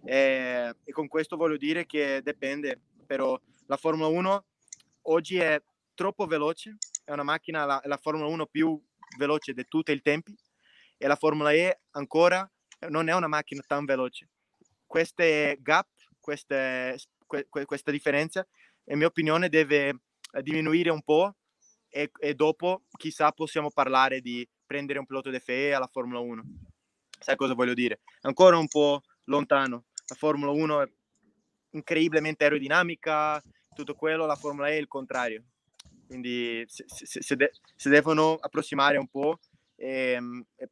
E, 0.04 0.74
e 0.82 0.92
con 0.92 1.06
questo 1.08 1.36
voglio 1.36 1.56
dire 1.56 1.86
che 1.86 2.20
dipende, 2.24 2.80
però 3.06 3.38
la 3.66 3.76
Formula 3.76 4.08
1 4.08 4.44
oggi 5.02 5.38
è 5.38 5.62
troppo 5.94 6.26
veloce, 6.26 6.76
è 7.04 7.12
una 7.12 7.22
macchina, 7.22 7.64
la, 7.64 7.80
la 7.84 7.98
Formula 7.98 8.26
1 8.26 8.46
più 8.46 8.80
veloce 9.18 9.52
di 9.52 9.64
tutti 9.68 9.92
i 9.92 10.00
tempi 10.00 10.34
e 10.96 11.06
la 11.06 11.16
Formula 11.16 11.52
E 11.52 11.80
ancora 11.92 12.50
non 12.88 13.08
è 13.08 13.14
una 13.14 13.28
macchina 13.28 13.62
tan 13.66 13.84
veloce. 13.84 14.28
Queste 14.86 15.58
gap, 15.60 15.88
queste, 16.18 16.98
que, 17.26 17.46
questa 17.64 17.90
differenza, 17.90 18.46
in 18.84 18.98
mia 18.98 19.06
opinione, 19.06 19.48
deve 19.48 20.00
diminuire 20.42 20.90
un 20.90 21.02
po' 21.02 21.36
e, 21.88 22.10
e, 22.18 22.34
dopo 22.34 22.82
chissà 22.96 23.32
possiamo 23.32 23.70
parlare 23.70 24.20
di 24.20 24.48
prendere 24.64 24.98
un 24.98 25.06
pilota 25.06 25.30
di 25.30 25.40
FE 25.40 25.74
alla 25.74 25.88
Formula 25.88 26.20
1. 26.20 26.42
Sai 27.18 27.36
cosa 27.36 27.54
voglio 27.54 27.74
dire? 27.74 28.00
Ancora 28.22 28.56
un 28.56 28.68
po' 28.68 29.02
lontano. 29.24 29.86
La 30.06 30.14
Formula 30.14 30.52
1 30.52 30.82
è 30.82 30.90
incredibilmente 31.70 32.44
aerodinamica, 32.44 33.42
tutto 33.74 33.94
quello, 33.94 34.26
la 34.26 34.36
Formula 34.36 34.68
E 34.68 34.72
è 34.72 34.76
il 34.76 34.88
contrario. 34.88 35.44
Quindi 36.06 36.64
se, 36.66 37.36
de- 37.36 37.52
devono 37.84 38.34
approssimare 38.34 38.96
un 38.96 39.06
po' 39.06 39.38
e, 39.76 40.18
e 40.56 40.70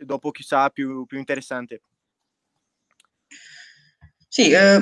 dopo 0.00 0.30
chissà 0.30 0.68
più, 0.70 1.04
più 1.06 1.18
interessante. 1.18 1.80
Sì, 4.28 4.50
eh, 4.50 4.80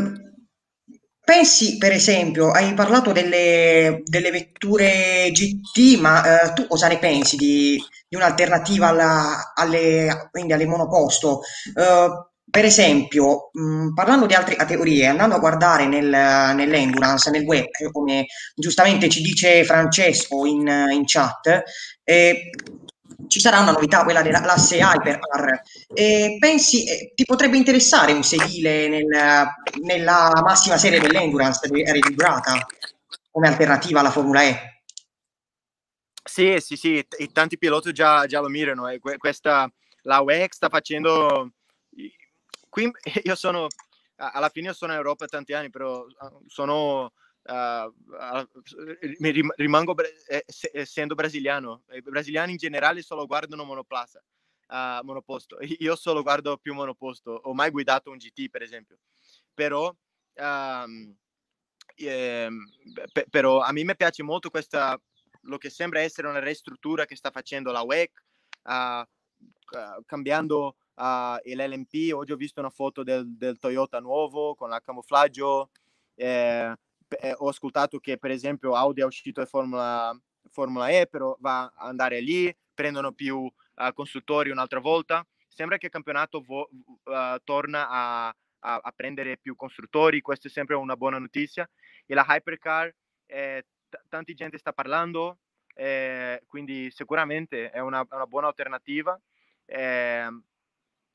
Pensi, 1.25 1.79
per 1.79 1.93
esempio, 1.93 2.51
hai 2.51 2.75
parlato 2.75 3.13
delle, 3.13 4.03
delle 4.05 4.33
vetture 4.33 5.31
GT, 5.31 6.01
ma 6.01 6.43
eh, 6.43 6.53
tu 6.53 6.67
cosa 6.67 6.89
ne 6.89 6.99
pensi 6.99 7.37
di, 7.37 7.81
di 8.09 8.17
un'alternativa 8.17 8.89
alla, 8.89 9.53
alle, 9.55 10.31
alle 10.33 10.67
monoposto? 10.67 11.43
Uh, 11.75 12.29
per 12.51 12.65
esempio, 12.65 13.51
mh, 13.53 13.95
parlando 13.95 14.27
di 14.27 14.35
altre 14.35 14.57
categorie, 14.57 15.07
andando 15.07 15.37
a 15.37 15.39
guardare 15.39 15.87
nel, 15.87 16.09
nell'endurance, 16.09 17.31
nel 17.31 17.45
web, 17.45 17.69
come 17.93 18.27
giustamente 18.57 19.09
ci 19.09 19.23
dice 19.23 19.65
Francesco 19.65 20.45
in, 20.45 20.67
in 20.91 21.03
chat, 21.07 21.63
eh, 22.03 22.51
ci 23.29 23.41
sarà 23.41 23.61
una 23.61 23.73
novità, 23.73 24.05
quella 24.05 24.23
dell'asse 24.23 24.79
Hypercar. 24.79 25.63
E 25.93 26.37
pensi, 26.39 26.85
eh, 26.85 27.13
ti 27.15 27.25
potrebbe 27.25 27.57
interessare 27.57 28.13
un 28.13 28.23
sedile 28.23 28.89
nel, 28.89 29.07
nella 29.83 30.33
massima 30.43 30.77
serie 30.77 31.01
dell'Endurance 31.01 31.69
registrata 31.69 32.67
come 33.31 33.49
alternativa 33.49 34.01
alla 34.01 34.11
Formula 34.11 34.43
E? 34.43 34.83
Sì, 36.25 36.57
sì, 36.61 36.77
sì, 36.77 37.05
i 37.19 37.33
tanti 37.33 37.59
piloti 37.59 37.93
già, 37.93 38.27
già 38.27 38.41
lo 38.41 38.49
mirano. 38.49 38.89
Eh. 38.89 38.99
Questa, 38.99 39.71
la 40.03 40.21
WEC 40.21 40.55
sta 40.55 40.69
facendo... 40.69 41.53
Qui 42.69 42.91
io 43.25 43.35
sono, 43.35 43.67
alla 44.17 44.49
fine 44.49 44.69
io 44.69 44.73
sono 44.73 44.93
in 44.93 44.99
Europa 44.99 45.27
tanti 45.27 45.53
anni, 45.53 45.69
però 45.69 46.07
ah, 46.19 46.33
sono 46.47 47.13
Uh, 47.45 47.93
uh, 48.13 48.49
rimango 49.57 49.97
eh, 50.29 50.45
essendo 50.73 51.15
brasiliano. 51.15 51.83
I 51.91 52.01
brasiliani 52.01 52.53
in 52.53 52.57
generale 52.57 53.03
solo 53.03 53.27
guardano 53.27 53.65
monoplaza, 53.65 54.23
uh, 54.69 55.05
monoposto. 55.05 55.59
Io 55.79 55.97
solo 55.97 56.23
guardo 56.23 56.57
più 56.59 56.73
monoposto. 56.75 57.33
Ho 57.33 57.55
mai 57.55 57.71
guidato 57.71 58.11
un 58.11 58.19
GT, 58.19 58.49
per 58.49 58.63
esempio. 58.63 58.99
Però, 59.55 59.95
um, 60.35 61.17
eh, 61.97 62.49
pe- 63.13 63.27
però 63.29 63.61
a 63.61 63.73
me 63.73 63.97
piace 63.97 64.23
molto 64.23 64.49
questa, 64.49 65.01
lo 65.43 65.59
che 65.59 65.69
sembra 65.71 66.01
essere 66.01 66.29
una 66.29 66.41
ristruttura 66.41 67.07
che 67.07 67.17
sta 67.17 67.31
facendo 67.31 67.73
la 67.73 67.83
WEC, 67.83 68.25
cambiando 70.07 70.77
l'LMP. 70.95 72.13
Oggi 72.13 72.33
ho 72.33 72.37
visto 72.37 72.61
una 72.61 72.71
foto 72.71 73.03
del, 73.03 73.37
del 73.37 73.59
Toyota 73.59 73.99
nuovo 73.99 74.55
con 74.55 74.71
il 74.71 74.81
camuffaggio. 74.81 75.71
Eh, 76.15 76.73
eh, 77.21 77.35
ho 77.37 77.49
ascoltato 77.49 77.99
che 77.99 78.19
per 78.19 78.31
esempio 78.31 78.75
Audi 78.75 79.01
è 79.01 79.05
uscito 79.05 79.41
da 79.41 79.47
Formula, 79.47 80.19
Formula 80.51 80.89
E, 80.91 81.07
però 81.07 81.37
va 81.41 81.65
a 81.75 81.87
andare 81.87 82.21
lì, 82.21 82.55
prendono 82.75 83.13
più 83.13 83.39
uh, 83.39 83.93
costruttori 83.95 84.51
un'altra 84.51 84.81
volta. 84.81 85.27
Sembra 85.49 85.77
che 85.77 85.87
il 85.87 85.93
campionato 85.93 86.41
vo- 86.41 86.69
uh, 87.05 87.39
torna 87.45 87.89
a, 87.89 88.29
a, 88.29 88.81
a, 88.83 88.93
prendere 88.95 89.37
più 89.37 89.55
costruttori, 89.55 90.21
questa 90.21 90.49
è 90.49 90.51
sempre 90.51 90.75
una 90.75 90.97
buona 90.97 91.19
notizia. 91.19 91.69
E 92.07 92.15
la 92.15 92.25
Hypercar, 92.27 92.95
eh, 93.27 93.67
t- 93.89 94.03
tanta 94.09 94.33
gente 94.33 94.59
sta 94.59 94.73
parlando, 94.73 95.39
eh, 95.75 96.43
quindi 96.47 96.91
sicuramente 96.91 97.71
è 97.71 97.81
una, 97.81 98.07
una 98.11 98.27
buona 98.27 98.49
alternativa. 98.49 99.19
Eh, 99.65 100.27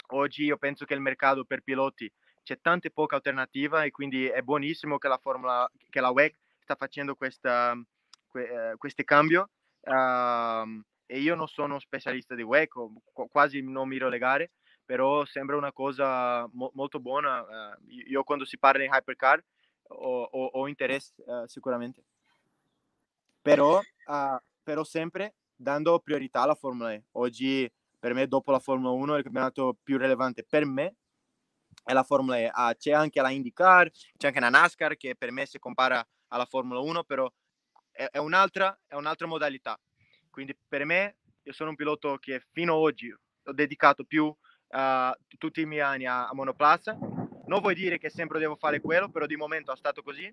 oggi 0.09 0.45
io 0.45 0.57
penso 0.57 0.85
che 0.85 0.93
il 0.93 1.01
mercato 1.01 1.43
per 1.43 1.61
piloti 1.61 2.11
c'è 2.47 2.61
tante 2.61 2.91
poche 2.91 3.15
alternative 3.15 3.83
e 3.83 3.91
quindi 3.91 4.25
è 4.25 4.41
buonissimo 4.41 4.97
che 4.97 5.09
la 5.09 5.17
Formula, 5.17 5.69
che 5.89 5.99
la 5.99 6.11
WEC 6.11 6.33
sta 6.59 6.75
facendo 6.75 7.13
questa, 7.13 7.77
que, 8.25 8.71
uh, 8.71 8.77
questo 8.77 9.03
cambio. 9.03 9.49
Uh, 9.81 10.81
e 11.05 11.19
io 11.19 11.35
non 11.35 11.49
sono 11.49 11.77
specialista 11.79 12.35
di 12.35 12.43
WEC, 12.43 12.71
quasi 13.29 13.61
non 13.61 13.89
miro 13.89 14.07
le 14.07 14.17
gare, 14.17 14.51
però 14.85 15.25
sembra 15.25 15.57
una 15.57 15.73
cosa 15.73 16.47
mo- 16.53 16.71
molto 16.73 17.01
buona. 17.01 17.41
Uh, 17.41 17.83
io 17.89 18.23
quando 18.23 18.45
si 18.45 18.57
parla 18.57 18.79
di 18.79 18.89
hypercar 18.89 19.43
ho, 19.89 20.23
ho, 20.23 20.45
ho 20.45 20.67
interesse 20.69 21.15
eh, 21.17 21.43
sicuramente. 21.47 22.01
Però, 23.41 23.81
però 24.63 24.83
sempre 24.85 25.35
dando 25.53 25.99
priorità 25.99 26.43
alla 26.43 26.55
Formula 26.55 26.93
E. 26.93 27.03
Oggi 27.13 27.69
per 27.99 28.13
me 28.13 28.25
dopo 28.27 28.51
la 28.51 28.59
Formula 28.59 28.91
1 28.91 29.15
è 29.15 29.17
il 29.17 29.23
campionato 29.23 29.75
più 29.81 29.97
rilevante 29.97 30.43
per 30.43 30.65
me 30.65 30.95
è 31.83 31.93
la 31.93 32.03
Formula 32.03 32.37
E. 32.37 32.49
Ah, 32.51 32.75
c'è 32.75 32.91
anche 32.91 33.21
la 33.21 33.29
IndyCar, 33.29 33.89
c'è 34.17 34.27
anche 34.27 34.39
la 34.39 34.49
NASCAR 34.49 34.97
che 34.97 35.15
per 35.15 35.31
me 35.31 35.45
si 35.45 35.59
compara 35.59 36.05
alla 36.29 36.45
Formula 36.45 36.79
1, 36.79 37.03
però 37.03 37.31
è, 37.91 38.07
è, 38.11 38.17
un'altra, 38.17 38.77
è 38.87 38.95
un'altra 38.95 39.27
modalità. 39.27 39.79
Quindi 40.29 40.55
per 40.67 40.85
me, 40.85 41.17
io 41.43 41.53
sono 41.53 41.71
un 41.71 41.75
pilota 41.75 42.17
che 42.19 42.41
fino 42.51 42.73
ad 42.73 42.79
oggi 42.79 43.11
ho 43.11 43.53
dedicato 43.53 44.03
più 44.03 44.25
uh, 44.25 45.35
tutti 45.37 45.61
i 45.61 45.65
miei 45.65 45.81
anni 45.81 46.05
a, 46.05 46.27
a, 46.27 46.33
monoplaza. 46.33 46.97
Non 47.45 47.61
vuol 47.61 47.73
dire 47.73 47.97
che 47.97 48.09
sempre 48.09 48.39
devo 48.39 48.55
fare 48.55 48.81
quello, 48.81 49.09
però 49.09 49.25
di 49.25 49.35
momento 49.35 49.71
è 49.71 49.77
stato 49.77 50.03
così. 50.03 50.31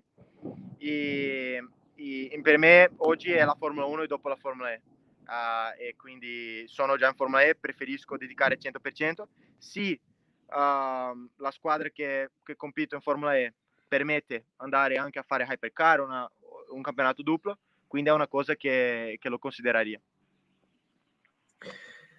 E, 0.77 1.63
e 1.95 2.39
per 2.41 2.57
me 2.57 2.91
oggi 2.97 3.31
è 3.31 3.43
la 3.43 3.55
Formula 3.57 3.85
1 3.85 4.03
e 4.03 4.07
dopo 4.07 4.29
la 4.29 4.35
Formula 4.35 4.71
E. 4.71 4.81
Uh, 5.25 5.81
e 5.81 5.95
quindi 5.95 6.65
sono 6.67 6.97
già 6.97 7.07
in 7.07 7.15
Formula 7.15 7.41
E, 7.41 7.55
preferisco 7.55 8.17
dedicare 8.17 8.59
100%. 8.59 9.23
Sì, 9.57 9.99
uh, 10.47 11.29
la 11.37 11.51
squadra 11.51 11.89
che, 11.89 12.31
che 12.43 12.55
compito 12.55 12.95
in 12.95 13.01
Formula 13.01 13.35
E 13.35 13.53
permette 13.87 14.45
andare 14.57 14.97
anche 14.97 15.19
a 15.19 15.25
fare 15.25 15.45
hypercar, 15.47 16.01
una, 16.01 16.29
un 16.71 16.81
campionato 16.81 17.21
duplo, 17.21 17.57
quindi 17.87 18.09
è 18.09 18.13
una 18.13 18.27
cosa 18.27 18.55
che, 18.55 19.17
che 19.19 19.29
lo 19.29 19.39
consideraria. 19.39 19.99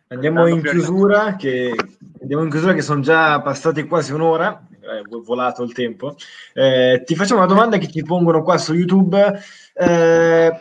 Andiamo 0.09 0.47
in, 0.47 0.63
chiusura, 0.63 1.35
che, 1.35 1.75
andiamo 2.21 2.45
in 2.45 2.51
chiusura 2.51 2.75
che 2.75 2.81
sono 2.81 3.01
già 3.01 3.43
passati 3.43 3.89
quasi 3.89 4.13
un'ora, 4.13 4.69
è 4.81 5.03
volato 5.03 5.65
il 5.65 5.73
tempo. 5.73 6.15
Eh, 6.53 7.03
ti 7.05 7.17
facciamo 7.17 7.41
una 7.41 7.49
domanda 7.49 7.77
che 7.77 7.89
ti 7.89 8.05
pongono 8.05 8.45
qua 8.45 8.57
su 8.57 8.73
YouTube. 8.73 9.43
Eh, 9.75 10.59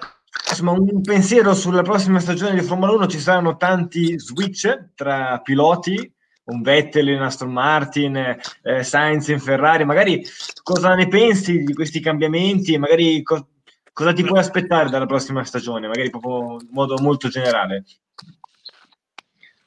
insomma, 0.50 0.72
un 0.72 1.00
pensiero 1.02 1.54
sulla 1.54 1.84
prossima 1.84 2.20
stagione 2.20 2.56
di 2.56 2.66
Formula 2.66 2.94
1, 2.94 3.06
ci 3.06 3.20
saranno 3.20 3.56
tanti 3.56 4.20
switch 4.20 4.94
tra 4.96 5.40
piloti, 5.44 6.12
un 6.46 6.62
Vettel 6.62 7.10
in 7.10 7.22
Aston 7.22 7.52
Martin, 7.52 8.16
eh, 8.16 8.84
Sainz 8.84 9.28
in 9.30 9.40
Ferrari, 9.40 9.86
magari 9.86 10.26
cosa 10.62 10.94
ne 10.94 11.08
pensi 11.08 11.64
di 11.64 11.74
questi 11.74 12.00
cambiamenti 12.00 12.74
e 12.74 12.78
magari 12.78 13.22
co- 13.24 13.48
cosa 13.94 14.14
ti 14.14 14.24
puoi 14.24 14.40
aspettare 14.40 14.90
dalla 14.90 15.06
prossima 15.06 15.44
stagione, 15.44 15.88
magari 15.88 16.10
proprio 16.10 16.60
in 16.60 16.70
modo 16.72 16.98
molto 17.00 17.30
generale? 17.30 17.86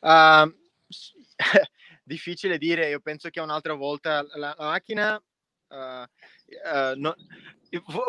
Uh, 0.01 0.53
difficile 2.05 2.59
dire, 2.59 2.89
io 2.91 3.01
penso 3.01 3.29
che 3.31 3.41
un'altra 3.41 3.75
volta 3.75 4.25
la, 4.35 4.55
la 4.57 4.67
macchina... 4.67 5.23
Uh, 5.71 5.77
uh, 5.77 6.95
no, 6.97 7.15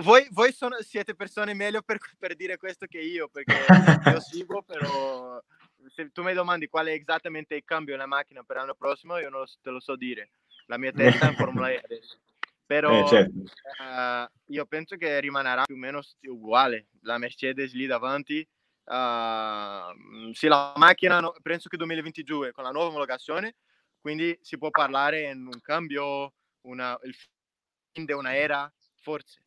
voi, 0.01 0.25
voi 0.31 0.53
sono, 0.53 0.77
siete 0.79 1.13
persone 1.13 1.53
meglio 1.53 1.81
per, 1.81 1.97
per, 2.17 2.35
dire 2.35 2.57
questo 2.57 2.85
che 2.85 2.99
io, 2.99 3.27
perché 3.27 3.65
io 4.11 4.19
seguo, 4.21 4.61
però 4.63 5.41
se 5.87 6.11
tu 6.11 6.23
mi 6.23 6.33
domandi 6.33 6.67
qual 6.67 6.87
è 6.87 6.91
esattamente 6.91 7.55
il 7.55 7.63
cambio 7.63 7.95
nella 7.95 8.07
macchina 8.07 8.43
per 8.43 8.57
l'anno 8.57 8.75
prossimo, 8.75 9.17
io 9.17 9.29
non 9.29 9.41
lo, 9.41 9.47
te 9.61 9.69
lo 9.69 9.79
so 9.79 9.95
dire. 9.95 10.31
La 10.65 10.77
mia 10.77 10.91
testa 10.93 11.27
è 11.27 11.29
in 11.29 11.35
Formula 11.35 11.69
E 11.69 11.81
adesso. 11.83 12.17
Però 12.65 13.03
eh, 13.03 13.07
certo. 13.07 13.39
uh, 13.39 14.53
io 14.53 14.65
penso 14.67 14.95
che 14.95 15.19
rimarrà 15.19 15.63
più 15.63 15.75
o 15.75 15.77
meno 15.79 16.01
uguale. 16.23 16.87
La 17.01 17.17
Mercedes 17.17 17.73
lì 17.73 17.87
davanti. 17.87 18.47
Uh, 18.83 20.31
sì, 20.33 20.47
la 20.47 20.73
macchina 20.75 21.19
no, 21.19 21.33
penso 21.41 21.69
che 21.69 21.77
2022 21.77 22.51
con 22.51 22.63
la 22.63 22.71
nuova 22.71 22.89
omologazione, 22.89 23.55
quindi 23.99 24.37
si 24.41 24.57
può 24.57 24.69
parlare 24.69 25.29
in 25.29 25.45
un 25.45 25.61
cambio, 25.61 26.33
una, 26.61 26.97
il 27.03 27.15
fin 27.91 28.05
di 28.05 28.13
una 28.13 28.35
era, 28.35 28.71
forse. 29.01 29.41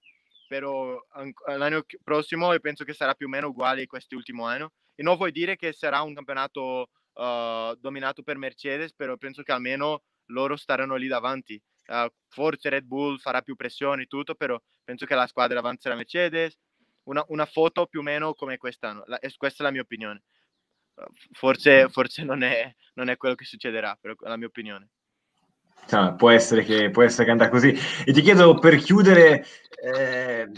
Però 0.48 1.00
l'anno 1.46 1.84
prossimo 2.02 2.52
io 2.52 2.60
penso 2.60 2.84
che 2.84 2.92
sarà 2.92 3.14
più 3.14 3.26
o 3.26 3.30
meno 3.30 3.48
uguale 3.48 3.86
questo 3.86 4.16
ultimo 4.16 4.46
anno 4.46 4.72
non 4.96 5.16
vuol 5.16 5.30
dire 5.30 5.56
che 5.56 5.72
sarà 5.72 6.02
un 6.02 6.14
campionato 6.14 6.90
uh, 7.14 7.74
dominato 7.78 8.22
per 8.22 8.36
Mercedes, 8.36 8.94
però 8.94 9.16
penso 9.16 9.42
che 9.42 9.52
almeno 9.52 10.02
loro 10.26 10.56
staranno 10.56 10.96
lì 10.96 11.08
davanti. 11.08 11.60
Uh, 11.86 12.08
forse 12.28 12.68
Red 12.68 12.84
Bull 12.84 13.18
farà 13.18 13.42
più 13.42 13.56
pressione 13.56 14.02
e 14.02 14.06
tutto, 14.06 14.34
però 14.34 14.60
penso 14.84 15.04
che 15.06 15.14
la 15.14 15.26
squadra 15.26 15.56
davanti 15.56 15.82
sarà 15.82 15.96
Mercedes. 15.96 16.56
Una, 17.04 17.24
una 17.28 17.46
foto 17.46 17.86
più 17.86 17.98
o 17.98 18.02
meno 18.02 18.32
come 18.34 18.58
quest'anno, 18.58 19.02
la, 19.06 19.18
questa 19.36 19.62
è 19.62 19.66
la 19.66 19.72
mia 19.72 19.80
opinione. 19.80 20.22
Forse, 21.32 21.88
forse 21.88 22.22
non, 22.22 22.42
è, 22.42 22.72
non 22.94 23.08
è 23.08 23.16
quello 23.16 23.34
che 23.34 23.44
succederà, 23.44 23.96
però 24.00 24.14
è 24.14 24.28
la 24.28 24.36
mia 24.36 24.46
opinione. 24.46 24.90
Ah, 25.90 26.14
può, 26.14 26.30
essere 26.30 26.62
che, 26.62 26.90
può 26.90 27.02
essere 27.02 27.24
che 27.24 27.30
andrà 27.32 27.48
così. 27.48 27.74
E 28.04 28.12
ti 28.12 28.20
chiedo 28.20 28.54
per 28.58 28.76
chiudere, 28.76 29.44
eh, 29.82 30.48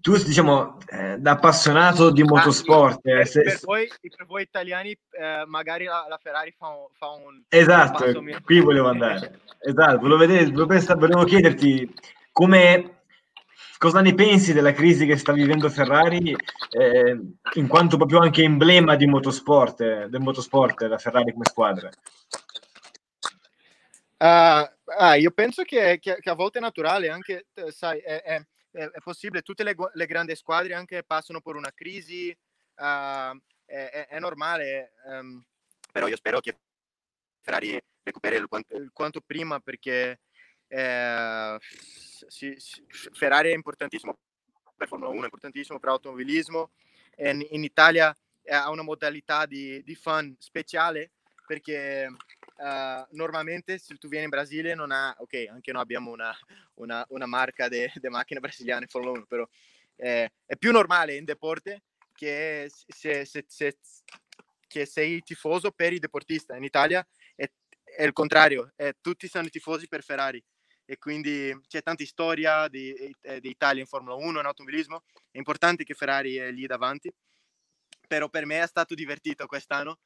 tu 0.00 0.16
diciamo 0.22 0.78
eh, 0.90 1.16
da 1.18 1.32
appassionato 1.32 2.10
di 2.10 2.20
ah, 2.22 2.26
motorsport 2.26 3.06
ah, 3.06 3.24
se, 3.24 3.42
per, 3.42 3.58
voi, 3.62 3.88
per, 4.00 4.26
voi, 4.26 4.42
italiani 4.42 4.90
eh, 4.90 5.44
magari 5.46 5.84
la, 5.84 6.06
la, 6.08 6.18
Ferrari 6.18 6.54
fa 6.56 6.68
un, 6.68 6.86
fa 6.92 7.08
un 7.08 7.42
esatto 7.48 8.04
un 8.04 8.40
qui 8.44 8.60
volevo 8.60 8.88
andare. 8.88 9.40
Esatto 9.60 9.98
volevo, 9.98 10.18
vedere, 10.18 10.50
volevo 10.50 11.24
chiederti 11.24 11.92
come 12.32 13.02
cosa 13.78 14.00
ne 14.00 14.14
pensi 14.14 14.52
della 14.52 14.72
crisi 14.72 15.06
che 15.06 15.16
sta 15.16 15.32
vivendo 15.32 15.70
Ferrari 15.70 16.36
eh, 16.70 17.20
in 17.54 17.66
quanto 17.66 17.96
proprio 17.96 18.20
anche 18.20 18.42
emblema 18.42 18.94
di 18.94 19.06
motorsport 19.06 19.80
eh, 19.80 20.06
del 20.08 20.20
motorsport 20.20 20.82
la 20.82 20.98
Ferrari 20.98 21.32
come 21.32 21.46
squadra? 21.46 21.88
Uh, 24.20 24.68
ah, 24.98 25.14
io 25.14 25.30
penso 25.30 25.62
che, 25.62 25.98
che, 26.00 26.16
che, 26.18 26.30
a 26.30 26.34
volte 26.34 26.58
è 26.58 26.60
naturale 26.60 27.08
anche 27.08 27.46
sai 27.68 28.00
è, 28.00 28.20
è 28.22 28.42
è, 28.70 28.84
è 28.84 28.98
possibile, 29.02 29.42
tutte 29.42 29.64
le, 29.64 29.74
le, 29.92 30.06
grandi 30.06 30.34
squadre 30.36 30.74
anche 30.74 31.02
passano 31.02 31.40
per 31.40 31.56
una 31.56 31.72
crisi, 31.72 32.36
uh, 32.76 33.38
è, 33.64 34.06
è, 34.08 34.18
normale, 34.18 34.92
um, 35.04 35.44
però 35.92 36.06
io 36.06 36.16
spero 36.16 36.40
che 36.40 36.58
Ferrari 37.40 37.80
recuperi 38.02 38.36
il 38.36 38.46
quanto, 38.46 38.76
il 38.76 38.90
quanto 38.92 39.20
prima 39.20 39.60
perché 39.60 40.20
eh, 40.68 41.56
sì, 41.60 42.54
sì, 42.58 42.84
Ferrari 42.88 43.50
è 43.50 43.54
importantissimo 43.54 44.18
per 44.76 44.88
Formula 44.88 45.10
1, 45.10 45.20
è 45.20 45.24
importantissimo 45.24 45.78
per 45.78 45.88
automobilismo. 45.90 46.70
In, 47.16 47.44
in 47.50 47.64
Italia 47.64 48.14
ha 48.50 48.70
una 48.70 48.82
modalità 48.82 49.46
di, 49.46 49.82
di 49.82 49.94
fun 49.94 50.34
speciale 50.38 51.12
perché 51.46 52.08
uh, 52.58 53.06
normalmente 53.10 53.78
se 53.78 53.96
tu 53.96 54.08
vieni 54.08 54.24
in 54.24 54.30
Brasile 54.30 54.74
non 54.74 54.90
ha, 54.90 55.14
ok, 55.18 55.46
anche 55.50 55.72
noi 55.72 55.82
abbiamo 55.82 56.10
una, 56.10 56.36
una, 56.74 57.04
una 57.08 57.26
marca 57.26 57.68
di 57.68 57.88
macchine 58.08 58.40
brasiliane 58.40 58.86
Formula 58.86 59.12
1, 59.12 59.26
però 59.26 59.48
eh, 59.96 60.32
è 60.44 60.56
più 60.56 60.72
normale 60.72 61.16
in 61.16 61.24
deporte 61.24 61.82
che, 62.12 62.70
se, 62.70 63.24
se, 63.24 63.44
se, 63.46 63.78
che 64.66 64.86
sei 64.86 65.22
tifoso 65.22 65.70
per 65.70 65.92
i 65.92 65.98
deportisti. 65.98 66.54
In 66.56 66.64
Italia 66.64 67.06
è, 67.34 67.50
è 67.82 68.04
il 68.04 68.12
contrario, 68.12 68.72
è, 68.76 68.94
tutti 69.00 69.28
sono 69.28 69.48
tifosi 69.48 69.88
per 69.88 70.02
Ferrari 70.02 70.42
e 70.84 70.98
quindi 70.98 71.54
c'è 71.66 71.82
tanta 71.82 72.04
storia 72.04 72.66
di, 72.68 72.94
eh, 73.20 73.40
di 73.40 73.50
Italia 73.50 73.82
in 73.82 73.86
Formula 73.86 74.14
1, 74.14 74.40
in 74.40 74.46
automobilismo. 74.46 75.02
È 75.30 75.36
importante 75.38 75.84
che 75.84 75.94
Ferrari 75.94 76.36
è 76.36 76.50
lì 76.50 76.66
davanti, 76.66 77.12
però 78.08 78.28
per 78.28 78.46
me 78.46 78.60
è 78.62 78.66
stato 78.66 78.94
divertito 78.94 79.46
quest'anno 79.46 80.00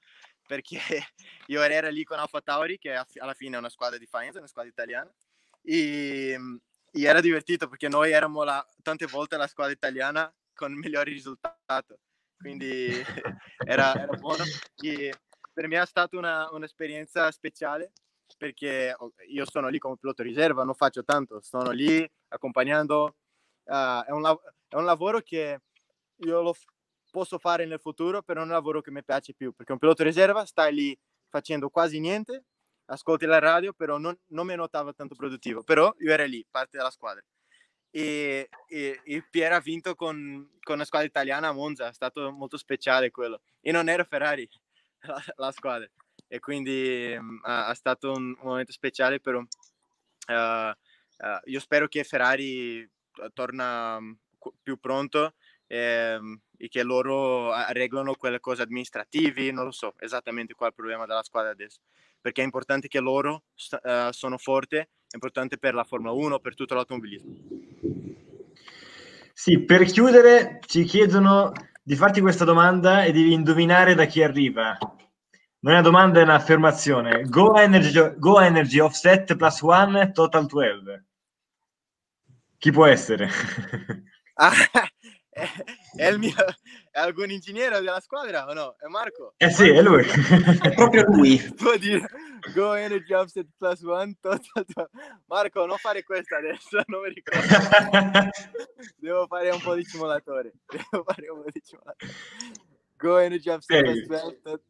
perché 0.46 0.78
io 1.46 1.62
ero 1.62 1.88
lì 1.88 2.05
con 2.05 2.18
Alfa 2.18 2.40
Tauri, 2.42 2.76
che 2.76 2.92
alla 2.92 3.32
fine 3.32 3.57
è 3.57 3.59
una 3.59 3.70
squadra 3.70 3.96
di 3.96 4.07
Faenza, 4.07 4.38
una 4.38 4.48
squadra 4.48 4.70
italiana, 4.70 5.11
e, 5.62 6.34
mm, 6.36 6.57
e 6.92 7.03
era 7.03 7.20
divertito 7.20 7.68
perché 7.68 7.88
noi 7.88 8.12
eravamo 8.12 8.42
la, 8.42 8.66
tante 8.82 9.07
volte 9.07 9.36
la 9.36 9.46
squadra 9.46 9.72
italiana 9.72 10.30
con 10.55 10.74
migliori 10.74 11.12
risultati, 11.12 11.94
quindi 12.36 12.90
era, 13.64 13.94
era, 13.96 14.16
buono. 14.18 14.44
E 14.76 15.14
per 15.53 15.68
me 15.68 15.80
è 15.80 15.86
stata 15.86 16.18
una, 16.18 16.50
un'esperienza 16.50 17.30
speciale 17.30 17.92
perché 18.36 18.96
io 19.28 19.44
sono 19.48 19.68
lì 19.68 19.78
come 19.78 19.96
pilota 19.98 20.22
riserva, 20.22 20.64
non 20.64 20.74
faccio 20.74 21.05
tanto, 21.05 21.40
sono 21.40 21.70
lì 21.70 22.07
accompagnando. 22.28 23.16
Uh, 23.64 24.03
è, 24.05 24.11
un, 24.11 24.36
è 24.68 24.74
un 24.74 24.84
lavoro 24.84 25.20
che 25.20 25.61
io 26.16 26.42
lo, 26.42 26.55
posso 27.12 27.38
fare 27.38 27.66
nel 27.66 27.78
futuro, 27.78 28.22
però 28.22 28.40
è 28.40 28.44
un 28.44 28.50
lavoro 28.50 28.80
che 28.80 28.90
mi 28.90 29.04
piace 29.04 29.34
più, 29.34 29.52
perché 29.52 29.72
un 29.72 29.78
pilota 29.78 30.02
riserva 30.02 30.44
stai 30.46 30.74
lì 30.74 30.98
facendo 31.28 31.68
quasi 31.68 32.00
niente, 32.00 32.44
ascolti 32.86 33.26
la 33.26 33.38
radio, 33.38 33.72
però 33.72 33.98
non, 33.98 34.18
non 34.28 34.46
mi 34.46 34.56
notava 34.56 34.92
tanto 34.92 35.14
produttivo, 35.14 35.62
però 35.62 35.94
io 35.98 36.10
ero 36.10 36.24
lì, 36.24 36.44
parte 36.50 36.78
della 36.78 36.90
squadra. 36.90 37.22
E, 37.90 38.48
e, 38.66 39.00
e 39.04 39.26
Piera 39.30 39.56
ha 39.56 39.60
vinto 39.60 39.94
con, 39.94 40.50
con 40.62 40.76
una 40.76 40.84
squadra 40.84 41.06
italiana 41.06 41.48
a 41.48 41.52
Monza, 41.52 41.88
è 41.88 41.92
stato 41.92 42.32
molto 42.32 42.56
speciale 42.56 43.10
quello. 43.10 43.42
E 43.60 43.70
non 43.70 43.88
era 43.88 44.04
Ferrari 44.04 44.48
la, 45.06 45.22
la 45.36 45.52
squadra, 45.52 45.88
e 46.26 46.40
quindi 46.40 47.10
è 47.10 47.74
stato 47.74 48.12
un, 48.12 48.34
momento 48.40 48.72
speciale, 48.72 49.20
però 49.20 49.38
uh, 49.38 49.44
uh, 50.32 51.40
io 51.44 51.60
spero 51.60 51.88
che 51.88 52.04
Ferrari 52.04 52.90
torna 53.34 54.00
mm, 54.00 54.12
più 54.62 54.78
pronto 54.78 55.34
ehm, 55.73 56.39
e 56.59 56.68
che 56.68 56.83
loro 56.83 57.51
arreglano 57.51 58.14
quelle 58.14 58.41
cose 58.41 58.62
amministrative, 58.62 59.51
non 59.51 59.64
lo 59.64 59.70
so 59.70 59.95
esattamente 59.99 60.53
qual 60.53 60.68
è 60.68 60.73
il 60.73 60.79
problema 60.79 61.07
della 61.07 61.23
squadra 61.23 61.51
adesso, 61.51 61.81
perché 62.20 62.43
è 62.43 62.45
importante 62.45 62.89
che 62.89 63.01
loro 63.01 63.45
uh, 63.83 64.11
sono 64.11 64.37
forti, 64.37 64.77
è 64.77 64.87
importante 65.14 65.57
per 65.57 65.75
la 65.75 65.85
Formula 65.85 66.12
1, 66.12 66.39
per 66.41 66.55
tutto 66.55 66.75
l'automobilismo. 66.75 67.35
Sì, 69.33 69.61
per 69.64 69.85
chiudere 69.85 70.61
ci 70.66 70.85
chiedono 70.85 71.53
di 71.83 71.97
farti 71.97 72.20
questa 72.20 72.45
domanda 72.45 73.05
e 73.05 73.12
devi 73.12 73.33
indovinare 73.33 73.95
da 73.95 74.05
chi 74.05 74.23
arriva. 74.23 74.77
Non 75.61 75.73
è 75.73 75.79
una 75.79 75.81
domanda, 75.81 76.20
è 76.20 76.25
un'affermazione. 76.25 77.23
Go 77.23 77.57
Energy, 77.57 78.18
Go 78.18 78.41
Energy 78.41 78.79
Offset 78.79 79.37
plus 79.37 79.61
one, 79.62 80.12
total 80.12 80.47
12. 80.47 81.05
Chi 82.59 82.70
può 82.70 82.87
essere? 82.87 83.29
ah, 84.35 84.53
è, 85.97 86.07
il 86.09 86.18
mio, 86.18 86.35
è 86.91 87.01
algún 87.01 87.30
ingegnere 87.30 87.80
della 87.80 88.01
squadra 88.01 88.47
o 88.47 88.53
no? 88.53 88.76
È 88.78 88.87
Marco? 88.87 89.33
Eh 89.39 89.51
sì, 89.51 89.70
è 89.70 89.80
lui. 89.80 90.05
è 90.61 90.74
proprio 90.74 91.05
lui. 91.09 91.39
Può 91.57 91.74
dire 91.76 92.07
Go 92.53 92.74
Energy 92.74 93.14
Offset 93.14 93.47
plus 93.57 93.83
one. 93.83 94.14
Total, 94.20 94.91
Marco, 95.26 95.64
non 95.64 95.78
fare 95.78 96.03
questo 96.03 96.37
adesso, 96.37 96.83
non 96.87 97.01
mi 97.01 97.14
ricordo. 97.14 98.30
Devo 98.97 99.26
fare 99.26 99.51
un 99.51 99.61
po' 99.61 99.74
di 99.74 99.85
simulatore. 99.85 100.53
Devo 100.66 101.05
fare 101.05 101.28
un 101.30 101.43
po' 101.43 101.51
di 101.51 101.62
simulatore. 101.64 102.12
Go 102.99 103.18
Energy 103.18 103.49
Offset 103.49 104.07
plus 104.07 104.22
one 104.22 104.61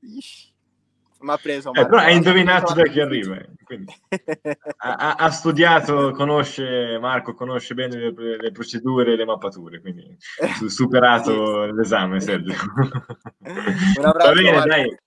mi 1.23 1.31
ha 1.31 1.37
preso. 1.37 1.73
Eh, 1.73 1.87
però 1.87 1.99
hai 1.99 2.16
indovinato 2.16 2.75
da 2.75 2.83
chi 2.85 3.01
arriva. 3.01 3.39
Quindi, 3.64 3.93
ha, 4.79 5.14
ha, 5.14 5.31
studiato, 5.31 6.11
conosce 6.11 6.99
Marco, 6.99 7.35
conosce 7.35 7.75
bene 7.75 7.97
le, 7.97 8.37
le 8.37 8.51
procedure 8.51 9.12
e 9.12 9.16
le 9.16 9.25
mappature, 9.25 9.81
quindi 9.81 10.16
ha 10.41 10.47
superato 10.68 11.64
l'esame, 11.73 12.20
Sergio. 12.20 12.53
Un 13.41 14.05
abbraccio, 14.05 14.29
Va 14.29 14.33
bene, 14.33 14.53
Marco. 14.53 14.68
dai. 14.68 14.99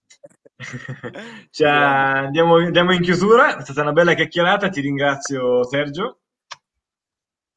Cioè, 1.49 1.69
andiamo, 1.69 2.55
andiamo, 2.55 2.93
in 2.93 3.01
chiusura, 3.01 3.57
è 3.57 3.61
stata 3.61 3.81
una 3.81 3.91
bella 3.91 4.13
chiacchierata, 4.13 4.69
ti 4.69 4.81
ringrazio 4.81 5.63
Sergio. 5.65 6.19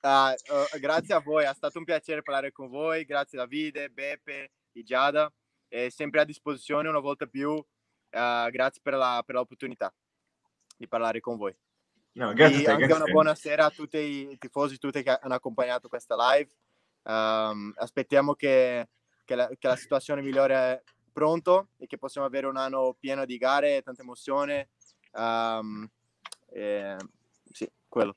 Ah, 0.00 0.32
uh, 0.32 0.78
grazie 0.78 1.14
a 1.14 1.20
voi, 1.20 1.44
è 1.44 1.52
stato 1.54 1.78
un 1.78 1.84
piacere 1.84 2.22
parlare 2.22 2.52
con 2.52 2.68
voi, 2.68 3.04
grazie 3.04 3.38
Davide, 3.38 3.88
Beppe, 3.88 4.50
Giada, 4.84 5.32
è 5.66 5.88
sempre 5.90 6.20
a 6.20 6.24
disposizione 6.24 6.88
una 6.88 7.00
volta 7.00 7.26
più 7.26 7.62
Uh, 8.11 8.50
grazie 8.50 8.80
per, 8.82 8.94
la, 8.94 9.22
per, 9.24 9.34
l'opportunità 9.34 9.92
di 10.76 10.88
parlare 10.88 11.20
con 11.20 11.36
voi. 11.36 11.54
No, 12.12 12.32
grazie, 12.32 12.64
e 12.64 12.70
anche 12.70 12.86
grazie. 12.86 13.02
una 13.02 13.12
buona 13.12 13.34
sera 13.34 13.66
a 13.66 13.70
tutti 13.70 13.98
i 13.98 14.38
tifosi, 14.38 14.78
tutti 14.78 15.02
che 15.02 15.11
hanno 15.11 15.34
accompagnato 15.34 15.88
questa 15.88 16.16
live. 16.16 16.50
Um, 17.02 17.72
aspettiamo 17.76 18.34
che, 18.34 18.88
che, 19.24 19.34
la, 19.34 19.48
che, 19.48 19.68
la, 19.68 19.76
situazione 19.76 20.20
migliore 20.20 20.84
pronto 21.12 21.68
e 21.76 21.86
che 21.86 21.96
possiamo 21.96 22.26
avere 22.26 22.46
un 22.46 22.56
anno 22.56 22.96
pieno 22.98 23.24
di 23.24 23.36
gare 23.38 23.76
e 23.76 23.82
tanta 23.82 24.02
emozione. 24.02 24.70
Um, 25.12 25.88
e, 26.50 26.96
sì, 27.52 27.70
quello. 27.88 28.14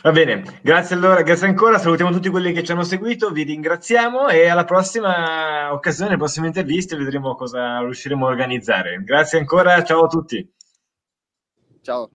Va 0.00 0.12
bene, 0.12 0.60
grazie 0.62 0.94
allora, 0.94 1.22
grazie 1.22 1.48
ancora, 1.48 1.78
salutiamo 1.78 2.12
tutti 2.12 2.28
quelli 2.28 2.52
che 2.52 2.62
ci 2.62 2.70
hanno 2.70 2.84
seguito, 2.84 3.30
vi 3.30 3.42
ringraziamo 3.42 4.28
e 4.28 4.46
alla 4.48 4.64
prossima 4.64 5.72
occasione, 5.72 6.10
alle 6.10 6.18
prossime 6.18 6.46
interviste 6.46 6.96
vedremo 6.96 7.34
cosa 7.34 7.80
riusciremo 7.80 8.26
a 8.26 8.30
organizzare. 8.30 9.02
Grazie 9.02 9.40
ancora, 9.40 9.82
ciao 9.82 10.04
a 10.04 10.08
tutti. 10.08 10.48
Ciao. 11.82 12.06